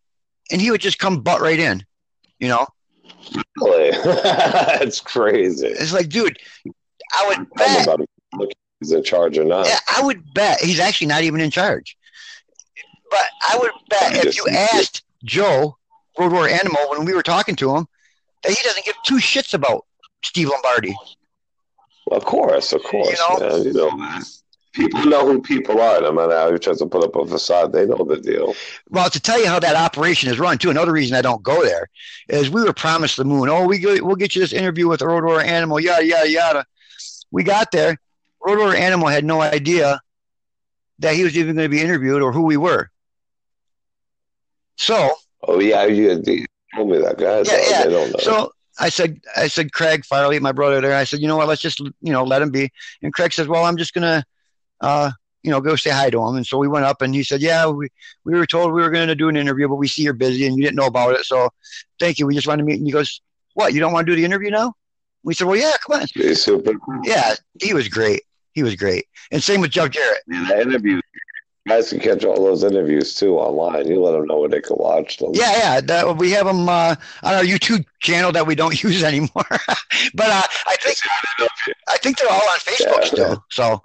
and 0.51 0.59
he 0.59 0.71
would 0.71 0.81
just 0.81 0.99
come 0.99 1.21
butt 1.21 1.39
right 1.39 1.59
in, 1.59 1.85
you 2.39 2.49
know. 2.49 2.65
Really? 3.57 3.91
That's 4.03 4.99
crazy. 4.99 5.67
It's 5.67 5.93
like, 5.93 6.09
dude, 6.09 6.37
I 7.13 7.27
would 7.27 7.49
bet, 7.55 7.83
about 7.85 8.01
look 8.33 8.51
if 8.51 8.57
he's 8.79 8.91
in 8.91 9.03
charge 9.03 9.37
or 9.37 9.43
not. 9.45 9.67
yeah, 9.67 9.79
I 9.95 10.03
would 10.03 10.33
bet 10.33 10.59
he's 10.61 10.79
actually 10.79 11.07
not 11.07 11.23
even 11.23 11.39
in 11.41 11.51
charge. 11.51 11.97
But 13.09 13.23
I 13.49 13.57
would 13.57 13.71
bet 13.89 14.25
if 14.25 14.35
you 14.35 14.47
asked 14.49 15.03
Joe 15.23 15.77
Road 16.17 16.31
Warrior 16.31 16.55
Animal 16.55 16.81
when 16.89 17.05
we 17.05 17.13
were 17.13 17.23
talking 17.23 17.55
to 17.57 17.75
him 17.75 17.87
that 18.43 18.51
he 18.51 18.63
doesn't 18.63 18.85
give 18.85 18.95
two 19.05 19.17
shits 19.17 19.53
about 19.53 19.85
Steve 20.23 20.49
Lombardi. 20.49 20.95
Of 22.11 22.25
course, 22.25 22.73
of 22.73 22.83
course, 22.83 23.09
You 23.09 23.37
know? 23.37 23.39
man. 23.39 23.63
You 23.63 23.73
know, 23.73 24.19
people 24.75 25.05
know 25.05 25.25
who 25.25 25.41
people 25.41 25.81
are. 25.81 26.01
No 26.01 26.11
matter 26.11 26.35
how 26.35 26.49
you 26.49 26.57
try 26.57 26.73
to 26.73 26.85
put 26.85 27.03
up 27.03 27.15
a 27.15 27.25
facade, 27.25 27.71
they 27.73 27.85
know 27.85 28.03
the 28.03 28.17
deal. 28.17 28.53
Well, 28.89 29.09
to 29.09 29.19
tell 29.19 29.39
you 29.39 29.47
how 29.47 29.59
that 29.59 29.75
operation 29.75 30.29
is 30.29 30.39
run, 30.39 30.57
too, 30.57 30.69
another 30.69 30.91
reason 30.91 31.15
I 31.15 31.21
don't 31.21 31.43
go 31.43 31.63
there 31.63 31.89
is 32.29 32.49
we 32.49 32.63
were 32.63 32.73
promised 32.73 33.17
the 33.17 33.25
moon. 33.25 33.49
Oh, 33.49 33.65
we 33.65 33.79
go, 33.79 33.97
we'll 34.03 34.15
get 34.15 34.35
you 34.35 34.41
this 34.41 34.53
interview 34.53 34.87
with 34.87 34.99
the 34.99 35.07
Road 35.07 35.23
Warrior 35.23 35.45
Animal, 35.45 35.79
yada, 35.79 36.05
yada, 36.05 36.29
yada. 36.29 36.65
We 37.31 37.43
got 37.43 37.71
there. 37.71 37.97
Road 38.45 38.59
Warrior 38.59 38.77
Animal 38.77 39.07
had 39.07 39.25
no 39.25 39.41
idea 39.41 39.99
that 40.99 41.15
he 41.15 41.23
was 41.23 41.37
even 41.37 41.55
going 41.55 41.65
to 41.65 41.75
be 41.75 41.81
interviewed 41.81 42.21
or 42.21 42.31
who 42.31 42.43
we 42.43 42.57
were. 42.57 42.89
So, 44.77 45.15
Oh 45.47 45.59
yeah, 45.59 45.85
you, 45.85 46.21
you 46.25 46.45
told 46.75 46.89
me 46.89 46.97
that, 46.99 47.17
guys. 47.17 47.47
Yeah, 47.47 47.61
yeah. 47.69 47.83
They 47.83 47.89
don't 47.91 48.11
know. 48.11 48.19
so 48.19 48.51
I 48.79 48.89
said, 48.89 49.19
I 49.35 49.47
said, 49.47 49.71
Craig 49.71 50.05
Farley, 50.05 50.39
my 50.39 50.51
brother 50.51 50.81
there. 50.81 50.95
I 50.95 51.03
said, 51.03 51.19
you 51.19 51.27
know 51.27 51.37
what? 51.37 51.47
Let's 51.47 51.61
just, 51.61 51.79
you 51.79 52.11
know, 52.11 52.23
let 52.23 52.41
him 52.41 52.51
be. 52.51 52.71
And 53.01 53.13
Craig 53.13 53.33
says, 53.33 53.47
well, 53.47 53.65
I'm 53.65 53.77
just 53.77 53.93
gonna, 53.93 54.25
uh, 54.81 55.11
you 55.43 55.51
know, 55.51 55.61
go 55.61 55.75
say 55.75 55.91
hi 55.91 56.09
to 56.09 56.19
him. 56.25 56.35
And 56.35 56.45
so 56.47 56.57
we 56.57 56.67
went 56.67 56.85
up, 56.85 57.01
and 57.01 57.13
he 57.13 57.23
said, 57.23 57.41
yeah, 57.41 57.67
we 57.67 57.87
we 58.23 58.33
were 58.33 58.45
told 58.47 58.73
we 58.73 58.81
were 58.81 58.89
going 58.89 59.07
to 59.07 59.15
do 59.15 59.29
an 59.29 59.37
interview, 59.37 59.67
but 59.67 59.75
we 59.75 59.87
see 59.87 60.01
you're 60.03 60.13
busy 60.13 60.47
and 60.47 60.57
you 60.57 60.63
didn't 60.63 60.75
know 60.77 60.87
about 60.87 61.15
it. 61.15 61.25
So 61.25 61.49
thank 61.99 62.17
you. 62.19 62.25
We 62.25 62.33
just 62.35 62.47
wanted 62.47 62.63
to 62.63 62.65
meet. 62.65 62.77
And 62.77 62.87
he 62.87 62.91
goes, 62.91 63.21
what? 63.53 63.73
You 63.73 63.79
don't 63.79 63.93
want 63.93 64.07
to 64.07 64.11
do 64.11 64.15
the 64.15 64.25
interview 64.25 64.49
now? 64.51 64.73
We 65.23 65.33
said, 65.33 65.47
well, 65.47 65.55
yeah, 65.57 65.73
come 65.85 66.01
on. 66.01 66.35
Super. 66.35 66.73
Yeah, 67.03 67.35
he 67.61 67.73
was 67.73 67.87
great. 67.87 68.21
He 68.53 68.63
was 68.63 68.75
great. 68.75 69.05
And 69.31 69.41
same 69.43 69.61
with 69.61 69.71
Jeff 69.71 69.89
Jarrett. 69.91 70.19
The 70.27 70.61
interview. 70.61 71.01
Guys 71.67 71.89
can 71.89 71.99
catch 71.99 72.23
all 72.23 72.35
those 72.45 72.63
interviews 72.63 73.15
too 73.15 73.39
online. 73.39 73.87
You 73.87 73.99
let 73.99 74.11
them 74.11 74.27
know 74.27 74.39
where 74.41 74.49
they 74.49 74.61
can 74.61 74.77
watch 74.77 75.17
them. 75.17 75.31
Yeah, 75.33 75.51
yeah. 75.57 75.81
That, 75.81 76.17
we 76.17 76.29
have 76.29 76.45
them 76.45 76.69
uh, 76.69 76.93
on 77.23 77.33
our 77.33 77.41
YouTube 77.43 77.83
channel 78.01 78.31
that 78.33 78.45
we 78.45 78.53
don't 78.53 78.81
use 78.83 79.03
anymore. 79.03 79.29
but 80.13 80.27
uh, 80.29 80.43
I 80.67 80.75
think 80.79 80.97
I 81.89 81.97
think 81.97 82.19
they're 82.19 82.29
all 82.29 82.35
on 82.37 82.59
Facebook 82.59 82.99
Yeah. 82.99 83.05
still. 83.05 83.45
So 83.49 83.81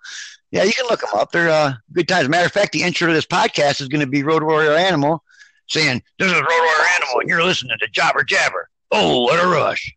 yeah, 0.50 0.64
you 0.64 0.72
can 0.72 0.86
look 0.88 1.00
them 1.00 1.10
up. 1.14 1.32
They're 1.32 1.48
uh, 1.50 1.74
good 1.92 2.08
times. 2.08 2.28
Matter 2.28 2.46
of 2.46 2.52
fact, 2.52 2.72
the 2.72 2.82
intro 2.82 3.06
to 3.08 3.12
this 3.14 3.26
podcast 3.26 3.80
is 3.80 3.88
going 3.88 4.00
to 4.00 4.06
be 4.06 4.22
Road 4.22 4.42
Warrior 4.42 4.72
Animal 4.72 5.22
saying, 5.68 6.02
"This 6.18 6.26
is 6.28 6.34
Road 6.34 6.46
Warrior 6.48 6.86
Animal, 7.00 7.20
and 7.20 7.28
you're 7.28 7.42
listening 7.44 7.76
to 7.78 7.88
Jobber 7.88 8.24
Jabber." 8.24 8.68
Oh, 8.92 9.22
what 9.22 9.42
a 9.44 9.46
rush! 9.48 9.94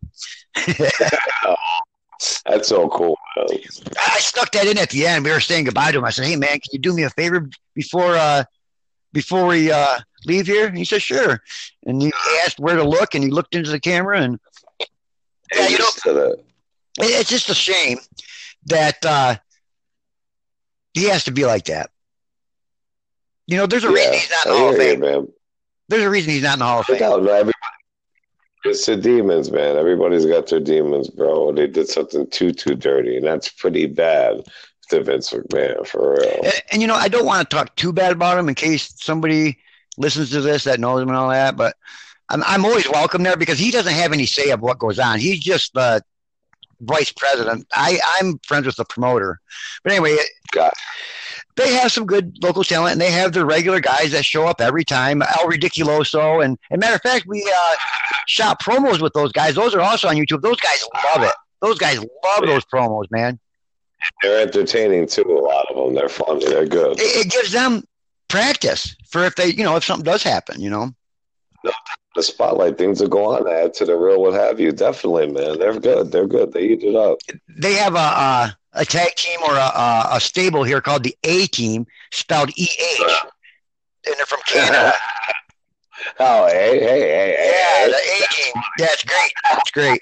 That's 2.45 2.67
so 2.69 2.87
cool. 2.89 3.17
Man. 3.35 3.57
I 3.97 4.19
stuck 4.19 4.51
that 4.53 4.67
in 4.67 4.77
at 4.77 4.89
the 4.91 5.05
end. 5.07 5.25
We 5.25 5.31
were 5.31 5.39
saying 5.39 5.65
goodbye 5.65 5.91
to 5.91 5.97
him. 5.97 6.05
I 6.05 6.09
said, 6.11 6.25
"Hey, 6.25 6.35
man, 6.35 6.51
can 6.53 6.69
you 6.71 6.79
do 6.79 6.93
me 6.93 7.03
a 7.03 7.09
favor 7.09 7.49
before 7.73 8.15
uh, 8.15 8.43
before 9.11 9.45
we 9.47 9.71
uh, 9.71 9.99
leave 10.25 10.47
here?" 10.47 10.67
And 10.67 10.77
he 10.77 10.85
said, 10.85 11.01
"Sure." 11.01 11.41
And 11.85 12.01
he 12.01 12.13
asked 12.45 12.59
where 12.59 12.75
to 12.77 12.83
look, 12.83 13.13
and 13.15 13.23
he 13.23 13.29
looked 13.29 13.55
into 13.55 13.71
the 13.71 13.79
camera, 13.79 14.21
and 14.21 14.39
yeah, 15.53 15.67
you 15.67 15.77
know, 15.79 15.85
Just 15.85 16.03
to 16.03 16.13
the- 16.13 16.39
it- 16.99 17.19
it's 17.19 17.29
just 17.29 17.49
a 17.49 17.55
shame 17.55 17.97
that 18.67 19.03
uh, 19.05 19.35
he 20.93 21.05
has 21.05 21.23
to 21.25 21.31
be 21.31 21.45
like 21.45 21.65
that. 21.65 21.89
You 23.47 23.57
know, 23.57 23.65
there's 23.65 23.83
a 23.83 23.91
reason 23.91 24.13
he's 24.13 24.29
not 24.29 24.45
in 24.45 24.51
the 24.51 24.57
Hall 24.57 24.69
of 24.69 24.75
hear 24.75 24.83
you, 24.83 24.91
Fame. 24.91 24.99
man. 25.01 25.27
There's 25.89 26.03
a 26.03 26.09
reason 26.09 26.31
he's 26.31 26.43
not 26.43 26.53
in 26.53 26.59
the 26.59 26.65
Hall 26.65 26.79
of 26.79 26.85
Fame. 26.85 26.99
doubt, 26.99 27.23
man. 27.23 27.29
Everybody, 27.29 27.53
it's 28.65 28.85
the 28.85 28.95
demons, 28.95 29.51
man. 29.51 29.75
Everybody's 29.75 30.25
got 30.25 30.47
their 30.47 30.61
demons, 30.61 31.09
bro. 31.09 31.51
They 31.51 31.67
did 31.67 31.89
something 31.89 32.29
too, 32.29 32.53
too 32.53 32.75
dirty, 32.75 33.17
and 33.17 33.25
that's 33.25 33.49
pretty 33.49 33.87
bad 33.87 34.43
to 34.89 35.03
Vince 35.03 35.31
McMahon, 35.31 35.85
for 35.85 36.13
real. 36.13 36.41
And, 36.43 36.53
and 36.71 36.81
you 36.81 36.87
know, 36.87 36.95
I 36.95 37.09
don't 37.09 37.25
want 37.25 37.49
to 37.49 37.55
talk 37.55 37.75
too 37.75 37.91
bad 37.91 38.13
about 38.13 38.37
him 38.37 38.47
in 38.47 38.55
case 38.55 38.93
somebody 38.97 39.57
listens 39.97 40.29
to 40.31 40.41
this 40.41 40.63
that 40.63 40.79
knows 40.79 41.01
him 41.01 41.09
and 41.09 41.17
all 41.17 41.29
that. 41.29 41.57
But 41.57 41.75
I'm, 42.29 42.43
I'm 42.43 42.65
always 42.65 42.89
welcome 42.89 43.23
there 43.23 43.35
because 43.35 43.59
he 43.59 43.71
doesn't 43.71 43.93
have 43.93 44.13
any 44.13 44.25
say 44.25 44.51
of 44.51 44.61
what 44.61 44.79
goes 44.79 44.99
on. 44.99 45.19
He's 45.19 45.39
just 45.39 45.73
the 45.73 46.01
vice 46.83 47.11
president. 47.11 47.67
I, 47.73 47.99
I'm 48.19 48.39
friends 48.47 48.65
with 48.65 48.75
the 48.75 48.85
promoter. 48.85 49.39
But 49.83 49.93
anyway, 49.93 50.17
Got- 50.51 50.73
they 51.55 51.73
have 51.73 51.91
some 51.91 52.05
good 52.05 52.35
local 52.41 52.63
talent 52.63 52.93
and 52.93 53.01
they 53.01 53.11
have 53.11 53.33
their 53.33 53.45
regular 53.45 53.79
guys 53.79 54.11
that 54.11 54.25
show 54.25 54.45
up 54.47 54.59
every 54.59 54.83
time. 54.83 55.21
El 55.21 55.47
Ridiculoso. 55.49 56.43
And, 56.43 56.57
and 56.71 56.79
matter 56.79 56.95
of 56.95 57.01
fact, 57.01 57.25
we 57.27 57.43
uh, 57.43 57.75
shot 58.27 58.61
promos 58.61 59.01
with 59.01 59.13
those 59.13 59.31
guys. 59.31 59.55
Those 59.55 59.75
are 59.75 59.81
also 59.81 60.07
on 60.07 60.15
YouTube. 60.15 60.41
Those 60.41 60.59
guys 60.59 60.85
love 61.13 61.23
it. 61.27 61.35
Those 61.61 61.77
guys 61.77 61.99
love 61.99 62.45
those 62.45 62.65
promos, 62.65 63.05
man. 63.11 63.39
They're 64.21 64.41
entertaining 64.41 65.07
too. 65.07 65.23
A 65.23 65.39
lot 65.39 65.65
of 65.69 65.75
them. 65.77 65.93
They're 65.93 66.09
funny. 66.09 66.45
They're 66.45 66.65
good. 66.65 66.99
It, 66.99 67.25
it 67.27 67.31
gives 67.31 67.51
them 67.51 67.83
practice 68.27 68.95
for 69.09 69.23
if 69.23 69.35
they, 69.35 69.47
you 69.47 69.63
know, 69.63 69.75
if 69.75 69.83
something 69.85 70.03
does 70.03 70.23
happen, 70.23 70.59
you 70.59 70.69
know. 70.69 70.89
The 72.15 72.23
spotlight 72.23 72.77
things 72.77 72.99
that 72.99 73.09
go 73.09 73.25
on 73.25 73.49
add 73.49 73.73
to 73.75 73.85
the 73.85 73.95
real, 73.95 74.21
what 74.21 74.33
have 74.33 74.59
you. 74.59 74.71
Definitely, 74.71 75.31
man. 75.31 75.57
They're 75.57 75.79
good. 75.79 76.11
They're 76.11 76.27
good. 76.27 76.53
They 76.53 76.61
eat 76.61 76.83
it 76.83 76.95
up. 76.95 77.17
They 77.57 77.73
have 77.73 77.95
a 77.95 77.97
a, 77.97 78.57
a 78.73 78.85
tag 78.85 79.15
team 79.15 79.39
or 79.43 79.53
a, 79.53 79.71
a, 79.75 80.07
a 80.11 80.21
stable 80.21 80.63
here 80.63 80.79
called 80.79 81.03
the 81.03 81.17
A 81.23 81.47
Team, 81.47 81.87
spelled 82.11 82.51
E 82.55 82.67
H, 82.79 83.01
and 84.05 84.15
they're 84.15 84.25
from 84.25 84.41
Canada. 84.45 84.93
oh, 86.19 86.47
hey, 86.47 86.79
hey, 86.79 86.99
hey, 87.01 87.35
yeah, 87.51 87.85
hey. 87.85 87.87
the 87.87 87.95
A 87.95 88.27
Team. 88.31 88.63
Yeah, 88.77 88.87
it's 88.91 89.03
great. 89.03 89.33
It's 89.51 89.71
great. 89.71 90.01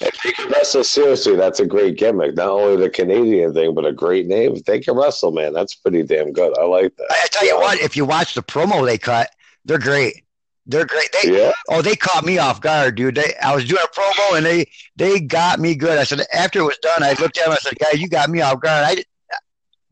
If 0.00 0.22
they 0.22 0.32
can 0.32 0.50
wrestle 0.50 0.82
seriously, 0.82 1.36
that's 1.36 1.60
a 1.60 1.66
great 1.66 1.98
gimmick. 1.98 2.34
Not 2.34 2.48
only 2.48 2.76
the 2.76 2.88
Canadian 2.88 3.52
thing, 3.52 3.74
but 3.74 3.84
a 3.84 3.92
great 3.92 4.26
name. 4.26 4.56
If 4.56 4.64
they 4.64 4.80
can 4.80 4.96
wrestle, 4.96 5.30
man, 5.30 5.52
that's 5.52 5.74
pretty 5.74 6.02
damn 6.04 6.32
good. 6.32 6.56
I 6.58 6.64
like 6.64 6.96
that. 6.96 7.06
I 7.10 7.26
tell 7.30 7.46
you 7.46 7.56
what, 7.56 7.78
if 7.80 7.96
you 7.96 8.06
watch 8.06 8.34
the 8.34 8.42
promo 8.42 8.84
they 8.84 8.96
cut, 8.96 9.30
they're 9.66 9.78
great. 9.78 10.22
They're 10.66 10.86
great. 10.86 11.08
They 11.22 11.38
Yeah, 11.38 11.52
oh, 11.68 11.82
they 11.82 11.96
caught 11.96 12.24
me 12.24 12.38
off 12.38 12.60
guard, 12.60 12.94
dude. 12.96 13.14
They 13.16 13.34
I 13.42 13.54
was 13.54 13.64
doing 13.64 13.82
a 13.82 13.98
promo 14.00 14.36
and 14.36 14.46
they 14.46 14.66
they 14.96 15.20
got 15.20 15.58
me 15.58 15.74
good. 15.74 15.98
I 15.98 16.04
said 16.04 16.20
after 16.32 16.60
it 16.60 16.64
was 16.64 16.78
done, 16.78 17.02
I 17.02 17.10
looked 17.14 17.38
at 17.38 17.44
them. 17.44 17.52
I 17.52 17.56
said, 17.56 17.78
"Guys, 17.78 18.00
you 18.00 18.08
got 18.08 18.30
me 18.30 18.40
off 18.40 18.60
guard." 18.60 18.84
I 18.84 18.94
did- 18.96 19.06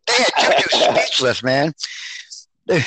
they 0.07 0.25
had 0.37 0.59
you 0.61 0.79
speechless, 0.95 1.43
man. 1.43 1.75
I 2.71 2.85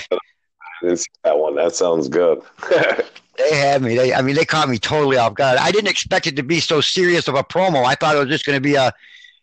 didn't 0.81 0.97
see 0.97 1.05
that 1.23 1.37
one. 1.37 1.55
That 1.55 1.75
sounds 1.75 2.07
good. 2.09 2.41
They 3.37 3.55
had 3.55 3.81
me. 3.81 3.95
They, 3.95 4.13
I 4.13 4.21
mean, 4.21 4.35
they 4.35 4.45
caught 4.45 4.69
me 4.69 4.77
totally 4.77 5.17
off 5.17 5.33
guard. 5.33 5.57
I 5.57 5.71
didn't 5.71 5.89
expect 5.89 6.27
it 6.27 6.35
to 6.35 6.43
be 6.43 6.59
so 6.59 6.79
serious 6.81 7.27
of 7.27 7.33
a 7.35 7.43
promo. 7.43 7.83
I 7.83 7.95
thought 7.95 8.15
it 8.15 8.19
was 8.19 8.27
just 8.27 8.45
going 8.45 8.57
to 8.57 8.61
be 8.61 8.75
a, 8.75 8.91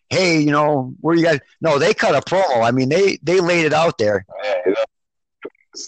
hey, 0.09 0.39
you 0.39 0.51
know, 0.51 0.93
where 1.01 1.15
you 1.15 1.23
guys? 1.23 1.39
No, 1.59 1.79
they 1.79 1.93
cut 1.93 2.15
a 2.15 2.21
promo. 2.21 2.63
I 2.63 2.71
mean, 2.71 2.87
they 2.87 3.17
they 3.23 3.41
laid 3.41 3.65
it 3.65 3.73
out 3.73 3.97
there. 3.97 4.25
Hey, 4.43 4.73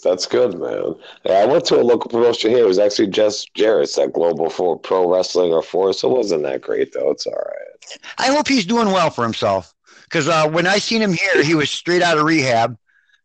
that's 0.03 0.25
good, 0.25 0.59
man. 0.59 0.95
Yeah, 1.25 1.33
I 1.33 1.45
went 1.45 1.65
to 1.65 1.79
a 1.79 1.83
local 1.83 2.09
promotion 2.09 2.51
here. 2.51 2.63
It 2.63 2.67
was 2.67 2.79
actually 2.79 3.07
just 3.07 3.53
Jarrett's 3.55 3.97
at 3.97 4.13
Global 4.13 4.49
for 4.49 4.77
Pro 4.77 5.11
Wrestling 5.11 5.51
or 5.51 5.61
Force. 5.61 6.03
It 6.03 6.09
wasn't 6.09 6.43
that 6.43 6.61
great 6.61 6.93
though. 6.93 7.11
It's 7.11 7.25
all 7.25 7.33
right. 7.33 7.99
I 8.17 8.27
hope 8.27 8.47
he's 8.47 8.65
doing 8.65 8.91
well 8.91 9.09
for 9.09 9.23
himself 9.23 9.73
because 10.03 10.27
uh, 10.27 10.47
when 10.49 10.67
I 10.67 10.77
seen 10.77 11.01
him 11.01 11.13
here, 11.13 11.43
he 11.43 11.55
was 11.55 11.71
straight 11.71 12.01
out 12.01 12.17
of 12.17 12.25
rehab, 12.25 12.77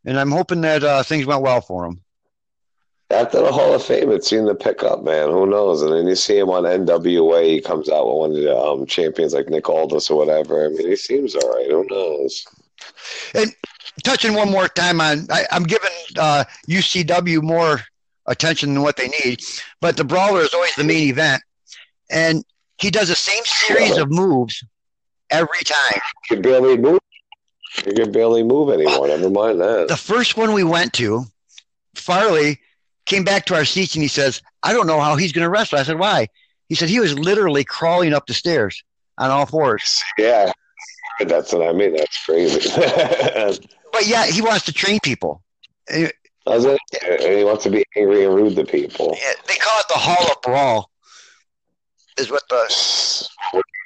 and 0.05 0.19
I'm 0.19 0.31
hoping 0.31 0.63
that 0.63 0.83
uh, 0.83 1.03
things 1.03 1.27
went 1.27 1.43
well 1.43 1.61
for 1.61 1.85
him. 1.85 2.01
After 3.11 3.41
the 3.41 3.53
Hall 3.53 3.73
of 3.73 3.85
Fame, 3.85 4.11
it 4.11 4.25
seemed 4.25 4.49
to 4.49 4.55
pick 4.55 4.83
up, 4.83 5.05
man. 5.05 5.31
Who 5.31 5.47
knows? 5.47 5.83
And 5.83 5.93
then 5.93 6.09
you 6.09 6.17
see 6.17 6.39
him 6.39 6.51
on 6.51 6.65
NWA. 6.65 7.45
He 7.45 7.61
comes 7.61 7.89
out 7.89 8.07
with 8.07 8.17
one 8.17 8.31
of 8.31 8.37
the 8.37 8.59
um, 8.59 8.85
champions 8.87 9.33
like 9.33 9.49
Nick 9.49 9.69
Aldis 9.69 10.11
or 10.11 10.19
whatever. 10.19 10.65
I 10.65 10.69
mean, 10.71 10.89
he 10.89 10.97
seems 10.97 11.37
all 11.37 11.49
right. 11.49 11.71
Who 11.71 11.87
knows? 11.89 12.45
And 13.33 13.55
touching 14.05 14.35
one 14.35 14.51
more 14.51 14.69
time 14.69 15.01
on, 15.01 15.27
I, 15.31 15.45
I'm 15.51 15.65
giving 15.65 15.91
uh, 16.19 16.45
UCW 16.69 17.43
more 17.43 17.81
attention 18.27 18.75
than 18.75 18.83
what 18.83 18.97
they 18.97 19.09
need, 19.25 19.41
but 19.81 19.97
the 19.97 20.05
brawler 20.05 20.41
is 20.41 20.53
always 20.53 20.75
the 20.75 20.85
main 20.85 21.09
event, 21.09 21.43
and 22.11 22.45
he 22.79 22.91
does 22.91 23.09
the 23.09 23.17
same 23.17 23.43
series 23.45 23.97
of 23.97 24.11
moves 24.11 24.63
every 25.31 25.63
time. 25.65 26.01
You 26.31 26.37
can 26.37 26.43
barely 26.43 26.77
move. 26.77 27.01
You 27.85 27.93
can 27.93 28.13
barely 28.13 28.43
move 28.43 28.71
anymore. 28.71 29.09
Never 29.09 29.31
mind 29.31 29.61
that. 29.61 29.89
The 29.89 29.97
first 29.97 30.37
one 30.37 30.53
we 30.53 30.65
went 30.65 30.93
to, 30.95 31.25
Farley 31.95 32.59
came 33.07 33.25
back 33.25 33.45
to 33.47 33.55
our 33.55 33.65
seats 33.65 33.95
and 33.95 34.03
he 34.03 34.09
says, 34.09 34.43
I 34.63 34.73
don't 34.73 34.87
know 34.87 35.01
how 35.01 35.17
he's 35.17 35.33
going 35.33 35.45
to 35.45 35.51
wrestle. 35.51 35.79
I 35.79 35.83
said, 35.83 35.99
why? 35.99 36.29
He 36.69 36.75
said 36.75 36.89
he 36.89 37.01
was 37.01 37.19
literally 37.19 37.65
crawling 37.65 38.13
up 38.13 38.27
the 38.27 38.35
stairs 38.35 38.83
on 39.19 39.31
all 39.31 39.47
fours. 39.47 40.03
Yeah, 40.19 40.53
that's 41.25 41.53
what 41.53 41.67
I 41.67 41.73
mean. 41.73 41.95
That's 41.97 42.25
crazy. 42.25 42.71
But 43.93 44.07
yeah, 44.07 44.27
he 44.27 44.43
wants 44.43 44.67
to 44.67 44.73
train 44.75 44.99
people. 45.03 45.43
Does 45.89 46.67
it? 46.67 46.79
And 47.03 47.39
he 47.39 47.45
wants 47.45 47.65
to 47.65 47.71
be 47.71 47.83
angry 47.97 48.25
and 48.27 48.35
rude 48.35 48.55
to 48.57 48.65
people. 48.65 49.17
yeah, 49.19 49.33
They 49.49 49.57
call 49.57 49.79
it 49.81 49.87
the 49.89 49.95
Hall 49.95 50.31
of 50.33 50.43
Brawl, 50.43 50.91
is 52.19 52.31
what 52.31 52.43
the, 52.51 53.29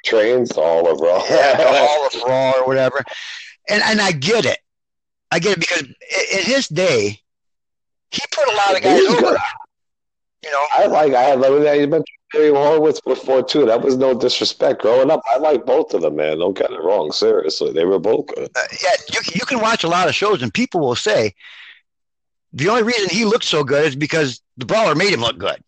Trains 0.03 0.51
all 0.53 0.87
over. 0.87 1.05
yeah, 1.05 1.55
the 1.55 1.63
Hall 1.87 2.07
of 2.07 2.21
Brawl 2.25 2.53
or 2.59 2.65
whatever. 2.67 3.01
And 3.69 3.81
and 3.83 4.01
I 4.01 4.11
get 4.11 4.45
it. 4.45 4.57
I 5.31 5.39
get 5.39 5.53
it 5.57 5.59
because 5.61 5.83
in 5.83 6.43
his 6.43 6.67
day, 6.67 7.21
he 8.09 8.21
put 8.33 8.47
a 8.51 8.55
lot 8.55 8.75
of 8.75 8.81
guys 8.83 8.99
over. 9.05 9.37
You 10.43 10.51
know, 10.51 10.65
I 10.71 10.87
like. 10.87 11.13
I. 11.13 11.31
I 11.33 11.35
mean, 11.37 11.61
you 11.61 11.87
mentioned 11.87 12.05
Barry 12.33 12.49
Horowitz 12.49 13.01
before 13.01 13.43
too. 13.43 13.65
That 13.65 13.81
was 13.81 13.97
no 13.97 14.17
disrespect. 14.17 14.81
Growing 14.81 15.11
up, 15.11 15.21
I 15.33 15.37
like 15.37 15.65
both 15.65 15.93
of 15.93 16.01
them, 16.01 16.15
man. 16.15 16.39
Don't 16.39 16.57
get 16.57 16.71
it 16.71 16.81
wrong. 16.81 17.11
Seriously, 17.11 17.71
they 17.73 17.85
were 17.85 17.99
both 17.99 18.27
good. 18.27 18.49
uh, 18.55 18.61
yeah, 18.83 18.95
you, 19.13 19.19
you 19.35 19.45
can 19.45 19.59
watch 19.59 19.83
a 19.83 19.87
lot 19.89 20.07
of 20.07 20.15
shows 20.15 20.41
and 20.41 20.53
people 20.53 20.81
will 20.81 20.95
say 20.95 21.33
the 22.53 22.69
only 22.69 22.83
reason 22.83 23.09
he 23.09 23.25
looked 23.25 23.45
so 23.45 23.63
good 23.63 23.85
is 23.85 23.95
because 23.95 24.41
the 24.57 24.65
brawler 24.65 24.95
made 24.95 25.13
him 25.13 25.21
look 25.21 25.37
good. 25.37 25.61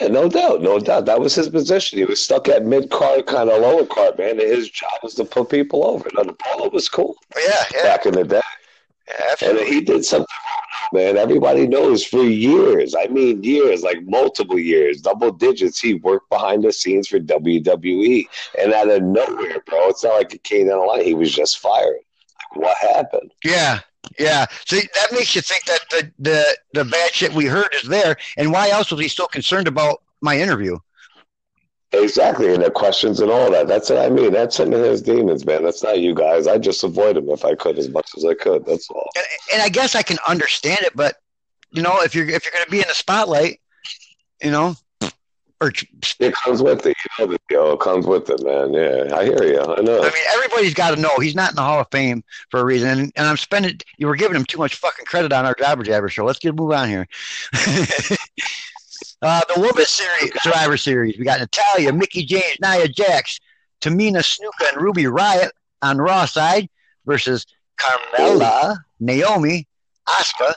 Yeah, 0.00 0.06
no 0.06 0.28
doubt, 0.28 0.62
no 0.62 0.78
doubt. 0.78 1.06
That 1.06 1.20
was 1.20 1.34
his 1.34 1.48
position. 1.48 1.98
He 1.98 2.04
was 2.04 2.22
stuck 2.22 2.48
at 2.48 2.64
mid 2.64 2.90
card, 2.90 3.26
kind 3.26 3.50
of 3.50 3.60
lower 3.60 3.84
card, 3.84 4.18
man. 4.18 4.38
And 4.38 4.40
his 4.40 4.70
job 4.70 4.92
was 5.02 5.14
to 5.16 5.24
put 5.24 5.50
people 5.50 5.84
over. 5.84 6.08
Now, 6.14 6.22
the 6.22 6.32
brawler 6.32 6.68
was 6.68 6.88
cool 6.88 7.16
Yeah, 7.36 7.64
yeah, 7.74 7.82
back 7.82 8.06
in 8.06 8.14
the 8.14 8.24
day. 8.24 8.40
Yeah 9.10 9.48
And 9.48 9.58
he 9.60 9.80
did 9.80 10.04
something, 10.04 10.26
man. 10.92 11.16
Everybody 11.16 11.66
knows 11.66 12.04
for 12.04 12.22
years. 12.22 12.94
I 12.94 13.06
mean, 13.06 13.42
years, 13.42 13.82
like 13.82 14.02
multiple 14.04 14.58
years, 14.58 15.00
double 15.00 15.32
digits. 15.32 15.80
He 15.80 15.94
worked 15.94 16.28
behind 16.30 16.64
the 16.64 16.72
scenes 16.72 17.08
for 17.08 17.18
WWE, 17.18 18.26
and 18.58 18.72
out 18.72 18.88
of 18.90 19.02
nowhere, 19.02 19.62
bro, 19.66 19.88
it's 19.88 20.04
not 20.04 20.14
like 20.14 20.34
it 20.34 20.42
came 20.44 20.68
down 20.68 20.80
the 20.80 20.84
line. 20.84 21.04
He 21.04 21.14
was 21.14 21.32
just 21.32 21.58
fired. 21.58 21.98
Like, 22.54 22.62
what 22.62 22.76
happened? 22.78 23.32
Yeah, 23.44 23.80
yeah. 24.18 24.46
See, 24.66 24.80
that 24.80 25.12
makes 25.12 25.34
you 25.34 25.42
think 25.42 25.64
that 25.64 25.80
the, 25.90 26.12
the 26.18 26.56
the 26.74 26.84
bad 26.84 27.12
shit 27.12 27.32
we 27.32 27.46
heard 27.46 27.74
is 27.74 27.88
there, 27.88 28.16
and 28.36 28.52
why 28.52 28.70
else 28.70 28.90
was 28.90 29.00
he 29.00 29.08
so 29.08 29.26
concerned 29.26 29.68
about 29.68 30.02
my 30.20 30.38
interview? 30.38 30.78
Exactly, 31.92 32.54
and 32.54 32.62
the 32.62 32.70
questions 32.70 33.20
and 33.20 33.30
all 33.30 33.50
that. 33.50 33.66
That's 33.66 33.90
what 33.90 33.98
I 33.98 34.08
mean. 34.08 34.32
That's 34.32 34.60
him 34.60 34.72
and 34.72 34.84
his 34.84 35.02
demons, 35.02 35.44
man. 35.44 35.64
That's 35.64 35.82
not 35.82 35.98
you 35.98 36.14
guys. 36.14 36.46
I 36.46 36.56
just 36.56 36.84
avoid 36.84 37.16
him 37.16 37.28
if 37.30 37.44
I 37.44 37.56
could, 37.56 37.78
as 37.78 37.88
much 37.88 38.10
as 38.16 38.24
I 38.24 38.34
could. 38.34 38.64
That's 38.64 38.88
all. 38.90 39.10
And, 39.16 39.26
and 39.54 39.62
I 39.62 39.68
guess 39.68 39.96
I 39.96 40.02
can 40.02 40.18
understand 40.28 40.80
it, 40.82 40.94
but 40.94 41.16
you 41.72 41.82
know, 41.82 42.00
if 42.02 42.14
you're 42.14 42.28
if 42.28 42.44
you're 42.44 42.52
going 42.52 42.64
to 42.64 42.70
be 42.70 42.78
in 42.78 42.88
the 42.88 42.94
spotlight, 42.94 43.60
you 44.42 44.52
know, 44.52 44.76
or 45.60 45.72
It 46.20 46.34
comes 46.34 46.62
with 46.62 46.86
it, 46.86 46.96
you 47.18 47.26
know. 47.26 47.36
Yo, 47.50 47.72
it 47.72 47.80
comes 47.80 48.06
with 48.06 48.30
it, 48.30 48.42
man. 48.42 48.72
Yeah, 48.72 49.14
I 49.14 49.24
hear 49.24 49.42
you. 49.44 49.60
I 49.60 49.80
know. 49.82 50.00
I 50.00 50.04
mean, 50.04 50.24
everybody's 50.34 50.72
got 50.72 50.94
to 50.94 51.00
know 51.00 51.18
he's 51.18 51.34
not 51.34 51.50
in 51.50 51.56
the 51.56 51.62
Hall 51.62 51.80
of 51.80 51.88
Fame 51.90 52.24
for 52.50 52.60
a 52.60 52.64
reason. 52.64 52.88
And, 52.88 53.12
and 53.14 53.26
I'm 53.26 53.36
spending, 53.36 53.78
you 53.98 54.06
were 54.06 54.16
giving 54.16 54.36
him 54.36 54.46
too 54.46 54.56
much 54.56 54.76
fucking 54.76 55.04
credit 55.04 55.32
on 55.32 55.44
our 55.44 55.54
Jobber 55.54 55.82
Jabber 55.82 56.08
show. 56.08 56.24
Let's 56.24 56.38
get 56.38 56.54
move 56.54 56.72
on 56.72 56.88
here. 56.88 57.06
uh, 59.22 59.40
the 59.54 59.60
Women's 59.60 59.90
Series, 59.90 60.32
Survivor 60.42 60.76
Series. 60.76 61.18
We 61.18 61.24
got 61.24 61.40
Natalya, 61.40 61.92
Mickie 61.92 62.24
James, 62.24 62.56
Nia 62.62 62.88
Jax, 62.88 63.38
Tamina 63.80 64.22
Snuka, 64.22 64.72
and 64.72 64.82
Ruby 64.82 65.04
Riott 65.04 65.50
on 65.82 65.98
Raw 65.98 66.24
side 66.24 66.68
versus 67.06 67.46
Carmella, 67.80 68.76
Naomi, 68.98 69.66
Asuka, 70.08 70.54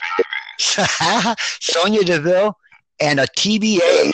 Sonya 1.60 2.04
Deville, 2.04 2.56
and 3.00 3.20
a 3.20 3.26
TBA. 3.26 4.12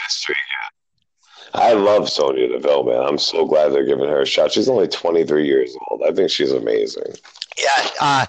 I 1.53 1.73
love 1.73 2.09
Sonya 2.09 2.49
Deville, 2.49 2.85
man. 2.85 3.03
I'm 3.03 3.19
so 3.19 3.45
glad 3.45 3.73
they're 3.73 3.85
giving 3.85 4.09
her 4.09 4.23
a 4.23 4.27
shot. 4.27 4.53
She's 4.53 4.69
only 4.69 4.87
23 4.87 5.47
years 5.47 5.77
old. 5.91 6.03
I 6.07 6.13
think 6.13 6.31
she's 6.31 6.53
amazing. 6.53 7.13
Yeah, 7.59 7.89
uh, 8.01 8.27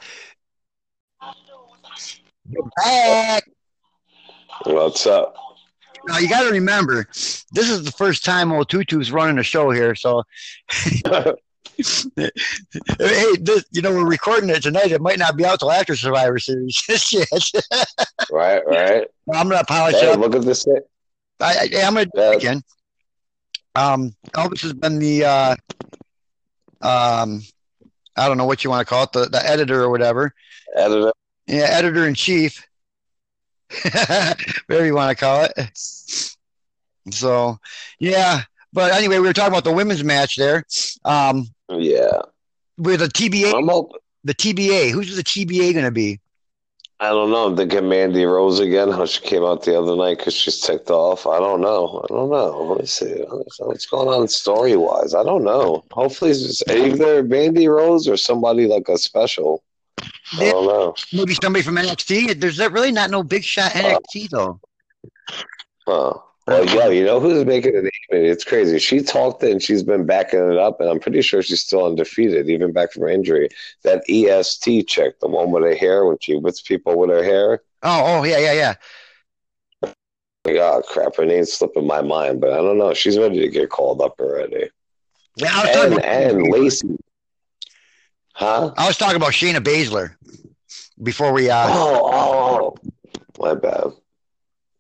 you're 2.49 2.69
back. 2.83 3.43
What's 4.65 5.05
up? 5.05 5.35
Now 6.07 6.17
you 6.17 6.27
got 6.29 6.43
to 6.43 6.51
remember, 6.51 7.05
this 7.13 7.69
is 7.69 7.83
the 7.83 7.91
first 7.91 8.25
time 8.25 8.51
old 8.51 8.69
Tutu's 8.69 9.11
running 9.11 9.37
a 9.37 9.43
show 9.43 9.69
here. 9.71 9.93
So, 9.95 10.23
hey, 10.97 11.33
this, 13.39 13.65
you 13.71 13.81
know, 13.81 13.91
we're 13.91 14.07
recording 14.07 14.49
it 14.49 14.63
tonight. 14.63 14.91
It 14.91 15.01
might 15.01 15.19
not 15.19 15.35
be 15.37 15.45
out 15.45 15.59
till 15.59 15.71
after 15.71 15.95
Survivor 15.95 16.39
Series. 16.39 16.81
Right, 18.31 18.61
right. 18.65 19.07
I'm 19.33 19.49
gonna 19.49 19.63
polish 19.65 19.95
Hey, 19.95 20.09
up. 20.11 20.19
look 20.19 20.33
at 20.35 20.43
this. 20.43 20.63
thing. 20.63 20.79
I, 21.41 21.67
I, 21.75 21.81
I'm 21.83 21.93
gonna 21.95 22.05
do 22.05 22.11
Yeah. 22.15 22.31
it 22.31 22.37
again. 22.37 22.61
Um, 23.75 24.15
Elvis 24.33 24.61
has 24.61 24.71
been 24.73 24.99
the, 24.99 25.25
uh, 25.25 25.55
um, 26.81 27.41
I 28.15 28.27
don't 28.27 28.37
know 28.37 28.45
what 28.45 28.63
you 28.63 28.69
want 28.69 28.87
to 28.87 28.89
call 28.89 29.03
it, 29.03 29.11
the, 29.11 29.25
the 29.25 29.45
editor 29.45 29.83
or 29.83 29.89
whatever. 29.89 30.33
Editor. 30.77 31.11
Yeah, 31.47 31.67
editor 31.69 32.07
in 32.07 32.13
chief. 32.15 32.65
Whatever 34.67 34.85
you 34.85 34.95
want 34.95 35.17
to 35.17 35.23
call 35.23 35.47
it. 35.55 35.69
So, 37.11 37.59
yeah. 37.99 38.43
But 38.73 38.93
anyway, 38.93 39.19
we 39.19 39.27
were 39.27 39.33
talking 39.33 39.51
about 39.51 39.63
the 39.63 39.71
women's 39.71 40.03
match 40.03 40.35
there. 40.37 40.65
Um, 41.03 41.47
Yeah. 41.69 42.21
with 42.77 42.99
the 42.99 43.07
TBA, 43.07 43.53
I'm 43.53 43.65
the 44.23 44.33
TBA. 44.33 44.91
Who's 44.91 45.15
the 45.15 45.23
TBA 45.23 45.73
going 45.73 45.85
to 45.85 45.91
be? 45.91 46.19
I 46.99 47.09
don't 47.09 47.31
know. 47.31 47.47
I'm 47.47 47.57
thinking 47.57 47.89
Mandy 47.89 48.25
Rose 48.25 48.59
again. 48.59 48.91
How 48.91 49.07
she 49.07 49.21
came 49.21 49.43
out 49.43 49.63
the 49.63 49.75
other 49.77 49.95
night 49.95 50.19
because 50.19 50.35
she's 50.35 50.59
ticked 50.59 50.91
off. 50.91 51.25
I 51.25 51.39
don't 51.39 51.59
know. 51.59 52.03
I 52.03 52.13
don't 52.13 52.29
know. 52.29 52.61
Let 52.69 52.81
me 52.81 52.85
see. 52.85 53.23
What's 53.57 53.87
going 53.87 54.07
on 54.07 54.27
story 54.27 54.75
wise? 54.75 55.15
I 55.15 55.23
don't 55.23 55.43
know. 55.43 55.83
Hopefully, 55.89 56.29
it's 56.29 56.61
either 56.69 57.23
Mandy 57.23 57.67
Rose 57.67 58.07
or 58.07 58.17
somebody 58.17 58.67
like 58.67 58.87
a 58.87 58.99
special. 58.99 59.63
I 60.33 60.51
don't 60.51 60.65
know. 60.65 60.95
Maybe 61.13 61.33
somebody 61.41 61.63
from 61.63 61.75
NXT. 61.75 62.39
There's 62.39 62.59
really 62.59 62.91
not 62.91 63.09
no 63.09 63.23
big 63.23 63.43
shot 63.43 63.71
NXT 63.71 64.29
though. 64.29 64.59
Huh. 65.87 66.13
Well, 66.47 66.65
yeah, 66.65 66.87
you 66.87 67.05
know 67.05 67.19
who's 67.19 67.45
making 67.45 67.75
it? 67.75 67.93
It's 68.09 68.43
crazy. 68.43 68.79
She 68.79 69.01
talked 69.01 69.43
and 69.43 69.61
she's 69.61 69.83
been 69.83 70.05
backing 70.05 70.51
it 70.51 70.57
up, 70.57 70.81
and 70.81 70.89
I'm 70.89 70.99
pretty 70.99 71.21
sure 71.21 71.43
she's 71.43 71.61
still 71.61 71.85
undefeated, 71.85 72.49
even 72.49 72.73
back 72.73 72.91
from 72.91 73.07
injury. 73.07 73.49
That 73.83 74.03
EST 74.09 74.87
chick, 74.87 75.19
the 75.19 75.27
one 75.27 75.51
with 75.51 75.63
her 75.63 75.75
hair, 75.75 76.05
when 76.05 76.17
she 76.19 76.35
whips 76.35 76.61
people 76.61 76.97
with 76.97 77.11
her 77.11 77.23
hair. 77.23 77.61
Oh, 77.83 78.03
oh 78.05 78.23
yeah, 78.23 78.39
yeah, 78.39 78.53
yeah. 78.53 78.73
Like, 80.43 80.55
oh 80.57 80.81
crap, 80.87 81.15
her 81.17 81.25
name's 81.25 81.53
slipping 81.53 81.85
my 81.85 82.01
mind, 82.01 82.41
but 82.41 82.53
I 82.53 82.57
don't 82.57 82.79
know. 82.79 82.95
She's 82.95 83.19
ready 83.19 83.39
to 83.39 83.47
get 83.47 83.69
called 83.69 84.01
up 84.01 84.19
already. 84.19 84.71
Yeah, 85.35 85.51
I 85.53 85.61
was 85.61 85.75
talking 85.75 85.99
And 86.03 86.39
and 86.39 86.51
Lacey, 86.51 86.97
huh? 88.33 88.71
I 88.77 88.87
was 88.87 88.97
talking 88.97 89.15
about 89.15 89.31
Shayna 89.31 89.57
Baszler 89.59 90.15
before 91.01 91.33
we. 91.33 91.49
uh 91.49 91.67
Oh, 91.69 92.11
oh, 92.13 92.77
my 93.39 93.55
bad. 93.55 93.91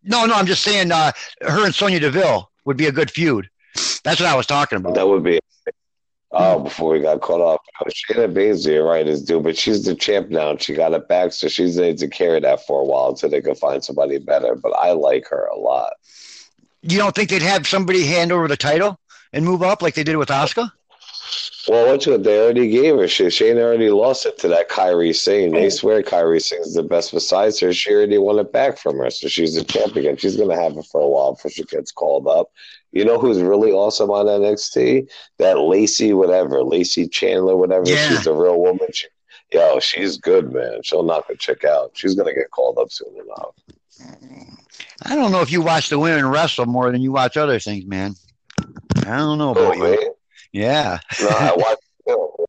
No, 0.03 0.25
no, 0.25 0.33
I'm 0.33 0.45
just 0.45 0.63
saying. 0.63 0.91
uh 0.91 1.11
Her 1.41 1.65
and 1.65 1.73
Sonya 1.75 1.99
Deville 1.99 2.49
would 2.65 2.77
be 2.77 2.87
a 2.87 2.91
good 2.91 3.11
feud. 3.11 3.49
That's 4.03 4.19
what 4.19 4.29
I 4.29 4.35
was 4.35 4.45
talking 4.47 4.77
about. 4.77 4.95
That 4.95 5.07
would 5.07 5.23
be. 5.23 5.39
Oh, 6.33 6.59
before 6.59 6.93
we 6.93 7.01
got 7.01 7.19
caught 7.19 7.41
off, 7.41 7.59
Shayna 7.89 8.33
Baszler, 8.33 8.87
right, 8.87 9.05
is 9.05 9.21
due, 9.21 9.41
but 9.41 9.57
she's 9.57 9.83
the 9.83 9.93
champ 9.95 10.29
now. 10.29 10.51
and 10.51 10.61
She 10.61 10.73
got 10.73 10.93
it 10.93 11.09
back, 11.09 11.33
so 11.33 11.49
she's 11.49 11.77
needs 11.77 12.01
to 12.01 12.07
carry 12.07 12.39
that 12.39 12.65
for 12.65 12.81
a 12.81 12.85
while 12.85 13.09
until 13.09 13.29
they 13.29 13.41
can 13.41 13.53
find 13.55 13.83
somebody 13.83 14.17
better. 14.17 14.55
But 14.55 14.71
I 14.71 14.93
like 14.93 15.27
her 15.29 15.45
a 15.47 15.57
lot. 15.59 15.91
You 16.83 16.97
don't 16.97 17.13
think 17.13 17.29
they'd 17.29 17.41
have 17.41 17.67
somebody 17.67 18.05
hand 18.05 18.31
over 18.31 18.47
the 18.47 18.55
title 18.55 18.97
and 19.33 19.43
move 19.43 19.61
up 19.61 19.81
like 19.81 19.93
they 19.93 20.03
did 20.05 20.15
with 20.15 20.29
Asuka? 20.29 20.71
Well, 21.67 21.87
what 21.87 22.05
you 22.05 22.17
they 22.17 22.39
already 22.39 22.69
gave 22.69 22.95
her. 22.97 23.07
She, 23.07 23.25
Shayna 23.25 23.61
already 23.61 23.89
lost 23.89 24.25
it 24.25 24.37
to 24.39 24.47
that 24.47 24.69
Kairi 24.69 25.15
Sane. 25.15 25.51
They 25.51 25.67
oh. 25.67 25.69
swear 25.69 26.01
Kairi 26.01 26.41
Sane's 26.41 26.73
the 26.73 26.83
best 26.83 27.13
besides 27.13 27.59
her. 27.59 27.71
She 27.71 27.93
already 27.93 28.17
won 28.17 28.39
it 28.39 28.51
back 28.51 28.77
from 28.77 28.97
her, 28.97 29.09
so 29.11 29.27
she's 29.27 29.55
the 29.55 29.63
champ 29.63 29.95
again. 29.95 30.17
She's 30.17 30.35
gonna 30.35 30.59
have 30.59 30.75
it 30.77 30.85
for 30.91 31.01
a 31.01 31.07
while 31.07 31.33
before 31.33 31.51
she 31.51 31.63
gets 31.63 31.91
called 31.91 32.27
up. 32.27 32.51
You 32.91 33.05
know 33.05 33.19
who's 33.19 33.41
really 33.41 33.71
awesome 33.71 34.09
on 34.09 34.25
NXT? 34.25 35.09
That 35.37 35.59
Lacey, 35.59 36.13
whatever, 36.13 36.63
Lacey 36.63 37.07
Chandler, 37.07 37.55
whatever. 37.55 37.87
Yeah. 37.87 38.09
She's 38.09 38.25
a 38.27 38.33
real 38.33 38.59
woman. 38.59 38.87
She, 38.91 39.07
yo, 39.53 39.79
she's 39.79 40.17
good, 40.17 40.51
man. 40.51 40.81
She'll 40.83 41.03
knock 41.03 41.29
a 41.29 41.35
chick 41.37 41.63
out. 41.63 41.91
She's 41.93 42.15
gonna 42.15 42.33
get 42.33 42.49
called 42.51 42.79
up 42.79 42.91
soon 42.91 43.15
enough. 43.15 43.55
I 45.05 45.15
don't 45.15 45.31
know 45.31 45.41
if 45.41 45.51
you 45.51 45.61
watch 45.61 45.89
the 45.89 45.99
women 45.99 46.27
wrestle 46.27 46.65
more 46.65 46.91
than 46.91 47.01
you 47.01 47.11
watch 47.11 47.37
other 47.37 47.59
things, 47.59 47.85
man. 47.85 48.15
I 49.05 49.17
don't 49.17 49.37
know 49.37 49.53
Oh, 49.55 49.71
about 49.71 49.77
man. 49.77 49.97
Yeah. 50.53 50.99
No, 51.21 51.29
I 51.29 51.53
watch. 51.57 51.77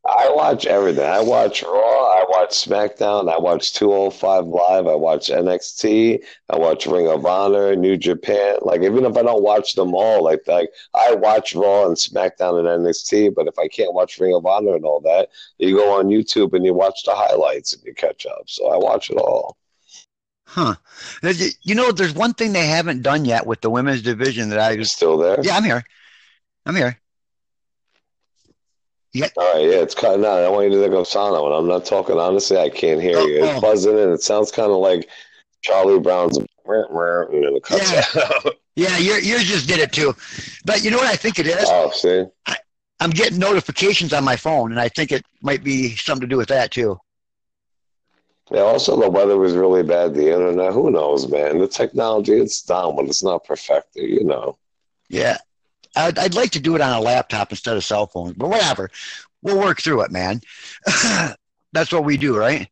I 0.05 0.31
watch 0.31 0.67
everything. 0.67 1.05
I 1.05 1.21
watch 1.21 1.63
Raw. 1.63 1.71
I 1.71 2.25
watch 2.29 2.51
SmackDown. 2.51 3.33
I 3.33 3.39
watch 3.39 3.75
205 3.75 4.47
Live. 4.47 4.87
I 4.87 4.95
watch 4.95 5.29
NXT. 5.29 6.25
I 6.49 6.57
watch 6.57 6.87
Ring 6.87 7.07
of 7.07 7.25
Honor, 7.27 7.77
New 7.77 7.97
Japan. 7.97 8.57
Like 8.63 8.83
even 8.83 9.05
if 9.05 9.17
I 9.17 9.23
don't 9.23 9.43
watch 9.43 9.75
them 9.75 9.95
all, 9.95 10.25
like 10.25 10.41
like 10.47 10.71
I 10.95 11.15
watch 11.15 11.55
Raw 11.55 11.87
and 11.87 11.97
SmackDown 11.97 12.59
and 12.59 12.85
NXT. 12.85 13.35
But 13.35 13.47
if 13.47 13.59
I 13.59 13.69
can't 13.69 13.95
watch 13.95 14.19
Ring 14.19 14.35
of 14.35 14.47
Honor 14.47 14.75
and 14.75 14.85
all 14.85 15.01
that, 15.03 15.29
you 15.59 15.77
go 15.77 15.99
on 15.99 16.07
YouTube 16.07 16.55
and 16.55 16.65
you 16.65 16.75
watch 16.75 17.05
the 17.05 17.13
highlights 17.15 17.75
and 17.75 17.85
you 17.85 17.95
catch 17.95 18.27
up. 18.27 18.45
So 18.47 18.69
I 18.69 18.77
watch 18.79 19.11
it 19.11 19.19
all. 19.19 19.57
Huh. 20.47 20.75
Uh, 21.23 21.33
you 21.63 21.75
know, 21.75 21.93
there's 21.93 22.15
one 22.15 22.35
thing 22.35 22.53
they 22.53 22.67
haven't 22.67 23.03
done 23.03 23.25
yet 23.25 23.47
with 23.47 23.61
the 23.61 23.71
women's 23.71 24.03
division 24.03 24.51
that 24.51 24.59
I 24.59 24.73
You're 24.73 24.85
still 24.85 25.17
there? 25.17 25.39
Yeah, 25.43 25.57
I'm 25.57 25.65
here. 25.65 25.83
I'm 26.67 26.77
here. 26.77 26.99
Yeah. 29.15 29.29
All 29.37 29.55
right, 29.55 29.65
yeah, 29.65 29.77
it's 29.83 29.95
cutting 29.95 30.25
out. 30.25 30.39
I 30.43 30.49
want 30.49 30.71
you 30.71 30.77
to 30.79 30.83
think 30.83 30.95
of 30.95 31.07
Sana 31.07 31.43
when 31.43 31.53
I'm 31.53 31.69
not 31.69 31.85
talking. 31.85 32.19
Honestly, 32.19 32.57
I 32.57 32.71
can't 32.71 33.01
hear 33.01 33.19
Oh, 33.19 33.27
you. 33.27 33.41
oh. 33.43 33.51
It's 33.51 33.61
buzzing 33.61 33.99
and 33.99 34.11
it 34.13 34.23
sounds 34.23 34.51
kind 34.51 34.71
of 34.71 34.79
like 34.79 35.09
Charlie 35.61 36.01
Brown's 36.01 36.39
it 36.39 37.63
cuts 37.63 37.93
Yeah. 38.15 38.51
Yeah, 38.75 38.97
your, 38.97 39.19
yours 39.19 39.45
just 39.45 39.69
did 39.69 39.81
it 39.81 39.93
too. 39.93 40.15
But 40.65 40.83
you 40.83 40.91
know 40.91 40.97
what 40.97 41.07
I 41.09 41.15
think 41.17 41.39
it 41.39 41.47
is? 41.47 41.67
oh, 41.69 41.91
see? 41.91 42.25
I'm 43.01 43.11
getting 43.11 43.39
notifications 43.39 44.15
on 44.15 44.25
my 44.25 44.35
phone, 44.37 44.71
and 44.71 44.81
I 44.81 44.89
think 44.89 45.13
it 45.13 45.27
might 45.43 45.63
be 45.63 45.95
something 45.97 46.27
to 46.27 46.33
do 46.33 46.39
with 46.39 46.49
that 46.49 46.71
too. 46.71 46.99
Yeah, 48.51 48.61
also 48.61 48.99
the 48.99 49.11
weather 49.11 49.37
was 49.37 49.53
really 49.53 49.83
bad, 49.83 50.15
the 50.15 50.33
internet. 50.33 50.73
Who 50.73 50.91
knows, 50.91 51.29
man? 51.29 51.59
The 51.59 51.69
technology, 51.69 52.33
it's 52.33 52.63
down, 52.63 52.97
but 52.97 53.05
it's 53.07 53.23
not 53.23 53.45
perfected, 53.45 54.09
you 54.09 54.25
know. 54.25 54.57
Yeah. 55.09 55.37
I'd, 55.97 56.19
I'd 56.19 56.35
like 56.35 56.51
to 56.53 56.61
do 56.61 56.75
it 56.75 56.81
on 56.81 56.93
a 56.93 57.01
laptop 57.01 57.51
instead 57.51 57.77
of 57.77 57.85
cell 57.85 58.07
phones, 58.07 58.35
but 58.35 58.49
whatever. 58.49 58.91
We'll 59.43 59.59
work 59.59 59.81
through 59.83 60.03
it, 60.03 60.11
man. 60.13 60.41
That's 61.73 61.93
what 61.93 62.05
we 62.05 62.17
do, 62.17 62.37
right? 62.37 62.69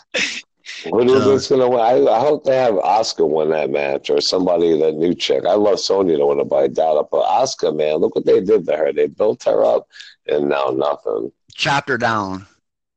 What 0.88 1.08
is 1.08 1.26
it's 1.26 1.48
gonna 1.48 1.68
win? 1.68 1.80
I, 1.80 2.10
I 2.10 2.20
hope 2.20 2.44
they 2.44 2.56
have 2.56 2.74
Asuka 2.74 3.28
win 3.28 3.50
that 3.50 3.70
match 3.70 4.10
or 4.10 4.20
somebody 4.20 4.78
that 4.80 4.94
new 4.94 5.14
chick. 5.14 5.44
I 5.46 5.54
love 5.54 5.80
Sonya 5.80 6.16
to 6.16 6.26
win 6.26 6.40
it, 6.40 6.52
I 6.52 6.68
doubt. 6.68 7.08
But 7.10 7.24
Asuka, 7.24 7.74
man, 7.74 7.96
look 7.96 8.14
what 8.14 8.26
they 8.26 8.40
did 8.40 8.66
to 8.66 8.76
her. 8.76 8.92
They 8.92 9.06
built 9.06 9.44
her 9.44 9.64
up, 9.64 9.88
and 10.26 10.48
now 10.48 10.74
nothing. 10.76 11.32
Chopped 11.54 11.88
her 11.88 11.98
down 11.98 12.46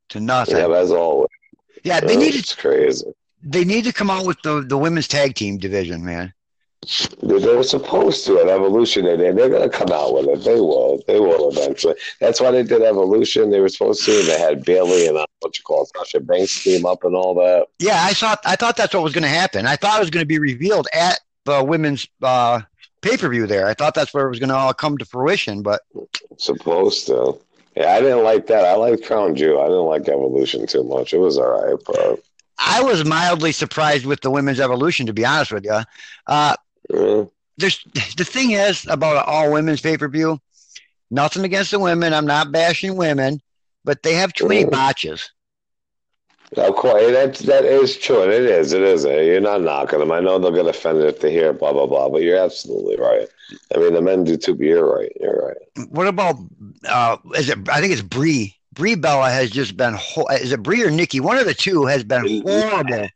to 0.10 0.20
nothing. 0.20 0.58
Yeah, 0.58 0.70
as 0.70 0.92
always. 0.92 1.30
Yeah, 1.84 2.00
they 2.00 2.16
need 2.18 2.34
to 2.34 2.40
It's 2.40 2.56
crazy. 2.56 3.06
they 3.42 3.64
need 3.64 3.86
to 3.86 3.94
come 3.94 4.10
out 4.10 4.26
with 4.26 4.42
the, 4.42 4.66
the 4.68 4.78
women's 4.78 5.08
tag 5.08 5.36
team 5.36 5.58
division, 5.58 6.04
man. 6.04 6.34
They, 7.22 7.40
they 7.40 7.56
were 7.56 7.64
supposed 7.64 8.26
to 8.26 8.40
at 8.40 8.48
Evolution. 8.48 9.06
Did. 9.06 9.20
They're 9.20 9.50
gonna 9.50 9.70
come 9.70 9.92
out 9.92 10.14
with 10.14 10.28
it. 10.28 10.44
They 10.44 10.60
will. 10.60 11.02
They 11.08 11.20
will 11.20 11.50
eventually. 11.50 11.96
That's 12.20 12.40
why 12.40 12.52
they 12.52 12.64
did 12.64 12.82
Evolution. 12.82 13.50
They 13.50 13.60
were 13.60 13.70
supposed 13.70 14.06
to. 14.06 14.24
They 14.24 14.40
had 14.40 14.64
Bayley 14.64 15.08
and 15.08 15.18
uh, 15.18 15.26
what 15.40 15.58
you 15.58 15.64
call 15.64 15.84
it, 15.84 15.90
Sasha 15.96 16.20
Banks 16.20 16.64
team 16.64 16.86
up 16.86 17.04
and 17.04 17.16
all 17.16 17.36
that. 17.36 17.68
Yeah, 17.80 18.04
I 18.04 18.14
thought 18.14 18.40
I 18.46 18.56
thought 18.56 18.78
that's 18.78 18.94
what 18.94 19.04
was 19.04 19.14
going 19.14 19.24
to 19.24 19.30
happen. 19.30 19.66
I 19.66 19.76
thought 19.76 19.98
it 19.98 20.02
was 20.02 20.10
going 20.10 20.22
to 20.22 20.28
be 20.28 20.40
revealed 20.40 20.88
at 20.94 21.20
the 21.46 21.64
women's 21.64 22.08
uh, 22.22 22.62
pay 23.02 23.18
per 23.18 23.28
view. 23.28 23.48
There, 23.48 23.68
I 23.68 23.74
thought 23.74 23.94
that's 23.94 24.14
where 24.14 24.26
it 24.26 24.30
was 24.30 24.40
going 24.40 24.50
to 24.50 24.56
all 24.56 24.74
come 24.74 24.98
to 24.98 25.06
fruition. 25.06 25.64
But 25.64 25.82
Supposed 26.38 27.08
to. 27.08 27.40
Yeah, 27.76 27.94
I 27.94 28.02
didn't 28.02 28.24
like 28.24 28.48
that. 28.48 28.66
I 28.66 28.76
liked 28.76 29.04
Crown 29.04 29.36
Jew. 29.36 29.60
I 29.60 29.66
didn't 29.66 29.86
like 29.86 30.08
Evolution 30.08 30.66
too 30.66 30.84
much. 30.84 31.14
It 31.14 31.20
was 31.20 31.38
all 31.38 31.68
right, 31.68 31.78
but 31.86 32.20
I 32.60 32.82
was 32.82 33.06
mildly 33.06 33.52
surprised 33.52 34.06
with 34.06 34.22
the 34.22 34.32
women's 34.32 34.60
evolution, 34.60 35.06
to 35.06 35.14
be 35.14 35.26
honest 35.26 35.52
with 35.52 35.66
you. 35.66 35.82
Uh, 36.26 36.56
there's 37.58 37.84
the 38.18 38.24
thing 38.26 38.52
is 38.52 38.86
about 38.88 39.26
all 39.28 39.52
women's 39.52 39.82
pay 39.82 39.98
per 39.98 40.08
view. 40.08 40.40
Nothing 41.10 41.44
against 41.46 41.72
the 41.72 41.80
women. 41.80 42.14
I'm 42.14 42.26
not 42.28 42.52
bashing 42.52 42.96
women, 42.98 43.42
but 43.86 44.04
they 44.04 44.14
have 44.14 44.34
too 44.34 44.48
many 44.48 44.66
botches. 44.66 45.32
of 46.58 46.76
course, 46.76 47.02
that 47.12 47.36
that 47.46 47.66
is 47.66 47.98
true. 47.98 48.24
and 48.24 48.32
It 48.32 48.44
is. 48.44 48.74
It 48.74 48.82
is. 48.82 49.06
You're 49.06 49.40
not 49.40 49.62
knocking 49.62 50.00
them. 50.00 50.12
I 50.12 50.20
know 50.20 50.38
they'll 50.38 50.52
get 50.52 50.68
offended 50.68 51.06
if 51.06 51.20
they 51.22 51.32
hear 51.32 51.54
blah 51.54 51.74
blah 51.74 51.86
blah, 51.88 52.10
but 52.10 52.22
you're 52.24 52.38
absolutely 52.38 52.98
right. 52.98 53.28
I 53.74 53.80
mean, 53.80 53.94
the 53.94 54.02
men 54.02 54.24
do 54.24 54.36
too. 54.38 54.58
You're 54.60 54.94
right. 54.98 55.12
You're 55.20 55.48
right. 55.48 55.88
What 55.90 56.08
about 56.08 56.36
uh, 56.88 57.18
is 57.36 57.50
it? 57.50 57.70
I 57.70 57.80
think 57.80 57.94
it's 57.94 58.02
Brie. 58.02 58.54
Brie 58.74 58.96
Bella 58.96 59.30
has 59.32 59.50
just 59.50 59.76
been. 59.78 59.96
Ho- 59.98 60.28
is 60.28 60.52
it 60.52 60.62
Brie 60.62 60.84
or 60.84 60.92
Nikki? 60.92 61.20
One 61.20 61.38
of 61.38 61.46
the 61.46 61.54
two 61.54 61.86
has 61.86 62.04
been 62.04 62.44
horrible. 62.44 63.08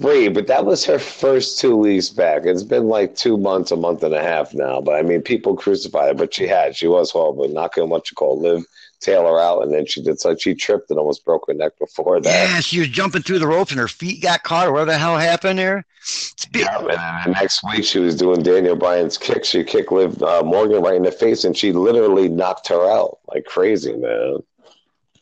Brie, 0.00 0.28
but 0.28 0.46
that 0.46 0.64
was 0.64 0.84
her 0.84 0.98
first 0.98 1.58
two 1.58 1.76
weeks 1.76 2.10
back. 2.10 2.42
It's 2.44 2.62
been 2.62 2.88
like 2.88 3.16
two 3.16 3.36
months, 3.36 3.70
a 3.70 3.76
month 3.76 4.02
and 4.02 4.14
a 4.14 4.22
half 4.22 4.54
now. 4.54 4.80
But 4.80 4.94
I 4.96 5.02
mean, 5.02 5.22
people 5.22 5.56
crucified 5.56 6.08
her, 6.08 6.14
but 6.14 6.34
she 6.34 6.46
had. 6.46 6.76
She 6.76 6.86
was 6.86 7.10
horrible, 7.10 7.48
knocking 7.48 7.88
what 7.88 8.10
you 8.10 8.14
call 8.14 8.40
Liv 8.40 8.64
Taylor 9.00 9.40
out, 9.40 9.62
and 9.62 9.72
then 9.72 9.86
she 9.86 10.02
did 10.02 10.22
like 10.24 10.40
she 10.40 10.54
tripped 10.54 10.90
and 10.90 10.98
almost 10.98 11.24
broke 11.24 11.44
her 11.48 11.54
neck 11.54 11.72
before 11.78 12.20
that. 12.20 12.50
Yeah, 12.50 12.60
she 12.60 12.78
was 12.80 12.88
jumping 12.88 13.22
through 13.22 13.38
the 13.38 13.46
ropes 13.46 13.70
and 13.70 13.80
her 13.80 13.88
feet 13.88 14.22
got 14.22 14.42
caught. 14.42 14.68
Or 14.68 14.72
what 14.72 14.84
the 14.86 14.98
hell 14.98 15.18
happened 15.18 15.58
there? 15.58 15.84
Spe- 16.02 16.56
Yeah, 16.56 16.78
and 16.78 16.88
then 16.90 17.20
the 17.24 17.30
next 17.32 17.62
week 17.64 17.84
she 17.84 17.98
was 17.98 18.16
doing 18.16 18.42
Daniel 18.42 18.76
Bryan's 18.76 19.18
kick. 19.18 19.44
She 19.44 19.64
kicked 19.64 19.92
Liv 19.92 20.22
uh, 20.22 20.42
Morgan 20.42 20.82
right 20.82 20.96
in 20.96 21.02
the 21.02 21.12
face, 21.12 21.44
and 21.44 21.56
she 21.56 21.72
literally 21.72 22.28
knocked 22.28 22.68
her 22.68 22.90
out 22.90 23.18
like 23.32 23.44
crazy, 23.44 23.94
man. 23.94 24.38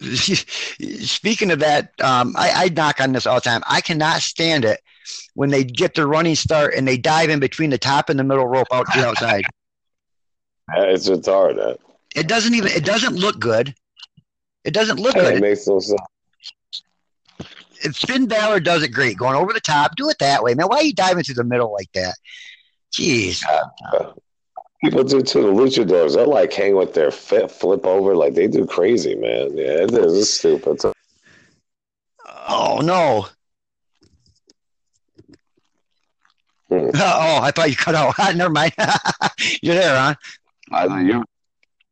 Speaking 1.05 1.51
of 1.51 1.59
that, 1.61 1.93
um, 2.03 2.35
I, 2.37 2.65
I 2.65 2.69
knock 2.69 3.01
on 3.01 3.13
this 3.13 3.27
all 3.27 3.37
the 3.37 3.41
time. 3.41 3.63
I 3.67 3.81
cannot 3.81 4.21
stand 4.23 4.65
it 4.65 4.81
when 5.35 5.51
they 5.51 5.65
get 5.65 5.95
their 5.95 6.07
running 6.07 6.35
start 6.35 6.75
and 6.75 6.87
they 6.87 6.97
dive 6.97 7.31
in 7.31 7.41
between 7.41 7.71
the 7.71 7.79
top 7.79 8.09
and 8.09 8.19
the 8.19 8.25
middle 8.25 8.47
rope 8.47 8.69
out 8.73 8.87
to 8.93 9.01
the 9.01 9.07
outside. 9.07 9.45
Yeah, 10.75 10.85
It's 10.85 11.09
retarded. 11.09 11.79
It 12.15 12.29
doesn't 12.29 12.55
even. 12.55 12.71
It 12.73 12.85
doesn't 12.85 13.17
look 13.17 13.39
good. 13.41 13.75
It 14.65 14.73
doesn't 14.73 14.99
look 14.99 15.17
It 15.17 15.21
good. 15.21 15.41
makes 15.43 15.67
no 15.67 15.79
sense. 15.81 16.01
If 17.83 17.97
Finn 17.97 18.27
Balor 18.27 18.61
does 18.61 18.83
it 18.83 18.89
great, 18.89 19.19
going 19.19 19.35
over 19.37 19.53
the 19.53 19.61
top, 19.61 19.95
do 19.97 20.09
it 20.09 20.19
that 20.21 20.43
way, 20.43 20.55
man. 20.55 20.69
Why 20.69 20.77
are 20.77 20.83
you 20.85 20.95
diving 20.95 21.23
through 21.25 21.35
the 21.35 21.45
middle 21.45 21.71
like 21.73 21.93
that? 21.93 22.15
Jeez. 22.93 23.43
People 24.85 25.03
do 25.05 25.23
too. 25.23 25.43
The 25.43 25.49
luchadors, 25.49 26.15
they're 26.15 26.27
like 26.27 26.53
hang 26.53 26.77
with 26.77 26.93
their 26.93 27.11
fit, 27.11 27.51
flip 27.51 27.87
over, 27.87 28.15
like 28.15 28.35
they 28.35 28.47
do 28.47 28.67
crazy, 28.67 29.15
man. 29.15 29.57
Yeah, 29.57 29.85
it 29.85 29.93
is. 29.93 30.19
It's 30.19 30.31
stupid. 30.39 30.83
Oh 32.49 32.81
no. 32.83 33.27
Hmm. 36.69 36.91
Oh, 36.97 37.41
I 37.43 37.51
thought 37.51 37.71
you 37.71 37.77
cut 37.77 37.95
out. 37.95 38.15
Never 38.37 38.53
mind. 38.53 38.73
You're 39.63 39.75
there, 39.75 39.97
huh? 39.97 40.15
I 40.71 40.87
know 40.89 40.99
you. 40.99 41.25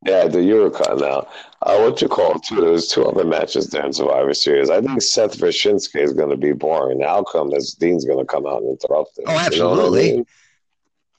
Yeah, 0.04 0.26
the 0.26 0.38
Eurocon 0.38 1.00
now. 1.00 1.28
Uh, 1.62 1.78
what 1.78 2.02
you 2.02 2.08
call 2.08 2.34
it 2.34 2.42
too? 2.42 2.60
There's 2.60 2.88
two 2.88 3.04
other 3.04 3.24
matches 3.24 3.68
there 3.68 3.86
in 3.86 3.92
Survivor 3.92 4.34
Series. 4.34 4.68
I 4.68 4.80
think 4.82 5.00
Seth 5.00 5.36
versus 5.38 5.62
Shinsuke 5.62 6.02
is 6.02 6.12
going 6.12 6.30
to 6.30 6.36
be 6.36 6.52
boring. 6.52 6.98
The 6.98 7.06
outcome 7.06 7.52
is 7.54 7.72
Dean's 7.74 8.04
going 8.04 8.18
to 8.18 8.24
come 8.24 8.44
out 8.46 8.62
and 8.62 8.70
interrupt 8.70 9.16
it. 9.18 9.24
Oh, 9.28 9.30
You 9.30 9.34
know 9.34 9.38
what 9.38 9.42
I 9.44 9.46
absolutely. 9.46 10.12
mean? 10.12 10.26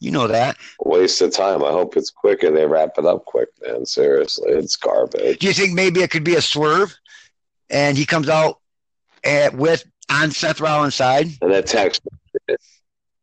You 0.03 0.11
know 0.11 0.27
that. 0.27 0.57
Waste 0.81 1.21
of 1.21 1.31
time. 1.31 1.63
I 1.63 1.71
hope 1.71 1.95
it's 1.95 2.09
quick 2.09 2.43
and 2.43 2.57
they 2.57 2.65
wrap 2.65 2.97
it 2.97 3.05
up 3.05 3.23
quick, 3.23 3.47
man. 3.65 3.85
Seriously, 3.85 4.51
it's 4.51 4.75
garbage. 4.75 5.39
Do 5.39 5.47
you 5.47 5.53
think 5.53 5.73
maybe 5.73 6.01
it 6.01 6.11
could 6.11 6.25
be 6.25 6.35
a 6.35 6.41
swerve, 6.41 6.93
and 7.69 7.97
he 7.97 8.05
comes 8.05 8.27
out 8.27 8.59
at, 9.23 9.55
with 9.55 9.85
on 10.09 10.31
Seth 10.31 10.59
Rollins' 10.59 10.95
side? 10.95 11.27
And 11.41 11.53
that 11.53 11.67
text, 11.67 12.01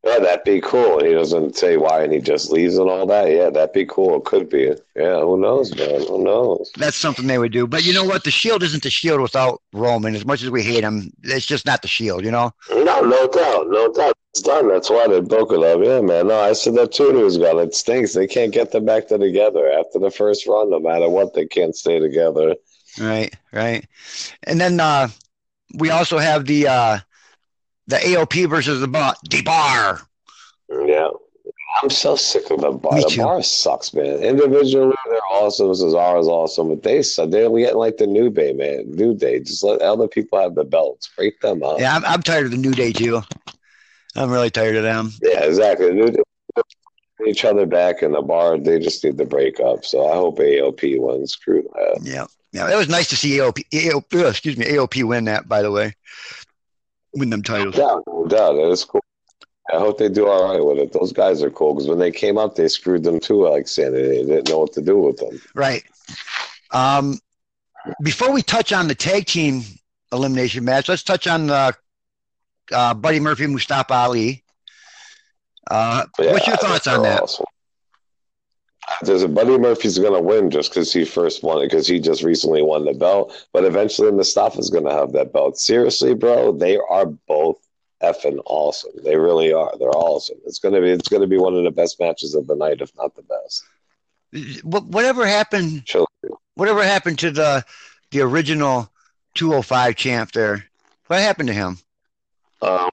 yeah, 0.04 0.18
that'd 0.18 0.44
be 0.44 0.60
cool. 0.60 0.98
And 0.98 1.06
he 1.06 1.14
doesn't 1.14 1.56
say 1.56 1.76
why, 1.76 2.02
and 2.02 2.12
he 2.12 2.20
just 2.20 2.50
leaves 2.50 2.78
and 2.78 2.88
all 2.88 3.06
that. 3.06 3.30
Yeah, 3.30 3.50
that'd 3.50 3.74
be 3.74 3.84
cool. 3.84 4.16
It 4.16 4.24
could 4.24 4.48
be. 4.48 4.74
Yeah, 4.96 5.20
who 5.20 5.38
knows, 5.38 5.74
man? 5.76 6.06
Who 6.06 6.24
knows? 6.24 6.70
That's 6.76 6.96
something 6.96 7.26
they 7.26 7.38
would 7.38 7.52
do. 7.52 7.66
But 7.66 7.84
you 7.84 7.92
know 7.92 8.04
what? 8.04 8.24
The 8.24 8.30
Shield 8.30 8.62
isn't 8.62 8.82
the 8.82 8.90
Shield 8.90 9.20
without 9.20 9.60
Roman. 9.74 10.14
As 10.14 10.24
much 10.24 10.42
as 10.42 10.50
we 10.50 10.62
hate 10.62 10.84
him, 10.84 11.12
it's 11.22 11.44
just 11.44 11.66
not 11.66 11.82
the 11.82 11.88
Shield. 11.88 12.24
You 12.24 12.30
know. 12.30 12.52
No, 12.70 13.00
no 13.02 13.28
doubt, 13.28 13.68
no 13.68 13.92
doubt. 13.92 14.14
It's 14.32 14.42
done. 14.42 14.68
That's 14.68 14.88
why 14.88 15.06
they 15.08 15.20
broke 15.20 15.52
it 15.52 15.62
up. 15.62 15.80
Yeah, 15.82 16.00
man. 16.00 16.28
No, 16.28 16.40
I 16.40 16.54
said 16.54 16.76
that 16.76 16.92
two 16.92 17.12
years 17.16 17.36
ago. 17.36 17.58
It 17.58 17.74
stinks. 17.74 18.14
They 18.14 18.26
can't 18.26 18.52
get 18.52 18.70
them 18.70 18.86
back 18.86 19.08
to 19.08 19.18
together 19.18 19.70
after 19.70 19.98
the 19.98 20.10
first 20.10 20.46
run. 20.46 20.70
No 20.70 20.80
matter 20.80 21.10
what, 21.10 21.34
they 21.34 21.46
can't 21.46 21.76
stay 21.76 21.98
together. 21.98 22.54
Right, 22.98 23.34
right. 23.52 23.86
And 24.44 24.60
then 24.60 24.80
uh, 24.80 25.08
we 25.74 25.90
also 25.90 26.18
have 26.18 26.46
the 26.46 26.68
uh, 26.68 26.98
the 27.90 27.96
AOP 27.96 28.48
versus 28.48 28.80
the 28.80 28.88
bar. 28.88 29.14
The 29.28 29.42
bar. 29.42 30.00
Yeah. 30.70 31.08
I'm 31.82 31.90
so 31.90 32.16
sick 32.16 32.50
of 32.50 32.60
the 32.60 32.72
bar. 32.72 32.94
Me 32.94 33.02
The 33.02 33.08
too. 33.10 33.22
bar 33.22 33.42
sucks, 33.42 33.94
man. 33.94 34.16
Individually, 34.22 34.94
they're 35.08 35.20
awesome. 35.30 35.68
Cesaro 35.68 36.20
is 36.20 36.26
awesome, 36.26 36.68
but 36.68 36.82
they 36.82 37.02
suck. 37.02 37.30
They're 37.30 37.48
getting 37.50 37.76
like 37.76 37.96
the 37.96 38.06
New 38.06 38.28
Day, 38.30 38.52
man. 38.52 38.90
New 38.90 39.14
Day. 39.14 39.38
Just 39.40 39.62
let 39.62 39.80
other 39.80 40.08
people 40.08 40.40
have 40.40 40.54
the 40.56 40.64
belts. 40.64 41.08
Break 41.16 41.40
them 41.40 41.62
up. 41.62 41.78
Yeah, 41.78 41.94
I'm, 41.96 42.04
I'm 42.04 42.22
tired 42.22 42.46
of 42.46 42.50
the 42.50 42.56
New 42.56 42.72
Day 42.72 42.92
too. 42.92 43.22
I'm 44.16 44.30
really 44.30 44.50
tired 44.50 44.76
of 44.76 44.82
them. 44.82 45.12
Yeah, 45.22 45.44
exactly. 45.44 45.88
The 45.88 45.94
New 45.94 46.06
Day 46.10 46.22
each 47.26 47.44
other 47.44 47.66
back 47.66 48.02
in 48.02 48.12
the 48.12 48.22
bar. 48.22 48.58
They 48.58 48.78
just 48.78 49.04
need 49.04 49.18
to 49.18 49.24
break 49.26 49.60
up. 49.60 49.84
So 49.84 50.08
I 50.08 50.14
hope 50.14 50.38
AOP 50.38 50.98
wins. 50.98 51.32
Screw 51.32 51.62
that. 51.74 52.00
Yeah, 52.02 52.26
yeah. 52.52 52.72
It 52.72 52.76
was 52.76 52.88
nice 52.88 53.08
to 53.10 53.16
see 53.16 53.36
AOP. 53.38 53.64
AOP 53.72 54.28
excuse 54.28 54.56
me, 54.56 54.66
AOP 54.66 55.04
win 55.04 55.26
that. 55.26 55.48
By 55.48 55.62
the 55.62 55.70
way, 55.70 55.94
win 57.14 57.30
them 57.30 57.42
titles. 57.42 57.76
doubt, 57.76 58.02
no 58.06 58.26
doubt. 58.26 58.56
It 58.56 58.68
is 58.68 58.84
cool. 58.84 59.04
I 59.72 59.78
hope 59.78 59.98
they 59.98 60.08
do 60.08 60.26
all 60.26 60.50
right 60.52 60.64
with 60.64 60.78
it. 60.78 60.92
Those 60.92 61.12
guys 61.12 61.42
are 61.42 61.50
cool 61.50 61.74
because 61.74 61.88
when 61.88 61.98
they 61.98 62.10
came 62.10 62.36
up, 62.38 62.56
they 62.56 62.66
screwed 62.68 63.04
them 63.04 63.20
too. 63.20 63.48
Like 63.48 63.68
saying 63.68 63.92
they 63.92 64.24
didn't 64.24 64.48
know 64.48 64.58
what 64.58 64.72
to 64.72 64.82
do 64.82 64.98
with 64.98 65.18
them. 65.18 65.40
Right. 65.54 65.84
Um, 66.72 67.18
before 68.02 68.32
we 68.32 68.42
touch 68.42 68.72
on 68.72 68.88
the 68.88 68.94
tag 68.94 69.26
team 69.26 69.62
elimination 70.12 70.64
match, 70.64 70.88
let's 70.88 71.02
touch 71.04 71.26
on 71.26 71.46
the 71.46 71.74
uh, 72.72 72.94
Buddy 72.94 73.20
Murphy 73.20 73.46
Mustafa 73.46 73.94
Ali. 73.94 74.42
Uh, 75.70 76.04
Yeah, 76.18 76.32
what's 76.32 76.46
your 76.46 76.56
thoughts 76.56 76.86
on 76.86 77.02
that? 77.04 77.22
awesome. 77.22 77.46
There's 79.02 79.22
a 79.22 79.28
Buddy 79.28 79.56
Murphy's 79.56 79.98
going 79.98 80.14
to 80.14 80.20
win 80.20 80.50
just 80.50 80.70
because 80.70 80.92
he 80.92 81.04
first 81.04 81.42
won 81.42 81.58
it 81.62 81.66
because 81.66 81.86
he 81.86 82.00
just 82.00 82.22
recently 82.22 82.62
won 82.62 82.84
the 82.84 82.94
belt. 82.94 83.46
But 83.52 83.64
eventually, 83.64 84.10
Mustafa's 84.10 84.70
going 84.70 84.84
to 84.84 84.92
have 84.92 85.12
that 85.12 85.32
belt. 85.32 85.58
Seriously, 85.58 86.14
bro, 86.14 86.52
they 86.52 86.76
are 86.76 87.06
both 87.06 87.58
effing 88.02 88.40
awesome. 88.46 88.92
They 89.04 89.16
really 89.16 89.52
are. 89.52 89.72
They're 89.78 89.88
awesome. 89.90 90.38
It's 90.46 90.58
going 90.58 90.74
to 90.74 90.80
be 90.80 90.90
it's 90.90 91.08
going 91.08 91.22
to 91.22 91.28
be 91.28 91.38
one 91.38 91.54
of 91.54 91.64
the 91.64 91.70
best 91.70 92.00
matches 92.00 92.34
of 92.34 92.46
the 92.46 92.56
night, 92.56 92.80
if 92.80 92.90
not 92.96 93.14
the 93.14 93.22
best. 93.22 93.64
What, 94.62 94.84
whatever 94.86 95.26
happened? 95.26 95.88
Whatever 96.54 96.82
happened 96.82 97.18
to 97.20 97.30
the 97.30 97.64
the 98.10 98.20
original 98.20 98.90
205 99.34 99.96
champ 99.96 100.32
there? 100.32 100.64
What 101.06 101.20
happened 101.20 101.48
to 101.48 101.54
him? 101.54 101.78
Um, 102.62 102.90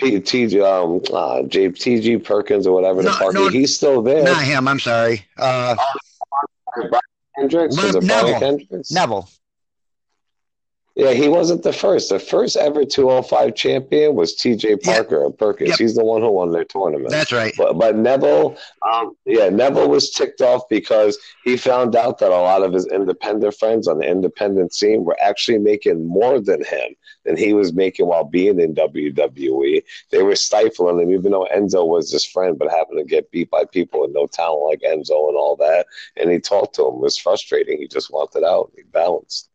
P- 0.00 0.20
T, 0.20 0.60
um, 0.60 1.00
uh, 1.12 1.42
J, 1.42 1.68
TJ 1.68 2.24
Perkins 2.24 2.66
or 2.66 2.74
whatever 2.74 3.02
the 3.02 3.10
No, 3.10 3.14
fuck. 3.16 3.34
no, 3.34 3.48
he's 3.48 3.74
still 3.76 4.02
there. 4.02 4.24
Not 4.24 4.42
him. 4.42 4.66
I'm 4.66 4.80
sorry. 4.80 5.26
Uh, 5.36 5.76
Brian 6.76 6.90
Kendrick 7.38 7.70
was 7.70 7.94
it 7.96 8.02
Neville. 8.02 8.38
Brian 8.38 8.58
Kendrick? 8.58 8.86
Neville. 8.90 9.28
Yeah, 10.96 11.12
he 11.12 11.28
wasn't 11.28 11.62
the 11.62 11.72
first. 11.72 12.10
The 12.10 12.18
first 12.18 12.56
ever 12.56 12.84
205 12.84 13.54
champion 13.54 14.16
was 14.16 14.36
TJ 14.36 14.82
Parker 14.82 15.24
of 15.24 15.38
Perkins. 15.38 15.70
Yep. 15.70 15.78
He's 15.78 15.94
the 15.94 16.04
one 16.04 16.20
who 16.20 16.30
won 16.32 16.50
their 16.50 16.64
tournament. 16.64 17.10
That's 17.10 17.32
right. 17.32 17.54
But, 17.56 17.78
but 17.78 17.96
Neville, 17.96 18.58
um, 18.86 19.14
yeah, 19.24 19.48
Neville 19.48 19.88
was 19.88 20.10
ticked 20.10 20.40
off 20.42 20.62
because 20.68 21.16
he 21.44 21.56
found 21.56 21.94
out 21.96 22.18
that 22.18 22.30
a 22.32 22.36
lot 22.36 22.62
of 22.62 22.72
his 22.74 22.86
independent 22.88 23.56
friends 23.56 23.86
on 23.88 23.98
the 23.98 24.06
independent 24.10 24.74
scene 24.74 25.04
were 25.04 25.16
actually 25.22 25.58
making 25.58 26.04
more 26.06 26.40
than 26.40 26.62
him 26.64 26.94
than 27.24 27.36
he 27.36 27.52
was 27.52 27.72
making 27.72 28.06
while 28.06 28.24
being 28.24 28.60
in 28.60 28.74
WWE. 28.74 29.82
They 30.10 30.22
were 30.22 30.36
stifling 30.36 31.00
him, 31.00 31.12
even 31.12 31.32
though 31.32 31.46
Enzo 31.54 31.86
was 31.86 32.10
his 32.10 32.24
friend, 32.24 32.58
but 32.58 32.70
happened 32.70 32.98
to 32.98 33.04
get 33.04 33.30
beat 33.30 33.50
by 33.50 33.64
people 33.64 34.00
with 34.00 34.12
no 34.12 34.26
talent 34.26 34.66
like 34.66 34.80
Enzo 34.80 35.28
and 35.28 35.36
all 35.36 35.56
that. 35.56 35.86
And 36.16 36.30
he 36.30 36.38
talked 36.38 36.74
to 36.76 36.88
him. 36.88 36.94
It 36.94 37.00
was 37.00 37.18
frustrating. 37.18 37.78
He 37.78 37.88
just 37.88 38.12
wanted 38.12 38.38
it 38.38 38.44
out. 38.44 38.72
He 38.76 38.82
bounced. 38.82 39.48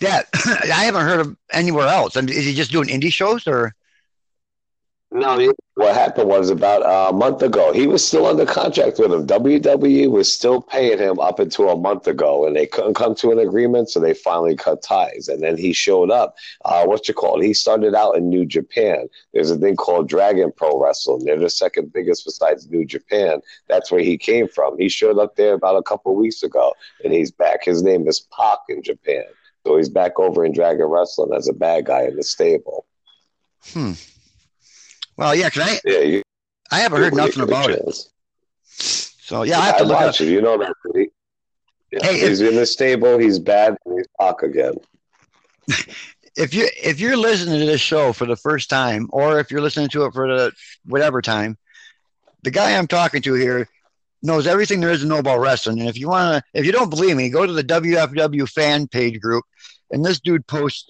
Yeah, 0.00 0.22
I 0.34 0.84
haven't 0.84 1.06
heard 1.06 1.20
of 1.20 1.36
anywhere 1.52 1.86
else. 1.86 2.16
I 2.16 2.22
mean, 2.22 2.30
is 2.30 2.44
he 2.44 2.54
just 2.54 2.72
doing 2.72 2.88
indie 2.88 3.12
shows 3.12 3.46
or? 3.46 3.74
No, 5.14 5.52
what 5.74 5.94
happened 5.94 6.28
was 6.28 6.48
about 6.48 6.82
a 6.84 7.12
month 7.12 7.42
ago, 7.42 7.72
he 7.72 7.86
was 7.86 8.06
still 8.06 8.26
under 8.26 8.46
contract 8.46 8.98
with 8.98 9.12
him. 9.12 9.26
WWE 9.26 10.10
was 10.10 10.32
still 10.32 10.60
paying 10.62 10.98
him 10.98 11.18
up 11.18 11.38
until 11.38 11.68
a 11.68 11.76
month 11.76 12.06
ago, 12.06 12.46
and 12.46 12.56
they 12.56 12.66
couldn't 12.66 12.94
come 12.94 13.14
to 13.16 13.30
an 13.30 13.38
agreement, 13.38 13.90
so 13.90 14.00
they 14.00 14.14
finally 14.14 14.56
cut 14.56 14.82
ties. 14.82 15.28
And 15.28 15.42
then 15.42 15.56
he 15.58 15.72
showed 15.72 16.10
up. 16.10 16.36
Uh, 16.64 16.84
what 16.84 17.08
you 17.08 17.14
call 17.14 17.40
it? 17.40 17.46
He 17.46 17.52
started 17.52 17.94
out 17.94 18.16
in 18.16 18.30
New 18.30 18.46
Japan. 18.46 19.06
There's 19.34 19.50
a 19.50 19.58
thing 19.58 19.76
called 19.76 20.08
Dragon 20.08 20.50
Pro 20.54 20.80
Wrestling. 20.80 21.24
They're 21.24 21.38
the 21.38 21.50
second 21.50 21.92
biggest 21.92 22.24
besides 22.24 22.68
New 22.70 22.86
Japan. 22.86 23.40
That's 23.68 23.90
where 23.90 24.02
he 24.02 24.16
came 24.16 24.48
from. 24.48 24.78
He 24.78 24.88
showed 24.88 25.18
up 25.18 25.36
there 25.36 25.54
about 25.54 25.76
a 25.76 25.82
couple 25.82 26.14
weeks 26.14 26.42
ago, 26.42 26.72
and 27.04 27.12
he's 27.12 27.30
back. 27.30 27.64
His 27.64 27.82
name 27.82 28.08
is 28.08 28.20
Pac 28.20 28.58
in 28.68 28.82
Japan. 28.82 29.24
So 29.66 29.76
he's 29.76 29.90
back 29.90 30.18
over 30.18 30.44
in 30.44 30.52
Dragon 30.52 30.86
Wrestling 30.86 31.34
as 31.36 31.48
a 31.48 31.52
bad 31.52 31.86
guy 31.86 32.02
in 32.04 32.16
the 32.16 32.22
stable. 32.22 32.86
Hmm. 33.64 33.92
Well, 35.22 35.36
yeah, 35.36 35.50
because 35.50 35.68
I 35.68 35.80
Yeah, 35.84 35.98
you, 36.00 36.22
I 36.72 36.80
haven't 36.80 37.00
heard 37.00 37.14
nothing 37.14 37.44
about 37.44 37.70
it. 37.70 37.96
So 38.64 39.44
yeah, 39.44 39.60
I 39.60 39.66
have 39.66 39.76
to 39.76 39.84
look 39.84 40.00
watch 40.00 40.20
it. 40.20 40.26
You 40.30 40.42
know 40.42 40.58
that. 40.58 40.74
He, 40.96 41.06
yeah, 41.92 42.04
Hey, 42.04 42.28
he's 42.28 42.40
in 42.40 42.56
the 42.56 42.66
stable. 42.66 43.18
He's 43.18 43.38
bad. 43.38 43.76
He's 43.84 44.06
Pac 44.20 44.42
again. 44.42 44.74
If 46.34 46.54
you 46.54 46.66
if 46.82 46.98
you're 46.98 47.18
listening 47.18 47.60
to 47.60 47.66
this 47.66 47.82
show 47.82 48.14
for 48.14 48.24
the 48.24 48.36
first 48.36 48.70
time, 48.70 49.06
or 49.12 49.38
if 49.38 49.50
you're 49.50 49.60
listening 49.60 49.90
to 49.90 50.06
it 50.06 50.14
for 50.14 50.26
the 50.26 50.50
whatever 50.86 51.20
time, 51.20 51.58
the 52.42 52.50
guy 52.50 52.74
I'm 52.74 52.86
talking 52.86 53.20
to 53.20 53.34
here 53.34 53.68
knows 54.22 54.46
everything 54.46 54.80
there 54.80 54.92
is 54.92 55.02
to 55.02 55.06
know 55.06 55.18
about 55.18 55.40
wrestling. 55.40 55.80
And 55.80 55.90
if 55.90 55.98
you 55.98 56.08
want 56.08 56.42
to, 56.42 56.58
if 56.58 56.64
you 56.64 56.72
don't 56.72 56.88
believe 56.88 57.18
me, 57.18 57.28
go 57.28 57.44
to 57.44 57.52
the 57.52 57.62
WFW 57.62 58.48
fan 58.48 58.88
page 58.88 59.20
group, 59.20 59.44
and 59.90 60.02
this 60.02 60.20
dude 60.20 60.46
posts 60.46 60.88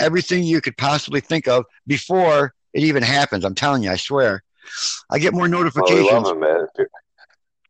everything 0.00 0.42
you 0.42 0.60
could 0.60 0.76
possibly 0.76 1.20
think 1.20 1.46
of 1.46 1.64
before 1.86 2.52
it 2.76 2.84
even 2.84 3.02
happens. 3.02 3.44
I'm 3.44 3.54
telling 3.54 3.82
you, 3.82 3.90
I 3.90 3.96
swear. 3.96 4.42
I 5.10 5.18
get 5.18 5.32
more 5.32 5.46
Oh, 5.46 5.48
notifications, 5.48 6.10
love 6.10 6.26
him, 6.36 6.40
man. 6.40 6.66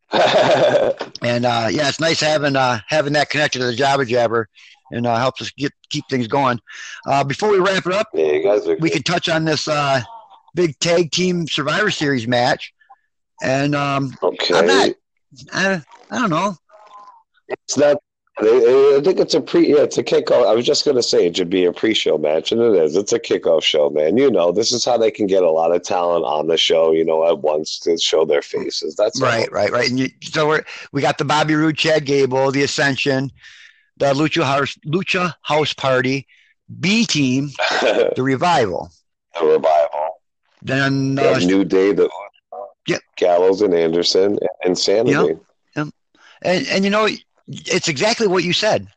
and 1.22 1.44
uh, 1.46 1.68
yeah, 1.70 1.88
it's 1.88 2.00
nice 2.00 2.20
having 2.20 2.56
uh, 2.56 2.80
having 2.88 3.12
that 3.12 3.30
connected 3.30 3.60
to 3.60 3.66
the 3.66 3.74
Jobber 3.74 4.04
Jabber, 4.04 4.48
and 4.90 5.06
uh, 5.06 5.16
helps 5.16 5.42
us 5.42 5.50
get 5.56 5.72
keep 5.90 6.04
things 6.08 6.26
going. 6.26 6.58
Uh, 7.06 7.22
before 7.22 7.50
we 7.50 7.58
wrap 7.58 7.86
it 7.86 7.92
up, 7.92 8.08
yeah, 8.14 8.58
we 8.80 8.90
can 8.90 9.02
touch 9.02 9.28
on 9.28 9.44
this 9.44 9.68
uh, 9.68 10.00
big 10.54 10.78
tag 10.80 11.10
team 11.12 11.46
Survivor 11.46 11.90
Series 11.90 12.26
match, 12.26 12.72
and 13.42 13.74
um, 13.74 14.16
okay. 14.22 14.54
I'm 14.54 14.66
not- 14.66 14.88
I, 15.52 15.82
I 16.10 16.18
don't 16.20 16.30
know. 16.30 16.56
It's 17.48 17.76
not. 17.76 17.98
I 18.38 18.96
I 18.98 19.00
think 19.02 19.18
it's 19.18 19.32
a 19.34 19.40
pre. 19.40 19.68
Yeah, 19.68 19.82
it's 19.82 19.96
a 19.96 20.04
kickoff. 20.04 20.46
I 20.46 20.54
was 20.54 20.66
just 20.66 20.84
gonna 20.84 21.02
say 21.02 21.26
it 21.26 21.36
should 21.36 21.48
be 21.48 21.64
a 21.64 21.72
pre-show 21.72 22.18
match, 22.18 22.52
and 22.52 22.60
it 22.60 22.74
is. 22.82 22.94
It's 22.94 23.12
a 23.12 23.18
kickoff 23.18 23.62
show, 23.62 23.88
man. 23.88 24.18
You 24.18 24.30
know, 24.30 24.52
this 24.52 24.72
is 24.72 24.84
how 24.84 24.98
they 24.98 25.10
can 25.10 25.26
get 25.26 25.42
a 25.42 25.50
lot 25.50 25.74
of 25.74 25.82
talent 25.82 26.24
on 26.26 26.46
the 26.46 26.58
show. 26.58 26.92
You 26.92 27.04
know, 27.04 27.26
at 27.26 27.38
once 27.38 27.78
to 27.80 27.96
show 27.96 28.26
their 28.26 28.42
faces. 28.42 28.94
That's 28.94 29.22
all. 29.22 29.28
Right, 29.28 29.50
right, 29.50 29.70
right. 29.70 29.88
And 29.88 29.98
you, 29.98 30.08
so 30.22 30.48
we're 30.48 30.64
we 30.92 31.00
got 31.00 31.16
the 31.16 31.24
Bobby 31.24 31.54
Roode, 31.54 31.78
Chad 31.78 32.04
Gable, 32.04 32.50
the 32.52 32.62
Ascension, 32.62 33.32
the 33.96 34.12
Lucha 34.12 34.42
House 34.44 34.76
Lucha 34.86 35.32
House 35.40 35.72
Party, 35.72 36.26
B 36.80 37.06
Team, 37.06 37.48
the 37.80 38.12
Revival, 38.22 38.90
the 39.40 39.46
Revival. 39.46 40.20
Then 40.60 41.16
Yeah, 41.16 41.30
uh, 41.30 41.38
New 41.38 41.64
Day, 41.64 41.92
the 41.92 42.10
Yep. 42.86 43.00
Gallows 43.16 43.62
and 43.62 43.74
Anderson, 43.74 44.38
and 44.62 44.78
Sanity. 44.78 45.38
and 45.74 45.92
and 46.68 46.84
you 46.84 46.90
know 46.90 47.08
it's 47.48 47.88
exactly 47.88 48.26
what 48.26 48.44
you 48.44 48.52
said. 48.52 48.88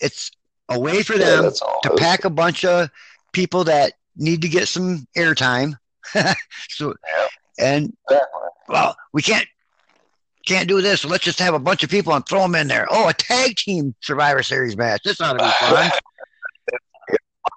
It's 0.00 0.30
a 0.68 0.78
way 0.78 1.02
for 1.02 1.16
them 1.18 1.50
all. 1.62 1.80
to 1.82 1.90
pack 1.96 2.24
a 2.24 2.30
bunch 2.30 2.64
of 2.64 2.90
people 3.32 3.64
that 3.64 3.92
need 4.16 4.42
to 4.42 4.48
get 4.48 4.68
some 4.68 5.06
airtime. 5.16 5.74
so, 6.68 6.94
Yeah. 7.06 7.26
and 7.58 7.96
well, 8.68 8.96
we 9.12 9.22
can't 9.22 9.46
can't 10.46 10.68
do 10.68 10.82
this. 10.82 11.00
So 11.02 11.08
let's 11.08 11.24
just 11.24 11.38
have 11.38 11.54
a 11.54 11.58
bunch 11.58 11.82
of 11.84 11.90
people 11.90 12.12
and 12.12 12.26
throw 12.26 12.42
them 12.42 12.54
in 12.54 12.68
there. 12.68 12.86
Oh, 12.90 13.08
a 13.08 13.14
tag 13.14 13.56
team 13.56 13.94
Survivor 14.00 14.42
Series 14.42 14.76
match. 14.76 15.02
This 15.04 15.20
ought 15.20 15.38
to 15.38 15.44
be 15.44 15.50
fun. 15.74 15.90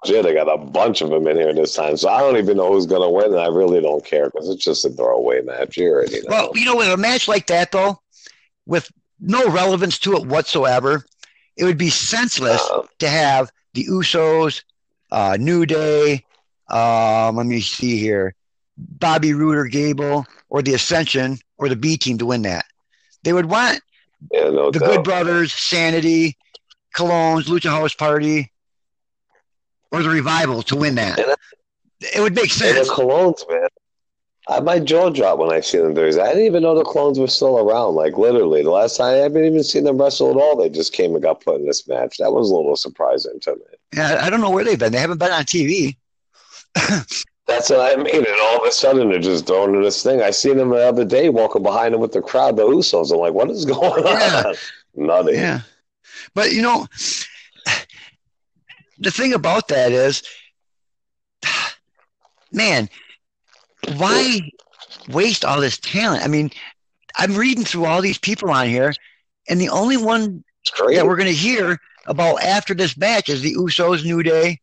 Yeah, 0.04 0.22
they 0.22 0.32
got 0.32 0.48
a 0.48 0.56
bunch 0.58 1.00
of 1.00 1.10
them 1.10 1.26
in 1.26 1.36
here 1.36 1.52
this 1.52 1.74
time, 1.74 1.96
so 1.96 2.08
I 2.08 2.20
don't 2.20 2.36
even 2.36 2.56
know 2.56 2.72
who's 2.72 2.86
going 2.86 3.02
to 3.02 3.08
win, 3.10 3.32
and 3.32 3.40
I 3.40 3.48
really 3.48 3.80
don't 3.80 4.04
care 4.04 4.30
because 4.30 4.48
it's 4.48 4.62
just 4.64 4.84
a 4.84 4.90
throwaway 4.90 5.42
match. 5.42 5.74
here. 5.74 6.04
You 6.04 6.22
know. 6.22 6.28
well, 6.28 6.50
you 6.54 6.64
know, 6.66 6.76
with 6.76 6.88
a 6.88 6.96
match 6.96 7.26
like 7.26 7.46
that 7.48 7.72
though, 7.72 8.00
with 8.64 8.88
no 9.20 9.48
relevance 9.50 9.98
to 10.00 10.14
it 10.14 10.26
whatsoever, 10.26 11.04
it 11.56 11.64
would 11.64 11.78
be 11.78 11.90
senseless 11.90 12.62
Uh, 12.72 12.82
to 13.00 13.08
have 13.08 13.50
the 13.74 13.84
Usos, 13.86 14.62
uh, 15.10 15.36
New 15.40 15.66
Day. 15.66 16.24
Um, 16.68 17.36
let 17.36 17.46
me 17.46 17.60
see 17.60 17.98
here, 17.98 18.34
Bobby 18.76 19.32
Roode 19.34 19.56
or 19.56 19.66
Gable, 19.66 20.26
or 20.50 20.62
the 20.62 20.74
Ascension 20.74 21.38
or 21.56 21.68
the 21.68 21.76
B 21.76 21.96
Team 21.96 22.18
to 22.18 22.26
win 22.26 22.42
that. 22.42 22.64
They 23.24 23.32
would 23.32 23.46
want 23.46 23.80
yeah, 24.30 24.50
no 24.50 24.70
the 24.70 24.78
doubt. 24.80 24.88
Good 24.88 25.04
Brothers, 25.04 25.52
Sanity, 25.52 26.36
Colons, 26.94 27.46
Lucha 27.48 27.70
House 27.70 27.94
Party, 27.94 28.52
or 29.90 30.02
the 30.02 30.08
Revival 30.08 30.62
to 30.64 30.76
win 30.76 30.94
that. 30.96 31.18
And- 31.18 31.34
It 32.14 32.20
would 32.20 32.34
make 32.34 32.44
And 32.44 32.76
the 32.76 32.84
sense. 32.84 32.90
Colons, 32.90 33.44
man. 33.48 33.66
I, 34.48 34.60
my 34.60 34.78
jaw 34.78 35.10
dropped 35.10 35.38
when 35.40 35.52
I 35.52 35.60
see 35.60 35.78
them 35.78 35.94
Thursday. 35.94 36.22
I 36.22 36.28
didn't 36.28 36.46
even 36.46 36.62
know 36.62 36.74
the 36.74 36.84
Colons 36.84 37.18
were 37.18 37.28
still 37.28 37.58
around. 37.58 37.94
Like 37.96 38.16
literally, 38.16 38.62
the 38.62 38.70
last 38.70 38.96
time 38.96 39.14
I 39.14 39.18
haven't 39.18 39.44
even 39.44 39.62
seen 39.62 39.84
them 39.84 39.98
wrestle 40.00 40.30
at 40.30 40.36
all. 40.36 40.56
They 40.56 40.70
just 40.70 40.92
came 40.94 41.12
and 41.14 41.22
got 41.22 41.42
put 41.42 41.56
in 41.60 41.66
this 41.66 41.86
match. 41.86 42.16
That 42.18 42.32
was 42.32 42.50
a 42.50 42.54
little 42.54 42.76
surprising 42.76 43.38
to 43.40 43.56
me. 43.56 43.62
Yeah, 43.94 44.20
I 44.22 44.30
don't 44.30 44.40
know 44.40 44.50
where 44.50 44.64
they've 44.64 44.78
been. 44.78 44.92
They 44.92 44.98
haven't 45.00 45.18
been 45.18 45.32
on 45.32 45.44
TV. 45.44 45.96
That's 47.46 47.70
what 47.70 47.80
I 47.80 48.02
mean. 48.02 48.16
And 48.16 48.26
all 48.42 48.62
of 48.62 48.68
a 48.68 48.72
sudden, 48.72 49.08
they're 49.10 49.18
just 49.18 49.46
throwing 49.46 49.74
in 49.74 49.82
this 49.82 50.02
thing. 50.02 50.20
I 50.22 50.30
seen 50.30 50.56
them 50.58 50.70
the 50.70 50.76
other 50.86 51.04
day 51.04 51.28
walking 51.30 51.62
behind 51.62 51.94
them 51.94 52.00
with 52.00 52.12
the 52.12 52.20
crowd, 52.22 52.56
the 52.56 52.64
Usos. 52.64 53.10
I'm 53.12 53.18
like, 53.18 53.32
what 53.32 53.50
is 53.50 53.64
going 53.64 54.02
Yeah. 54.04 54.42
on? 54.46 54.54
Nutty. 54.94 55.32
Yeah. 55.32 55.60
But 56.34 56.52
you 56.52 56.62
know, 56.62 56.86
the 58.98 59.10
thing 59.10 59.32
about 59.32 59.68
that 59.68 59.92
is, 59.92 60.22
man, 62.52 62.88
why 63.96 64.40
waste 65.08 65.44
all 65.44 65.60
this 65.60 65.78
talent? 65.78 66.24
I 66.24 66.28
mean, 66.28 66.50
I'm 67.16 67.34
reading 67.36 67.64
through 67.64 67.86
all 67.86 68.00
these 68.02 68.18
people 68.18 68.50
on 68.50 68.68
here, 68.68 68.92
and 69.48 69.60
the 69.60 69.68
only 69.70 69.96
one 69.96 70.44
that 70.94 71.06
we're 71.06 71.16
going 71.16 71.28
to 71.28 71.34
hear 71.34 71.78
about 72.06 72.42
after 72.42 72.74
this 72.74 72.96
match 72.96 73.28
is 73.28 73.42
the 73.42 73.54
Usos, 73.54 74.04
New 74.04 74.22
Day. 74.22 74.60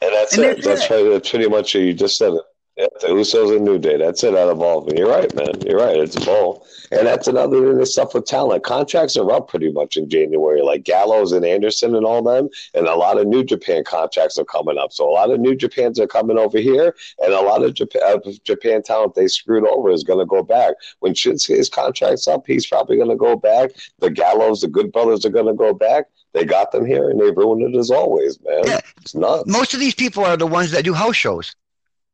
And 0.00 0.12
that's 0.12 0.36
And 0.36 0.44
it. 0.44 0.64
that's 0.64 0.84
it. 0.84 0.90
right. 0.90 1.08
That's 1.10 1.30
pretty 1.30 1.48
much 1.48 1.74
it. 1.74 1.84
You 1.84 1.92
just 1.94 2.16
said 2.16 2.32
it. 2.32 2.42
Yeah, 2.76 2.86
the 3.02 3.08
Usos 3.08 3.54
and 3.54 3.66
New 3.66 3.78
Day. 3.78 3.98
That's 3.98 4.24
it 4.24 4.34
out 4.34 4.48
of 4.48 4.62
all 4.62 4.78
of 4.78 4.86
them. 4.86 4.96
You're 4.96 5.10
right, 5.10 5.32
man. 5.34 5.60
You're 5.66 5.78
right. 5.78 5.98
It's 5.98 6.16
both. 6.24 6.66
And 6.90 7.06
that's 7.06 7.28
another 7.28 7.60
thing 7.60 7.76
that's 7.76 7.92
stuff 7.92 8.14
with 8.14 8.24
talent. 8.24 8.64
Contracts 8.64 9.14
are 9.18 9.30
up 9.30 9.48
pretty 9.48 9.70
much 9.70 9.98
in 9.98 10.08
January, 10.08 10.62
like 10.62 10.84
Gallows 10.84 11.32
and 11.32 11.44
Anderson 11.44 11.94
and 11.94 12.06
all 12.06 12.22
them. 12.22 12.48
And 12.72 12.86
a 12.86 12.94
lot 12.94 13.18
of 13.18 13.26
New 13.26 13.44
Japan 13.44 13.84
contracts 13.84 14.38
are 14.38 14.44
coming 14.46 14.78
up. 14.78 14.90
So 14.90 15.06
a 15.06 15.12
lot 15.12 15.30
of 15.30 15.38
New 15.38 15.54
Japans 15.54 16.00
are 16.00 16.06
coming 16.06 16.38
over 16.38 16.58
here, 16.58 16.96
and 17.18 17.34
a 17.34 17.42
lot 17.42 17.62
of 17.62 17.74
Japan, 17.74 18.02
uh, 18.04 18.18
Japan 18.44 18.82
talent 18.82 19.14
they 19.14 19.28
screwed 19.28 19.66
over 19.66 19.90
is 19.90 20.02
going 20.02 20.20
to 20.20 20.26
go 20.26 20.42
back. 20.42 20.74
When 21.00 21.12
Shinsuke's 21.12 21.68
contract's 21.68 22.26
up, 22.26 22.46
he's 22.46 22.66
probably 22.66 22.96
going 22.96 23.10
to 23.10 23.16
go 23.16 23.36
back. 23.36 23.72
The 23.98 24.10
Gallows, 24.10 24.62
the 24.62 24.68
Good 24.68 24.92
Brothers 24.92 25.26
are 25.26 25.30
going 25.30 25.46
to 25.46 25.54
go 25.54 25.74
back. 25.74 26.06
They 26.32 26.46
got 26.46 26.72
them 26.72 26.86
here, 26.86 27.10
and 27.10 27.20
they 27.20 27.30
ruined 27.30 27.74
it 27.74 27.78
as 27.78 27.90
always, 27.90 28.40
man. 28.40 28.62
Yeah. 28.64 28.80
It's 29.02 29.14
nuts. 29.14 29.44
Most 29.46 29.74
of 29.74 29.80
these 29.80 29.94
people 29.94 30.24
are 30.24 30.38
the 30.38 30.46
ones 30.46 30.70
that 30.70 30.84
do 30.84 30.94
house 30.94 31.16
shows. 31.16 31.54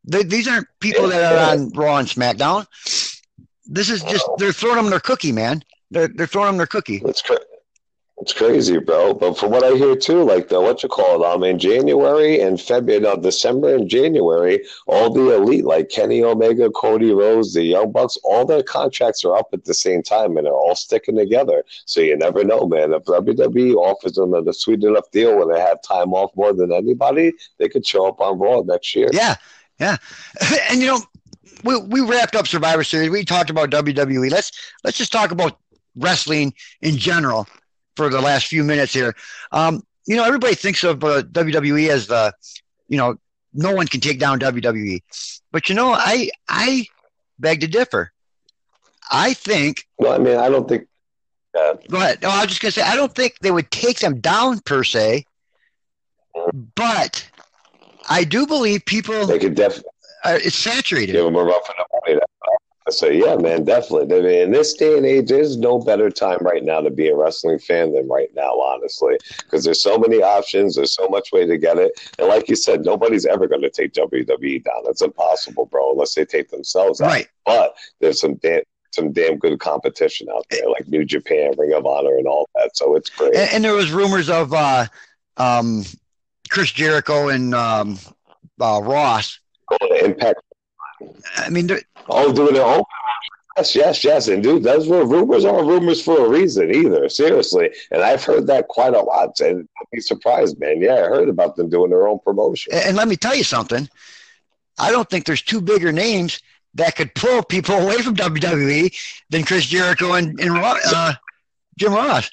They, 0.04 0.22
these 0.22 0.48
aren't 0.48 0.68
people 0.80 1.08
that 1.08 1.32
are 1.32 1.52
on 1.52 1.70
Raw 1.70 1.96
and 1.98 2.08
SmackDown. 2.08 2.66
This 3.66 3.90
is 3.90 4.02
just 4.04 4.26
they're 4.38 4.52
throwing 4.52 4.76
them 4.76 4.90
their 4.90 5.00
cookie, 5.00 5.32
man. 5.32 5.62
They're 5.90 6.08
they're 6.08 6.26
throwing 6.26 6.48
them 6.48 6.56
their 6.56 6.66
cookie. 6.66 7.02
It's 7.04 7.20
cra- 7.20 7.38
it's 8.20 8.32
crazy, 8.32 8.78
bro. 8.78 9.14
But 9.14 9.38
from 9.38 9.52
what 9.52 9.62
I 9.62 9.76
hear 9.76 9.94
too, 9.94 10.24
like 10.24 10.48
the 10.48 10.60
what 10.60 10.82
you 10.82 10.88
call 10.88 11.22
it, 11.22 11.26
um, 11.26 11.44
in 11.44 11.58
January 11.58 12.40
and 12.40 12.60
February, 12.60 13.00
no, 13.00 13.16
December 13.16 13.76
and 13.76 13.88
January, 13.88 14.64
all 14.86 15.12
the 15.12 15.36
elite 15.36 15.64
like 15.64 15.88
Kenny 15.88 16.22
Omega, 16.24 16.68
Cody 16.70 17.12
Rhodes, 17.12 17.54
the 17.54 17.62
Young 17.62 17.92
Bucks, 17.92 18.18
all 18.24 18.44
their 18.44 18.62
contracts 18.62 19.24
are 19.24 19.36
up 19.36 19.48
at 19.52 19.64
the 19.64 19.74
same 19.74 20.02
time, 20.02 20.36
and 20.36 20.46
they're 20.46 20.52
all 20.52 20.74
sticking 20.74 21.16
together. 21.16 21.62
So 21.84 22.00
you 22.00 22.16
never 22.16 22.42
know, 22.42 22.66
man. 22.66 22.92
If 22.92 23.04
WWE 23.04 23.76
offers 23.76 24.12
them 24.14 24.34
a 24.34 24.52
sweet 24.52 24.82
enough 24.82 25.10
deal 25.12 25.36
where 25.36 25.54
they 25.54 25.60
have 25.60 25.80
time 25.82 26.12
off 26.12 26.34
more 26.34 26.52
than 26.52 26.72
anybody, 26.72 27.32
they 27.58 27.68
could 27.68 27.86
show 27.86 28.08
up 28.08 28.20
on 28.20 28.38
Raw 28.38 28.62
next 28.62 28.96
year. 28.96 29.10
Yeah, 29.12 29.36
yeah. 29.80 29.96
And 30.70 30.80
you 30.80 30.86
know, 30.86 31.00
we 31.64 31.76
we 31.76 32.00
wrapped 32.00 32.36
up 32.36 32.46
Survivor 32.46 32.84
Series. 32.84 33.10
We 33.10 33.24
talked 33.24 33.50
about 33.50 33.70
WWE. 33.70 34.30
Let's 34.30 34.52
let's 34.84 34.98
just 34.98 35.12
talk 35.12 35.30
about 35.30 35.58
wrestling 35.96 36.54
in 36.80 36.96
general 36.96 37.46
for 37.96 38.08
the 38.08 38.20
last 38.20 38.46
few 38.46 38.62
minutes 38.62 38.92
here. 38.92 39.14
Um, 39.52 39.82
you 40.06 40.16
know, 40.16 40.24
everybody 40.24 40.54
thinks 40.54 40.84
of 40.84 41.02
uh, 41.04 41.22
WWE 41.22 41.88
as 41.90 42.06
the, 42.06 42.32
you 42.88 42.96
know, 42.96 43.16
no 43.52 43.74
one 43.74 43.86
can 43.86 44.00
take 44.00 44.18
down 44.18 44.38
WWE, 44.38 45.00
but 45.50 45.68
you 45.68 45.74
know, 45.74 45.92
I 45.92 46.30
I 46.48 46.86
beg 47.38 47.60
to 47.60 47.66
differ. 47.66 48.12
I 49.10 49.34
think 49.34 49.86
Well, 49.98 50.12
I 50.12 50.18
mean, 50.18 50.36
I 50.36 50.48
don't 50.48 50.68
think. 50.68 50.86
Uh, 51.58 51.74
Go 51.88 51.96
ahead. 51.96 52.22
No, 52.22 52.28
I 52.28 52.40
was 52.40 52.48
just 52.48 52.60
gonna 52.60 52.72
say 52.72 52.82
I 52.82 52.94
don't 52.94 53.14
think 53.14 53.38
they 53.40 53.50
would 53.50 53.70
take 53.70 53.98
them 53.98 54.20
down 54.20 54.60
per 54.60 54.84
se, 54.84 55.24
but 56.74 57.28
I 58.08 58.24
do 58.24 58.46
believe 58.46 58.84
people 58.84 59.26
they 59.26 59.38
could 59.38 59.54
definitely. 59.54 59.90
uh, 60.24 60.38
it's 60.42 60.56
saturated. 60.56 61.12
give 61.12 61.24
them 61.24 61.36
a 61.36 61.42
enough 61.42 61.62
way. 62.06 62.18
I 62.88 62.90
say, 62.90 63.18
yeah, 63.18 63.36
man, 63.36 63.64
definitely. 63.64 64.16
I 64.16 64.22
mean, 64.22 64.40
in 64.44 64.50
this 64.50 64.72
day 64.72 64.96
and 64.96 65.04
age, 65.04 65.28
there's 65.28 65.58
no 65.58 65.78
better 65.78 66.08
time 66.08 66.38
right 66.40 66.64
now 66.64 66.80
to 66.80 66.88
be 66.88 67.08
a 67.08 67.14
wrestling 67.14 67.58
fan 67.58 67.92
than 67.92 68.08
right 68.08 68.30
now, 68.34 68.58
honestly, 68.58 69.18
because 69.42 69.62
there's 69.62 69.82
so 69.82 69.98
many 69.98 70.22
options. 70.22 70.76
There's 70.76 70.94
so 70.94 71.06
much 71.06 71.30
way 71.30 71.44
to 71.46 71.58
get 71.58 71.76
it, 71.76 71.92
and 72.18 72.28
like 72.28 72.48
you 72.48 72.56
said, 72.56 72.86
nobody's 72.86 73.26
ever 73.26 73.46
going 73.46 73.60
to 73.60 73.68
take 73.68 73.92
WWE 73.92 74.64
down. 74.64 74.84
It's 74.86 75.02
impossible, 75.02 75.66
bro, 75.66 75.92
unless 75.92 76.14
they 76.14 76.24
take 76.24 76.48
themselves 76.48 77.02
out. 77.02 77.08
Right. 77.08 77.28
But 77.44 77.76
there's 78.00 78.20
some 78.20 78.36
damn 78.36 78.62
some 78.92 79.12
damn 79.12 79.36
good 79.36 79.60
competition 79.60 80.28
out 80.34 80.46
there, 80.50 80.68
like 80.70 80.88
New 80.88 81.04
Japan, 81.04 81.52
Ring 81.58 81.74
of 81.74 81.84
Honor, 81.84 82.16
and 82.16 82.26
all 82.26 82.48
that. 82.54 82.74
So 82.74 82.96
it's 82.96 83.10
great. 83.10 83.34
And, 83.34 83.50
and 83.52 83.64
there 83.64 83.74
was 83.74 83.90
rumors 83.92 84.30
of 84.30 84.54
uh, 84.54 84.86
um, 85.36 85.84
Chris 86.48 86.70
Jericho 86.72 87.28
and 87.28 87.54
um, 87.54 87.98
uh, 88.60 88.80
Ross. 88.82 89.38
Going 89.68 89.98
to 89.98 90.04
Impact. 90.04 90.40
I 91.36 91.48
mean, 91.50 91.66
they're- 91.66 91.82
Oh, 92.08 92.32
doing 92.32 92.54
their 92.54 92.64
own. 92.64 92.82
Yes, 93.56 93.74
yes, 93.74 94.04
yes. 94.04 94.28
And 94.28 94.42
dude, 94.42 94.62
those 94.62 94.88
were 94.88 95.04
rumors 95.04 95.44
are 95.44 95.64
rumors 95.64 96.00
for 96.02 96.24
a 96.24 96.28
reason 96.28 96.72
either. 96.74 97.08
Seriously. 97.08 97.70
And 97.90 98.02
I've 98.02 98.22
heard 98.24 98.46
that 98.46 98.68
quite 98.68 98.94
a 98.94 99.00
lot. 99.00 99.38
And 99.40 99.68
I'd 99.80 99.86
be 99.92 100.00
surprised, 100.00 100.58
man. 100.60 100.80
Yeah, 100.80 100.94
I 100.94 100.98
heard 101.08 101.28
about 101.28 101.56
them 101.56 101.68
doing 101.68 101.90
their 101.90 102.06
own 102.08 102.18
promotion. 102.20 102.72
and 102.72 102.96
let 102.96 103.08
me 103.08 103.16
tell 103.16 103.34
you 103.34 103.44
something. 103.44 103.88
I 104.78 104.90
don't 104.92 105.10
think 105.10 105.26
there's 105.26 105.42
two 105.42 105.60
bigger 105.60 105.90
names 105.92 106.40
that 106.74 106.94
could 106.96 107.14
pull 107.14 107.42
people 107.42 107.74
away 107.84 107.98
from 107.98 108.14
WWE 108.14 108.94
than 109.30 109.42
Chris 109.44 109.66
Jericho 109.66 110.12
and, 110.14 110.38
and 110.40 110.50
uh, 110.56 111.14
Jim 111.76 111.92
Ross. 111.92 112.30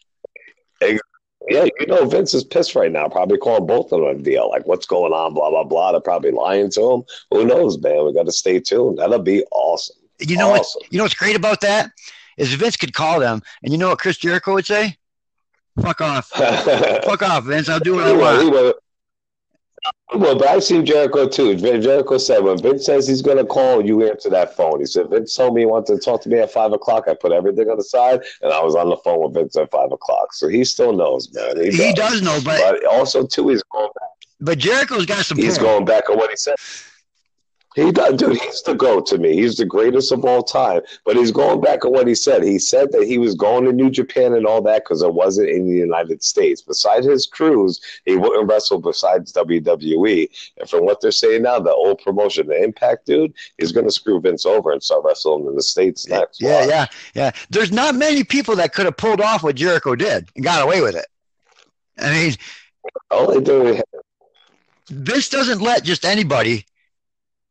Yeah, 1.48 1.66
you 1.80 1.86
know 1.88 2.06
Vince 2.06 2.34
is 2.34 2.43
pissed 2.43 2.76
right 2.76 2.91
now, 2.91 3.08
probably 3.08 3.38
calling 3.38 3.68
both 3.68 3.91
of 3.91 4.02
them 4.02 4.10
a 4.10 4.16
deal. 4.16 4.50
Like, 4.50 4.66
what's 4.66 4.86
going 4.86 5.14
on, 5.14 5.34
blah, 5.34 5.50
blah, 5.50 5.64
blah. 5.64 5.91
They're 5.91 6.02
probably 6.02 6.32
lying 6.32 6.72
to 6.72 6.91
him. 6.91 7.04
Who 7.32 7.46
knows, 7.46 7.78
man? 7.80 8.06
We 8.06 8.14
gotta 8.14 8.32
stay 8.32 8.60
tuned. 8.60 8.98
That'll 8.98 9.20
be 9.20 9.43
awesome. 9.52 9.98
You 10.20 10.38
know 10.38 10.50
what? 10.50 10.66
You 10.89 10.98
know 10.98 11.04
what's 11.04 11.14
great 11.14 11.36
about 11.36 11.62
that 11.62 11.91
is 12.38 12.54
Vince 12.54 12.78
could 12.78 12.93
call 12.93 13.20
them, 13.20 13.41
and 13.64 13.72
you 13.72 13.78
know 13.78 13.89
what 13.89 14.00
Chris 14.00 14.18
Jericho 14.18 14.54
would 14.54 14.66
say? 14.66 14.98
Fuck 15.82 16.02
off, 16.02 16.28
fuck 16.30 17.22
off, 17.22 17.43
Vince. 17.43 17.70
I'll 17.70 17.80
do 17.80 17.96
what 17.96 18.08
I 18.08 18.14
want. 18.14 18.76
Well, 20.14 20.38
but 20.38 20.48
I've 20.48 20.64
seen 20.64 20.86
Jericho 20.86 21.28
too. 21.28 21.56
Jericho 21.56 22.18
said 22.18 22.44
when 22.44 22.58
Vince 22.62 22.86
says 22.86 23.08
he's 23.08 23.22
going 23.22 23.38
to 23.38 23.46
call, 23.46 23.86
you 23.86 24.08
answer 24.08 24.30
that 24.30 24.56
phone. 24.56 24.80
He 24.80 24.86
said 24.86 25.10
Vince 25.10 25.36
told 25.36 25.56
me 25.56 25.62
he 25.62 25.66
wanted 25.66 25.96
to 25.96 26.00
talk 26.00 26.22
to 26.24 26.30
me 26.30 26.40
at 26.40 26.52
five 26.52 26.72
o'clock. 26.74 27.06
I 27.08 27.16
put 27.16 27.32
everything 27.32 27.70
on 27.70 27.78
the 27.78 27.84
side, 27.84 28.22
and 28.42 28.54
I 28.54 28.64
was 28.64 28.76
on 28.76 28.90
the 28.90 28.98
phone 28.98 29.24
with 29.24 29.34
Vince 29.34 29.56
at 29.58 29.72
five 29.72 29.92
o'clock. 29.92 30.34
So 30.34 30.48
he 30.48 30.64
still 30.64 30.94
knows, 30.94 31.34
man. 31.34 31.58
He, 31.58 31.72
He 31.72 31.94
does. 31.94 32.22
does 32.22 32.22
know, 32.22 32.40
but 32.46 32.60
But 32.62 32.86
also 32.86 33.26
too, 33.26 33.50
he's 33.50 33.64
going. 33.64 33.90
Back. 34.00 34.10
But 34.40 34.58
Jericho's 34.60 35.06
got 35.06 35.26
some. 35.26 35.38
He's 35.38 35.58
going 35.58 35.86
back 35.86 36.10
on 36.10 36.18
what 36.18 36.30
he 36.30 36.36
said. 36.38 36.56
He 37.76 37.92
does, 37.92 38.16
dude. 38.16 38.42
He's 38.42 38.62
the 38.62 38.74
goat 38.74 39.06
to 39.08 39.18
me. 39.18 39.36
He's 39.36 39.58
the 39.58 39.66
greatest 39.66 40.14
of 40.14 40.24
all 40.24 40.44
time. 40.44 40.82
But 41.06 41.18
he's 41.18 41.32
going 41.32 41.60
back 41.60 41.84
on 41.84 41.92
what 41.92 42.08
he 42.08 42.16
said. 42.16 42.42
He 42.42 42.58
said 42.58 42.94
that 42.94 43.04
he 43.04 43.18
was 43.18 43.36
going 43.36 43.66
to 43.66 43.74
New 43.74 43.90
Japan 43.90 44.34
and 44.34 44.46
all 44.46 44.62
that 44.62 44.84
because 44.86 45.02
it 45.02 45.14
wasn't 45.14 45.50
in 45.50 45.68
the 45.68 45.76
United 45.76 46.24
States. 46.24 46.62
Besides 46.62 47.06
his 47.06 47.28
cruise, 47.28 47.82
he 48.06 48.16
wouldn't 48.16 48.50
wrestle 48.50 48.80
besides 48.80 49.34
WWE. 49.34 50.30
And 50.58 50.70
from 50.70 50.86
what 50.86 51.02
they're 51.02 51.12
saying 51.12 51.44
now, 51.44 51.60
the 51.60 51.74
old 51.74 52.00
promotion, 52.00 52.48
the 52.48 52.64
Impact 52.64 53.06
dude, 53.06 53.34
is 53.58 53.74
going 53.74 53.86
to 53.86 53.92
screw 53.92 54.22
Vince 54.22 54.46
over 54.46 54.72
and 54.72 54.82
start 54.82 55.04
wrestling 55.04 55.46
in 55.46 55.56
the 55.56 55.62
states 55.62 56.08
next. 56.08 56.42
Yeah, 56.42 56.66
yeah, 56.66 56.86
yeah. 57.14 57.32
There's 57.50 57.74
not 57.74 57.94
many 57.94 58.24
people 58.24 58.56
that 58.56 58.74
could 58.74 58.86
have 58.86 58.96
pulled 58.96 59.20
off 59.20 59.44
what 59.44 59.58
Jericho 59.58 59.96
did 59.96 60.30
and 60.34 60.46
got 60.46 60.64
away 60.64 60.82
with 60.82 60.96
it. 60.96 61.08
I 62.00 62.12
mean, 62.12 62.36
All 63.12 63.28
they 63.28 63.42
do, 63.42 63.82
Vince 64.90 65.28
doesn't 65.28 65.62
let 65.62 65.84
just 65.84 66.06
anybody 66.06 66.66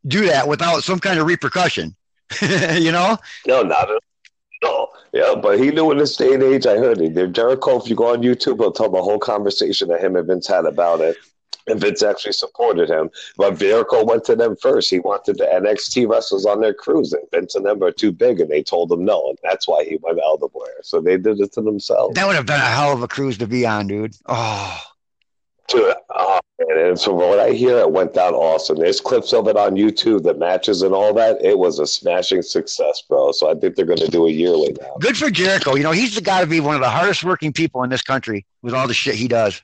do 0.07 0.27
that 0.27 0.49
without 0.49 0.83
some 0.83 0.99
kind 0.99 1.19
of 1.19 1.27
repercussion. 1.27 1.95
you 2.43 2.93
know? 2.93 3.17
No, 3.47 3.63
not 3.63 3.91
at 3.91 3.91
all. 3.91 3.99
No. 4.63 4.89
Yeah, 5.13 5.35
but 5.41 5.61
he 5.61 5.71
knew 5.71 5.91
in 5.93 5.99
this 5.99 6.17
day 6.17 6.35
and 6.35 6.43
age, 6.43 6.67
I 6.67 6.77
heard 6.77 7.01
it. 7.01 7.33
Jericho, 7.33 7.81
if 7.81 7.89
you 7.89 7.95
go 7.95 8.13
on 8.13 8.23
YouTube, 8.23 8.59
he'll 8.59 8.73
tell 8.73 8.91
the 8.91 9.03
whole 9.03 9.19
conversation 9.19 9.89
that 9.89 10.01
him 10.01 10.17
and 10.17 10.27
Vince 10.27 10.49
had 10.49 10.65
about 10.65 11.01
it. 11.01 11.17
And 11.67 11.81
Vince 11.81 12.03
actually 12.03 12.33
supported 12.33 12.91
him. 12.91 13.11
But 13.37 13.59
Jericho 13.59 14.05
went 14.05 14.25
to 14.25 14.37
them 14.37 14.57
first. 14.57 14.91
He 14.91 14.99
wanted 14.99 15.39
the 15.39 15.45
NXT 15.45 16.09
wrestlers 16.11 16.45
on 16.45 16.61
their 16.61 16.75
cruise, 16.75 17.13
and 17.13 17.23
Vince 17.31 17.55
and 17.55 17.65
them 17.65 17.83
are 17.83 17.93
too 17.93 18.13
big, 18.13 18.41
and 18.41 18.51
they 18.51 18.63
told 18.63 18.93
him 18.93 19.05
no. 19.05 19.31
And 19.31 19.39
that's 19.43 19.67
why 19.67 19.85
he 19.85 19.99
went 20.03 20.19
Elder 20.23 20.49
Blair. 20.49 20.75
So 20.83 21.01
they 21.01 21.17
did 21.17 21.41
it 21.41 21.53
to 21.53 21.63
themselves. 21.63 22.17
That 22.17 22.27
would 22.27 22.37
have 22.37 22.47
been 22.47 22.61
a 22.61 22.65
hell 22.65 22.93
of 22.93 23.03
a 23.03 23.09
cruise 23.09 23.39
to 23.39 23.47
be 23.47 23.65
on, 23.65 23.87
dude. 23.87 24.17
Oh, 24.27 24.79
To, 25.69 25.97
oh, 26.11 26.41
man. 26.59 26.89
And 26.89 26.99
so 26.99 27.15
what 27.15 27.39
I 27.39 27.51
hear, 27.51 27.79
it 27.79 27.91
went 27.91 28.15
down 28.15 28.35
awesome. 28.35 28.77
There's 28.77 29.01
clips 29.01 29.33
of 29.33 29.49
it 29.49 29.57
on 29.57 29.77
YouTube, 29.77 30.23
the 30.23 30.35
matches 30.35 30.83
and 30.83 30.95
all 30.95 31.15
that. 31.15 31.43
It 31.43 31.59
was 31.59 31.79
a 31.79 31.87
smashing 31.87 32.43
success, 32.43 33.03
bro. 33.09 33.33
So 33.33 33.51
I 33.51 33.55
think 33.55 33.75
they're 33.75 33.87
going 33.87 33.99
to 33.99 34.09
do 34.09 34.27
it 34.27 34.33
yearly 34.33 34.77
now. 34.81 34.97
good 35.01 35.17
for 35.17 35.31
Jericho. 35.31 35.75
You 35.75 35.83
know, 35.83 35.93
he's 35.93 36.15
the 36.15 36.21
guy 36.21 36.41
to 36.41 36.47
be 36.47 36.61
one 36.61 36.75
of 36.75 36.83
the 36.83 36.91
hardest 36.91 37.25
working 37.25 37.53
people 37.53 37.83
in 37.83 37.91
this 37.91 38.03
country 38.03 38.45
with 38.63 38.75
all 38.75 38.87
the 38.87 38.95
shit 38.95 39.15
he 39.15 39.29
does. 39.29 39.63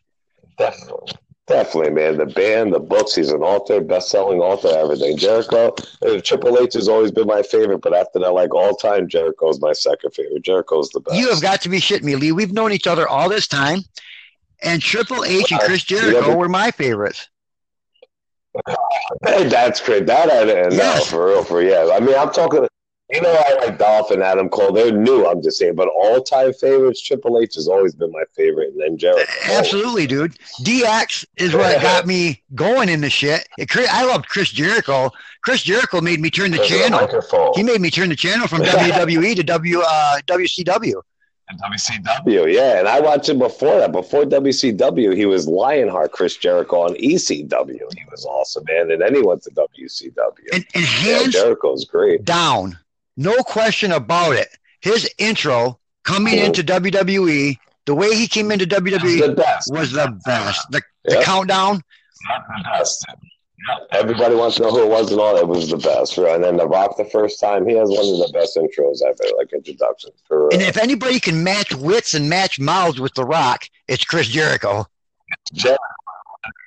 Definitely. 0.57 1.12
Definitely, 1.51 1.90
man. 1.90 2.16
The 2.16 2.26
band, 2.26 2.72
the 2.72 2.78
books, 2.78 3.16
he's 3.16 3.32
an 3.32 3.42
author, 3.42 3.80
best 3.80 4.09
selling 4.09 4.38
author, 4.38 4.68
everything. 4.68 5.16
Jericho, 5.16 5.74
uh, 6.07 6.20
Triple 6.20 6.57
H 6.59 6.74
has 6.74 6.88
always 6.88 7.11
been 7.11 7.26
my 7.26 7.42
favorite, 7.42 7.78
but 7.78 7.92
after 7.92 8.20
that, 8.20 8.30
like 8.30 8.55
all 8.55 8.76
time, 8.76 9.09
Jericho's 9.09 9.61
my 9.61 9.72
second 9.72 10.12
favorite. 10.12 10.44
Jericho's 10.44 10.90
the 10.90 11.01
best. 11.01 11.18
You 11.18 11.28
have 11.28 11.42
got 11.42 11.61
to 11.62 11.68
be 11.68 11.80
shitting 11.80 12.05
me, 12.05 12.14
Lee. 12.14 12.30
We've 12.30 12.53
known 12.53 12.70
each 12.70 12.86
other 12.86 13.09
all 13.09 13.28
this 13.28 13.48
time, 13.48 13.80
and 14.63 14.81
Triple 14.83 15.25
H 15.25 15.53
and 15.53 15.61
Chris 15.61 15.85
Jericho 15.85 16.37
were 16.37 16.49
my 16.49 16.71
favorites. 16.71 17.29
Hey, 19.25 19.49
that's 19.49 19.81
great. 19.81 20.07
That 20.07 20.31
I 20.31 20.45
didn't 20.45 20.71
know, 20.77 20.77
Yes. 20.85 21.09
for 21.11 21.29
real, 21.29 21.45
for 21.45 21.63
yeah. 21.63 21.91
I 21.93 22.01
mean, 22.01 22.17
I'm 22.17 22.31
talking, 22.31 22.67
you 23.11 23.21
know, 23.21 23.33
I 23.33 23.55
like 23.65 23.79
Dolph 23.79 24.11
and 24.11 24.23
Adam 24.23 24.49
Cole. 24.49 24.73
They're 24.73 24.91
new, 24.91 25.25
I'm 25.25 25.41
just 25.41 25.59
saying, 25.59 25.77
but 25.77 25.89
all 25.89 26.21
time 26.21 26.53
favorites, 26.55 27.01
Triple 27.01 27.39
H 27.41 27.55
has 27.55 27.69
always 27.69 27.95
been 27.95 28.11
my 28.11 28.25
favorite, 28.37 28.73
and 28.73 28.81
then 28.81 28.99
Jericho. 28.99 29.23
Absolutely, 29.51 30.07
dude. 30.09 30.37
DX 30.63 31.25
is 31.37 31.55
what 31.55 31.81
got 31.83 32.07
me 32.07 32.43
going 32.55 32.89
in 32.89 33.01
the 33.01 33.11
shit. 33.11 33.47
It, 33.57 33.71
I 33.89 34.05
loved 34.05 34.29
Chris 34.29 34.51
Jericho. 34.51 35.11
Chris 35.43 35.63
Jericho 35.63 36.01
made 36.01 36.21
me 36.21 36.29
turn 36.31 36.51
the 36.51 36.59
channel. 36.65 37.09
He 37.55 37.63
made 37.63 37.81
me 37.81 37.91
turn 37.91 38.09
the 38.09 38.17
channel 38.17 38.49
from 38.49 38.63
WWE 38.63 39.37
to 39.37 39.43
W 39.45 39.81
uh, 39.81 40.19
WCW. 40.27 40.95
WCW, 41.59 42.53
yeah, 42.55 42.78
and 42.78 42.88
I 42.88 43.01
watched 43.01 43.28
him 43.28 43.38
before 43.38 43.78
that. 43.78 43.92
Before 43.92 44.24
WCW, 44.24 45.14
he 45.16 45.26
was 45.26 45.46
Lionheart 45.48 46.12
Chris 46.12 46.36
Jericho 46.36 46.82
on 46.82 46.94
ECW. 46.94 47.78
He 47.96 48.05
was 48.11 48.24
awesome, 48.26 48.64
man. 48.68 48.90
And 48.90 49.01
then 49.03 49.14
he 49.14 49.22
went 49.22 49.42
to 49.44 49.51
WCW. 49.51 50.53
And, 50.53 50.64
and 50.74 50.82
Yeah, 50.84 51.18
hands 51.18 51.32
Jericho's 51.34 51.84
great. 51.84 52.24
down, 52.24 52.78
no 53.16 53.36
question 53.42 53.92
about 53.92 54.32
it. 54.36 54.48
His 54.80 55.09
intro 55.18 55.78
coming 56.05 56.34
Mhm. 56.38 56.44
into 56.46 56.62
WWE, 56.62 57.59
the 57.86 57.94
way 57.94 58.14
he 58.14 58.26
came 58.26 58.51
into 58.51 58.66
WWE 58.66 59.20
the 59.26 59.32
best. 59.34 59.72
was 59.72 59.92
the 59.92 60.16
best. 60.24 60.66
The, 60.70 60.82
the 61.05 61.14
Yep. 61.14 61.24
countdown, 61.24 61.82
the 62.28 62.62
best. 62.64 63.05
Everybody 63.93 64.35
wants 64.35 64.57
to 64.57 64.63
know 64.63 64.71
who 64.71 64.83
it 64.85 64.89
was 64.89 65.11
and 65.13 65.21
all. 65.21 65.37
It 65.37 65.47
was 65.47 65.71
the 65.71 65.77
best. 65.77 66.17
Right? 66.17 66.35
And 66.35 66.45
then 66.45 66.57
The 66.57 66.67
Rock, 66.67 66.97
the 66.97 67.05
first 67.05 67.41
time, 67.41 67.69
he 67.69 67.75
has 67.75 67.89
one 67.89 67.99
of 67.99 68.19
the 68.19 68.31
best 68.33 68.57
intros 68.57 69.03
ever, 69.07 69.37
like 69.37 69.53
introductions. 69.53 70.15
For 70.27 70.53
and 70.53 70.63
if 70.63 70.77
anybody 70.77 71.21
can 71.21 71.43
match 71.45 71.75
wits 71.75 72.15
and 72.15 72.29
match 72.29 72.59
mouths 72.59 73.01
with 73.01 73.15
The 73.15 73.25
Rock, 73.25 73.65
it's 73.89 74.05
Chris 74.05 74.29
Jericho. 74.29 74.87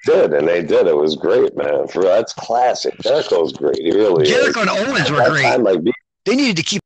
did, 0.05 0.33
and 0.33 0.47
they 0.47 0.61
did. 0.61 0.87
It 0.87 0.95
was 0.95 1.15
great, 1.15 1.55
man. 1.55 1.87
For 1.87 2.03
that's 2.03 2.33
classic. 2.33 2.97
Jericho's 2.99 3.53
great. 3.53 3.77
He 3.77 3.91
really 3.91 4.25
Jericho 4.25 4.61
is. 4.61 4.67
and 4.67 4.87
Owens 4.87 5.11
were 5.11 5.29
great. 5.29 5.43
time, 5.43 5.63
like, 5.63 5.79
They 6.25 6.35
needed 6.35 6.57
to 6.57 6.63
keep. 6.63 6.81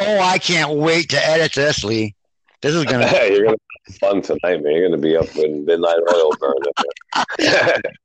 Oh, 0.00 0.18
I 0.20 0.38
can't 0.38 0.78
wait 0.78 1.10
to 1.10 1.26
edit 1.26 1.52
this, 1.52 1.84
Lee. 1.84 2.14
This 2.62 2.74
is 2.74 2.84
gonna. 2.84 3.06
You're 3.28 3.44
gonna 3.44 3.56
have 3.86 3.96
fun 3.96 4.22
tonight, 4.22 4.62
man. 4.62 4.72
You're 4.72 4.88
gonna 4.88 5.02
be 5.02 5.16
up 5.16 5.34
in 5.36 5.64
midnight 5.66 5.98
oil 6.10 6.32
burning. 6.40 7.80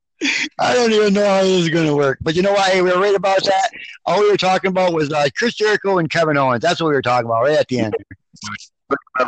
I 0.59 0.73
don't 0.73 0.91
even 0.91 1.13
know 1.13 1.25
how 1.25 1.41
this 1.43 1.63
is 1.63 1.69
going 1.69 1.87
to 1.87 1.95
work. 1.95 2.19
But 2.21 2.35
you 2.35 2.41
know 2.41 2.53
what? 2.53 2.71
Hey, 2.71 2.81
we 2.81 2.91
were 2.91 2.99
right 2.99 3.15
about 3.15 3.43
that. 3.43 3.69
All 4.05 4.19
we 4.19 4.29
were 4.29 4.37
talking 4.37 4.69
about 4.69 4.93
was 4.93 5.11
uh, 5.11 5.27
Chris 5.37 5.53
Jericho 5.55 5.99
and 5.99 6.09
Kevin 6.09 6.37
Owens. 6.37 6.61
That's 6.61 6.81
what 6.81 6.87
we 6.87 6.93
were 6.93 7.01
talking 7.01 7.27
about 7.27 7.43
right 7.43 7.57
at 7.57 7.67
the 7.67 7.79
end. 7.79 7.95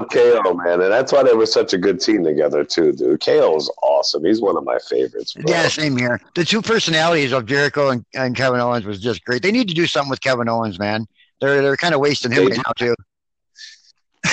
KO, 0.09 0.53
man, 0.53 0.81
and 0.81 0.91
that's 0.91 1.11
why 1.11 1.23
they 1.23 1.33
were 1.33 1.45
such 1.45 1.73
a 1.73 1.77
good 1.77 1.99
team 1.99 2.23
together 2.23 2.63
too, 2.63 2.93
dude. 2.93 3.19
KO's 3.19 3.69
awesome. 3.81 4.23
He's 4.23 4.41
one 4.41 4.55
of 4.55 4.63
my 4.63 4.77
favorites. 4.89 5.33
Bro. 5.33 5.43
Yeah, 5.47 5.67
same 5.67 5.97
here. 5.97 6.21
The 6.35 6.45
two 6.45 6.61
personalities 6.61 7.33
of 7.33 7.45
Jericho 7.45 7.89
and, 7.89 8.05
and 8.15 8.35
Kevin 8.35 8.61
Owens 8.61 8.85
was 8.85 9.01
just 9.01 9.25
great. 9.25 9.41
They 9.41 9.51
need 9.51 9.67
to 9.67 9.73
do 9.73 9.85
something 9.85 10.09
with 10.09 10.21
Kevin 10.21 10.47
Owens, 10.47 10.79
man. 10.79 11.05
They're 11.41 11.61
they're 11.61 11.77
kind 11.77 11.93
of 11.93 11.99
wasting 11.99 12.31
him 12.31 12.45
They 12.45 12.51
right 12.51 12.57
now 12.65 12.71
too. 12.77 12.95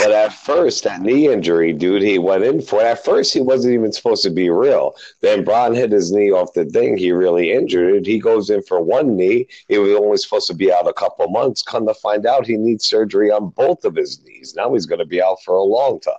But 0.00 0.12
at 0.12 0.32
first, 0.32 0.84
that 0.84 1.00
knee 1.00 1.28
injury, 1.28 1.72
dude, 1.72 2.02
he 2.02 2.18
went 2.18 2.44
in 2.44 2.60
for. 2.60 2.82
At 2.82 3.04
first, 3.04 3.32
he 3.32 3.40
wasn't 3.40 3.74
even 3.74 3.92
supposed 3.92 4.22
to 4.24 4.30
be 4.30 4.50
real. 4.50 4.94
Then 5.20 5.42
Braun 5.44 5.74
hit 5.74 5.90
his 5.90 6.12
knee 6.12 6.30
off 6.30 6.52
the 6.52 6.64
thing. 6.66 6.96
He 6.96 7.12
really 7.12 7.52
injured 7.52 7.94
it. 7.94 8.06
He 8.06 8.18
goes 8.18 8.50
in 8.50 8.62
for 8.62 8.80
one 8.80 9.16
knee. 9.16 9.46
He 9.68 9.78
was 9.78 9.92
only 9.94 10.18
supposed 10.18 10.46
to 10.48 10.54
be 10.54 10.72
out 10.72 10.86
a 10.86 10.92
couple 10.92 11.28
months. 11.28 11.62
Come 11.62 11.86
to 11.86 11.94
find 11.94 12.26
out, 12.26 12.46
he 12.46 12.56
needs 12.56 12.86
surgery 12.86 13.30
on 13.30 13.48
both 13.50 13.84
of 13.84 13.96
his 13.96 14.22
knees. 14.24 14.54
Now 14.54 14.74
he's 14.74 14.86
going 14.86 14.98
to 14.98 15.06
be 15.06 15.22
out 15.22 15.42
for 15.44 15.54
a 15.54 15.62
long 15.62 15.98
time. 16.00 16.14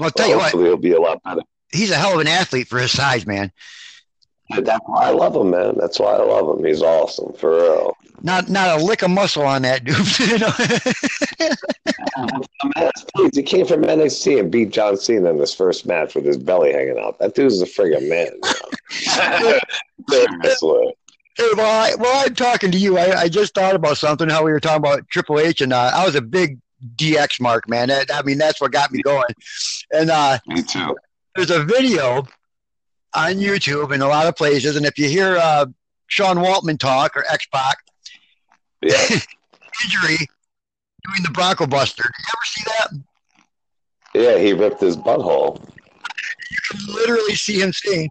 Well, 0.00 0.06
I'll 0.06 0.10
tell 0.10 0.28
you 0.28 0.38
what, 0.38 0.52
he'll 0.52 0.76
be 0.76 0.92
a 0.92 1.00
lot 1.00 1.22
better. 1.22 1.42
he's 1.72 1.90
a 1.90 1.96
hell 1.96 2.14
of 2.14 2.20
an 2.20 2.28
athlete 2.28 2.68
for 2.68 2.78
his 2.78 2.92
size, 2.92 3.26
man. 3.26 3.52
But 4.50 4.64
That's 4.64 4.80
why 4.86 5.08
I 5.08 5.10
love 5.10 5.36
him, 5.36 5.50
man. 5.50 5.74
That's 5.76 5.98
why 5.98 6.14
I 6.14 6.22
love 6.22 6.58
him. 6.58 6.64
He's 6.64 6.80
awesome 6.82 7.34
for 7.34 7.50
real. 7.56 7.96
Not 8.22 8.48
not 8.48 8.80
a 8.80 8.84
lick 8.84 9.02
of 9.02 9.10
muscle 9.10 9.44
on 9.44 9.62
that 9.62 9.84
dude. 9.84 9.96
you 10.28 10.38
know? 10.38 10.50
Please, 13.14 13.36
he 13.36 13.42
came 13.42 13.66
from 13.66 13.82
NXT 13.82 14.40
and 14.40 14.50
beat 14.50 14.70
John 14.70 14.96
Cena 14.96 15.30
in 15.30 15.38
his 15.38 15.54
first 15.54 15.86
match 15.86 16.14
with 16.14 16.24
his 16.24 16.36
belly 16.36 16.72
hanging 16.72 16.98
out. 16.98 17.18
That 17.18 17.34
dude's 17.34 17.60
a 17.62 17.66
friggin' 17.66 18.08
man. 18.08 18.30
man. 19.16 19.60
Seriously. 20.42 20.94
Hey, 21.36 21.48
well, 21.56 21.84
I, 21.84 21.94
well, 21.94 22.26
I'm 22.26 22.34
talking 22.34 22.72
to 22.72 22.78
you. 22.78 22.98
I, 22.98 23.20
I 23.20 23.28
just 23.28 23.54
thought 23.54 23.76
about 23.76 23.96
something. 23.96 24.28
How 24.28 24.44
we 24.44 24.50
were 24.50 24.58
talking 24.58 24.78
about 24.78 25.08
Triple 25.08 25.38
H, 25.38 25.60
and 25.60 25.72
uh, 25.72 25.92
I 25.94 26.04
was 26.04 26.16
a 26.16 26.22
big 26.22 26.58
DX 26.96 27.40
mark, 27.40 27.68
man. 27.68 27.88
That, 27.88 28.12
I 28.12 28.22
mean, 28.22 28.38
that's 28.38 28.60
what 28.60 28.72
got 28.72 28.90
me 28.90 29.02
going. 29.02 29.24
And 29.92 30.10
uh, 30.10 30.38
Me 30.48 30.62
too. 30.62 30.96
there's 31.36 31.50
a 31.50 31.62
video 31.62 32.26
on 33.14 33.34
YouTube 33.34 33.92
in 33.92 34.02
a 34.02 34.08
lot 34.08 34.26
of 34.26 34.34
places, 34.34 34.74
and 34.74 34.84
if 34.84 34.98
you 34.98 35.08
hear 35.08 35.36
uh, 35.36 35.66
Sean 36.08 36.38
Waltman 36.38 36.78
talk 36.78 37.16
or 37.16 37.24
X 37.30 37.46
Pac 37.46 37.78
Yeah. 38.82 39.20
injury 39.84 40.26
doing 41.04 41.22
the 41.22 41.30
Bronco 41.32 41.66
Buster, 41.66 42.02
did 42.02 42.12
you 42.18 42.32
ever 42.34 42.46
see 42.46 42.64
that? 42.66 43.04
Yeah, 44.14 44.38
he 44.38 44.52
ripped 44.52 44.80
his 44.80 44.96
butthole. 44.96 45.60
You 46.50 46.56
can 46.70 46.94
literally 46.94 47.34
see 47.34 47.60
him 47.60 47.72
saying, 47.72 48.10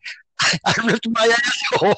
"I 0.65 0.73
ripped 0.85 1.07
my 1.09 1.35
asshole." 1.73 1.95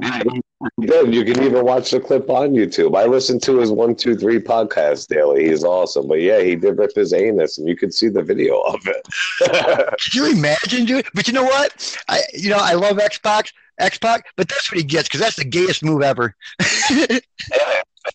Good. 0.86 1.12
You 1.12 1.24
can 1.24 1.42
even 1.42 1.64
watch 1.64 1.90
the 1.90 2.00
clip 2.00 2.30
on 2.30 2.50
YouTube. 2.52 2.96
I 2.96 3.04
listen 3.06 3.38
to 3.40 3.58
his 3.58 3.70
one, 3.70 3.94
two, 3.94 4.16
three 4.16 4.38
podcast 4.38 5.08
daily. 5.08 5.48
He's 5.48 5.64
awesome. 5.64 6.08
But 6.08 6.20
yeah, 6.20 6.40
he 6.40 6.56
did 6.56 6.78
rip 6.78 6.94
his 6.94 7.12
anus, 7.12 7.58
and 7.58 7.68
you 7.68 7.76
could 7.76 7.92
see 7.92 8.08
the 8.08 8.22
video 8.22 8.60
of 8.60 8.80
it. 8.86 9.06
Could 10.00 10.14
you 10.14 10.30
imagine, 10.30 10.84
dude? 10.86 11.06
But 11.14 11.26
you 11.26 11.34
know 11.34 11.44
what? 11.44 11.98
I, 12.08 12.22
you 12.32 12.48
know, 12.48 12.58
I 12.60 12.74
love 12.74 12.98
X 12.98 13.18
Pac, 13.18 13.50
X 13.78 13.98
Pac, 13.98 14.26
but 14.36 14.48
that's 14.48 14.70
what 14.70 14.78
he 14.78 14.84
gets 14.84 15.08
because 15.08 15.20
that's 15.20 15.36
the 15.36 15.44
gayest 15.44 15.84
move 15.84 16.02
ever. 16.02 16.34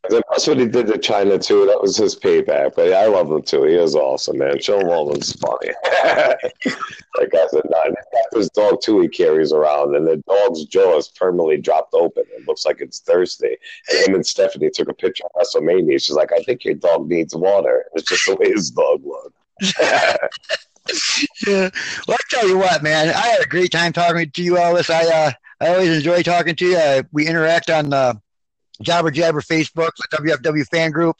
That's 0.09 0.47
what 0.47 0.57
he 0.57 0.67
did 0.67 0.87
to 0.87 0.93
Chyna 0.93 1.43
too. 1.43 1.65
That 1.65 1.81
was 1.81 1.97
his 1.97 2.15
payback. 2.15 2.75
But 2.75 2.89
yeah, 2.89 2.99
I 2.99 3.07
love 3.07 3.29
him 3.31 3.41
too. 3.41 3.63
He 3.63 3.75
is 3.75 3.95
awesome, 3.95 4.37
man. 4.37 4.59
Sean 4.61 4.83
Waltman's 4.83 5.33
funny. 5.33 5.73
like 7.17 7.33
I 7.35 7.47
said, 7.47 7.61
got 7.69 7.93
this 8.31 8.49
dog 8.49 8.81
too. 8.81 9.01
He 9.01 9.07
carries 9.07 9.51
around, 9.51 9.95
and 9.95 10.07
the 10.07 10.23
dog's 10.27 10.65
jaw 10.65 10.97
is 10.97 11.09
permanently 11.09 11.57
dropped 11.57 11.93
open. 11.93 12.23
It 12.31 12.47
looks 12.47 12.65
like 12.65 12.79
it's 12.79 12.99
thirsty. 12.99 13.57
And 13.89 14.07
him 14.07 14.15
and 14.15 14.25
Stephanie 14.25 14.69
took 14.73 14.89
a 14.89 14.93
picture 14.93 15.23
of 15.25 15.41
WrestleMania. 15.41 16.01
She's 16.01 16.15
like, 16.15 16.31
"I 16.31 16.41
think 16.43 16.63
your 16.63 16.75
dog 16.75 17.09
needs 17.09 17.35
water." 17.35 17.85
It's 17.93 18.07
just 18.07 18.25
the 18.25 18.35
way 18.35 18.51
his 18.51 18.71
dog 18.71 19.01
looked. 19.05 19.35
yeah. 21.47 21.69
Well, 22.07 22.17
I 22.17 22.23
tell 22.29 22.47
you 22.47 22.57
what, 22.57 22.81
man, 22.81 23.09
I 23.09 23.27
had 23.27 23.41
a 23.41 23.47
great 23.47 23.71
time 23.71 23.93
talking 23.93 24.31
to 24.31 24.43
you, 24.43 24.53
Elvis. 24.53 24.89
I 24.89 25.27
uh, 25.27 25.31
I 25.61 25.67
always 25.67 25.95
enjoy 25.95 26.23
talking 26.23 26.55
to 26.55 26.65
you. 26.65 26.75
Uh, 26.75 27.03
we 27.11 27.27
interact 27.27 27.69
on 27.69 27.91
the 27.91 28.19
Jobber 28.81 29.11
Jabber 29.11 29.41
Facebook, 29.41 29.91
the 30.09 30.17
WFW 30.17 30.65
fan 30.65 30.89
group. 30.89 31.15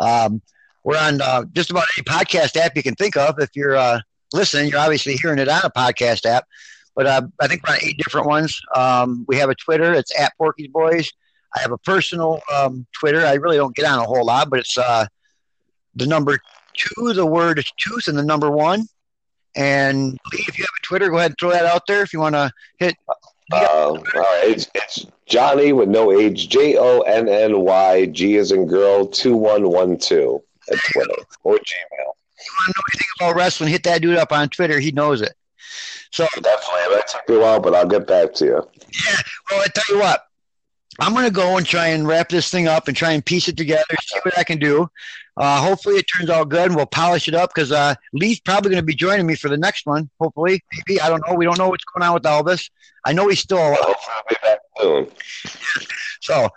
Um, 0.00 0.42
we're 0.82 0.98
on 0.98 1.20
uh, 1.20 1.44
just 1.52 1.70
about 1.70 1.84
any 1.96 2.02
podcast 2.02 2.56
app 2.56 2.72
you 2.74 2.82
can 2.82 2.96
think 2.96 3.16
of. 3.16 3.38
If 3.38 3.50
you're 3.54 3.76
uh, 3.76 4.00
listening, 4.32 4.70
you're 4.70 4.80
obviously 4.80 5.14
hearing 5.14 5.38
it 5.38 5.48
on 5.48 5.60
a 5.62 5.70
podcast 5.70 6.26
app. 6.26 6.46
But 6.96 7.06
uh, 7.06 7.22
I 7.40 7.46
think 7.46 7.62
we're 7.62 7.74
on 7.74 7.80
eight 7.80 7.96
different 7.98 8.26
ones. 8.26 8.60
Um, 8.74 9.24
we 9.28 9.36
have 9.36 9.50
a 9.50 9.54
Twitter. 9.54 9.94
It's 9.94 10.18
at 10.18 10.32
Porky's 10.36 10.68
Boys. 10.68 11.08
I 11.54 11.60
have 11.60 11.70
a 11.70 11.78
personal 11.78 12.40
um, 12.52 12.86
Twitter. 12.92 13.24
I 13.24 13.34
really 13.34 13.56
don't 13.56 13.76
get 13.76 13.84
on 13.84 14.00
a 14.00 14.04
whole 14.04 14.24
lot, 14.24 14.50
but 14.50 14.58
it's 14.58 14.76
uh, 14.76 15.06
the 15.94 16.06
number 16.06 16.40
two, 16.76 17.12
the 17.12 17.24
word 17.24 17.64
tooth, 17.78 18.08
and 18.08 18.18
the 18.18 18.24
number 18.24 18.50
one. 18.50 18.88
And 19.54 20.18
Lee, 20.32 20.44
if 20.48 20.58
you 20.58 20.64
have 20.64 20.74
a 20.82 20.84
Twitter, 20.84 21.08
go 21.08 21.18
ahead 21.18 21.30
and 21.30 21.38
throw 21.38 21.50
that 21.50 21.64
out 21.64 21.86
there 21.86 22.02
if 22.02 22.12
you 22.12 22.18
want 22.18 22.34
to 22.34 22.50
hit. 22.78 22.96
Uh, 23.52 23.56
all 23.56 23.96
right, 24.14 24.42
it's, 24.44 24.68
it's 24.74 25.06
Johnny 25.26 25.72
with 25.72 25.88
no 25.88 26.12
age. 26.12 26.48
J 26.48 26.76
O 26.78 27.00
N 27.02 27.28
N 27.28 27.60
Y 27.60 28.06
G 28.06 28.36
is 28.36 28.50
in 28.52 28.66
girl 28.66 29.06
two 29.06 29.36
one 29.36 29.68
one 29.68 29.96
two 29.98 30.42
at 30.70 30.78
Twitter 30.92 31.22
or 31.44 31.54
Gmail. 31.54 31.60
You 31.60 32.52
want 32.52 32.66
to 32.66 32.72
know 32.76 32.82
anything 32.92 33.06
about 33.20 33.36
wrestling? 33.36 33.70
Hit 33.70 33.84
that 33.84 34.02
dude 34.02 34.18
up 34.18 34.32
on 34.32 34.48
Twitter. 34.48 34.80
He 34.80 34.90
knows 34.92 35.22
it. 35.22 35.34
So 36.10 36.26
Definitely, 36.34 36.80
it 36.80 36.90
might 36.96 37.06
take 37.06 37.28
me 37.28 37.36
a 37.36 37.40
while, 37.40 37.60
but 37.60 37.74
I'll 37.74 37.86
get 37.86 38.06
back 38.06 38.32
to 38.34 38.44
you. 38.44 38.68
yeah, 39.06 39.16
well, 39.50 39.60
I 39.60 39.66
tell 39.68 39.96
you 39.96 40.00
what, 40.02 40.26
I'm 40.98 41.14
gonna 41.14 41.30
go 41.30 41.56
and 41.56 41.66
try 41.66 41.88
and 41.88 42.06
wrap 42.06 42.28
this 42.28 42.50
thing 42.50 42.68
up 42.68 42.88
and 42.88 42.96
try 42.96 43.12
and 43.12 43.24
piece 43.24 43.48
it 43.48 43.56
together, 43.56 43.84
see 44.02 44.18
what 44.24 44.38
I 44.38 44.44
can 44.44 44.58
do. 44.58 44.88
Uh, 45.36 45.60
hopefully, 45.60 45.96
it 45.96 46.04
turns 46.04 46.30
out 46.30 46.48
good, 46.48 46.66
and 46.66 46.76
we'll 46.76 46.86
polish 46.86 47.28
it 47.28 47.34
up 47.34 47.50
because 47.54 47.70
uh, 47.70 47.94
Lee's 48.14 48.40
probably 48.40 48.70
going 48.70 48.80
to 48.80 48.86
be 48.86 48.94
joining 48.94 49.26
me 49.26 49.34
for 49.34 49.48
the 49.48 49.56
next 49.56 49.84
one. 49.86 50.08
Hopefully, 50.20 50.62
maybe 50.72 51.00
I 51.00 51.08
don't 51.10 51.22
know. 51.28 51.34
We 51.34 51.44
don't 51.44 51.58
know 51.58 51.68
what's 51.68 51.84
going 51.84 52.06
on 52.06 52.14
with 52.14 52.22
Elvis. 52.22 52.70
I 53.04 53.12
know 53.12 53.28
he's 53.28 53.40
still 53.40 53.58
alive. 53.58 53.78
Hopefully, 53.80 54.14
I'll 54.16 54.24
be 54.28 54.36
back 54.42 54.58
soon. 54.80 55.56
So, 56.22 56.48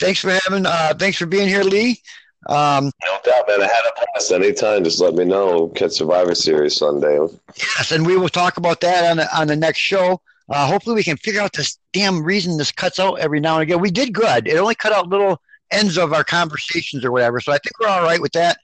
thanks 0.00 0.20
for 0.20 0.36
having. 0.44 0.66
Uh, 0.66 0.94
thanks 0.98 1.18
for 1.18 1.26
being 1.26 1.48
here, 1.48 1.62
Lee. 1.62 2.00
Um, 2.48 2.90
No 3.04 3.18
doubt, 3.24 3.44
man. 3.48 3.62
I 3.62 3.66
had 3.66 3.82
a 3.96 4.06
pass 4.12 4.30
anytime. 4.32 4.84
Just 4.84 5.00
let 5.00 5.14
me 5.14 5.24
know. 5.24 5.68
Catch 5.68 5.92
Survivor 5.92 6.34
Series 6.34 6.76
Sunday. 6.76 7.16
Yes, 7.56 7.92
and 7.92 8.04
we 8.06 8.16
will 8.16 8.28
talk 8.28 8.56
about 8.56 8.80
that 8.80 9.08
on 9.10 9.16
the, 9.18 9.38
on 9.38 9.46
the 9.46 9.56
next 9.56 9.78
show. 9.78 10.20
Uh, 10.50 10.66
hopefully, 10.66 10.96
we 10.96 11.02
can 11.04 11.16
figure 11.16 11.40
out 11.40 11.52
this 11.54 11.78
damn 11.92 12.22
reason 12.22 12.58
this 12.58 12.70
cuts 12.72 12.98
out 12.98 13.14
every 13.20 13.40
now 13.40 13.54
and 13.54 13.62
again. 13.62 13.80
We 13.80 13.90
did 13.90 14.12
good. 14.12 14.46
It 14.46 14.56
only 14.58 14.74
cut 14.74 14.92
out 14.92 15.08
little 15.08 15.40
ends 15.70 15.96
of 15.98 16.12
our 16.12 16.24
conversations 16.24 17.04
or 17.04 17.12
whatever. 17.12 17.40
So 17.40 17.52
I 17.52 17.58
think 17.58 17.78
we're 17.80 17.88
all 17.88 18.02
right 18.02 18.20
with 18.20 18.32
that. 18.32 18.58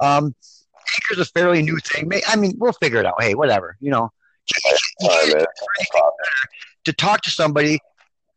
Um, 0.00 0.34
Anchor's 1.10 1.26
a 1.26 1.30
fairly 1.30 1.62
new 1.62 1.78
thing. 1.78 2.10
I 2.28 2.36
mean, 2.36 2.54
we'll 2.58 2.72
figure 2.72 3.00
it 3.00 3.06
out. 3.06 3.20
Hey, 3.20 3.34
whatever. 3.34 3.76
You 3.80 3.90
know, 3.90 4.10
All 5.02 5.08
right, 5.08 5.34
man. 5.34 5.44
to 6.84 6.92
talk 6.92 7.20
to 7.22 7.30
somebody, 7.30 7.80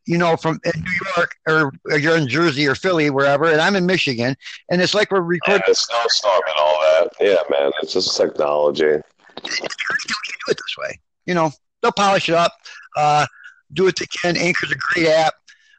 you 0.06 0.18
know, 0.18 0.36
from 0.36 0.60
New 0.66 0.92
York 1.16 1.36
or, 1.48 1.72
or 1.92 1.98
you're 2.00 2.18
in 2.18 2.28
Jersey 2.28 2.68
or 2.68 2.74
Philly, 2.76 3.10
wherever, 3.12 3.46
and 3.46 3.62
I'm 3.62 3.76
in 3.76 3.86
Michigan, 3.86 4.36
and 4.72 4.82
it's 4.82 4.94
like 4.96 5.12
we're 5.12 5.20
Yeah, 5.22 5.28
recording. 5.28 5.62
the 5.68 5.76
snowstorm 5.76 6.42
and 6.48 6.56
all 6.60 6.80
that. 6.82 7.10
Yeah, 7.20 7.36
man. 7.50 7.72
It's 7.82 7.94
just 7.94 8.18
technology. 8.18 8.86
we 8.86 9.50
can 9.52 9.68
do 9.68 10.52
it 10.52 10.58
this 10.58 10.76
way. 10.80 11.00
You 11.28 11.36
know, 11.36 11.52
they'll 11.82 11.92
polish 11.92 12.28
it 12.30 12.36
up, 12.36 12.54
uh, 12.98 13.28
do 13.74 13.84
what 13.84 13.96
they 13.98 14.08
can. 14.08 14.36
Anchor's 14.36 14.72
a 14.72 14.76
great 14.94 15.08
app. 15.08 15.34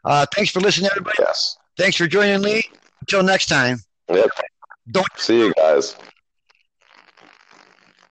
Uh, 0.05 0.25
thanks 0.35 0.53
for 0.53 0.61
listening, 0.61 0.89
everybody. 0.93 1.17
Yes. 1.19 1.57
Thanks 1.81 1.97
for 1.97 2.07
joining, 2.07 2.43
Lee. 2.43 2.63
Until 3.01 3.23
next 3.23 3.47
time. 3.47 3.79
Yep. 4.13 4.29
Don't 4.91 5.09
See 5.17 5.39
you 5.39 5.55
guys. 5.57 5.97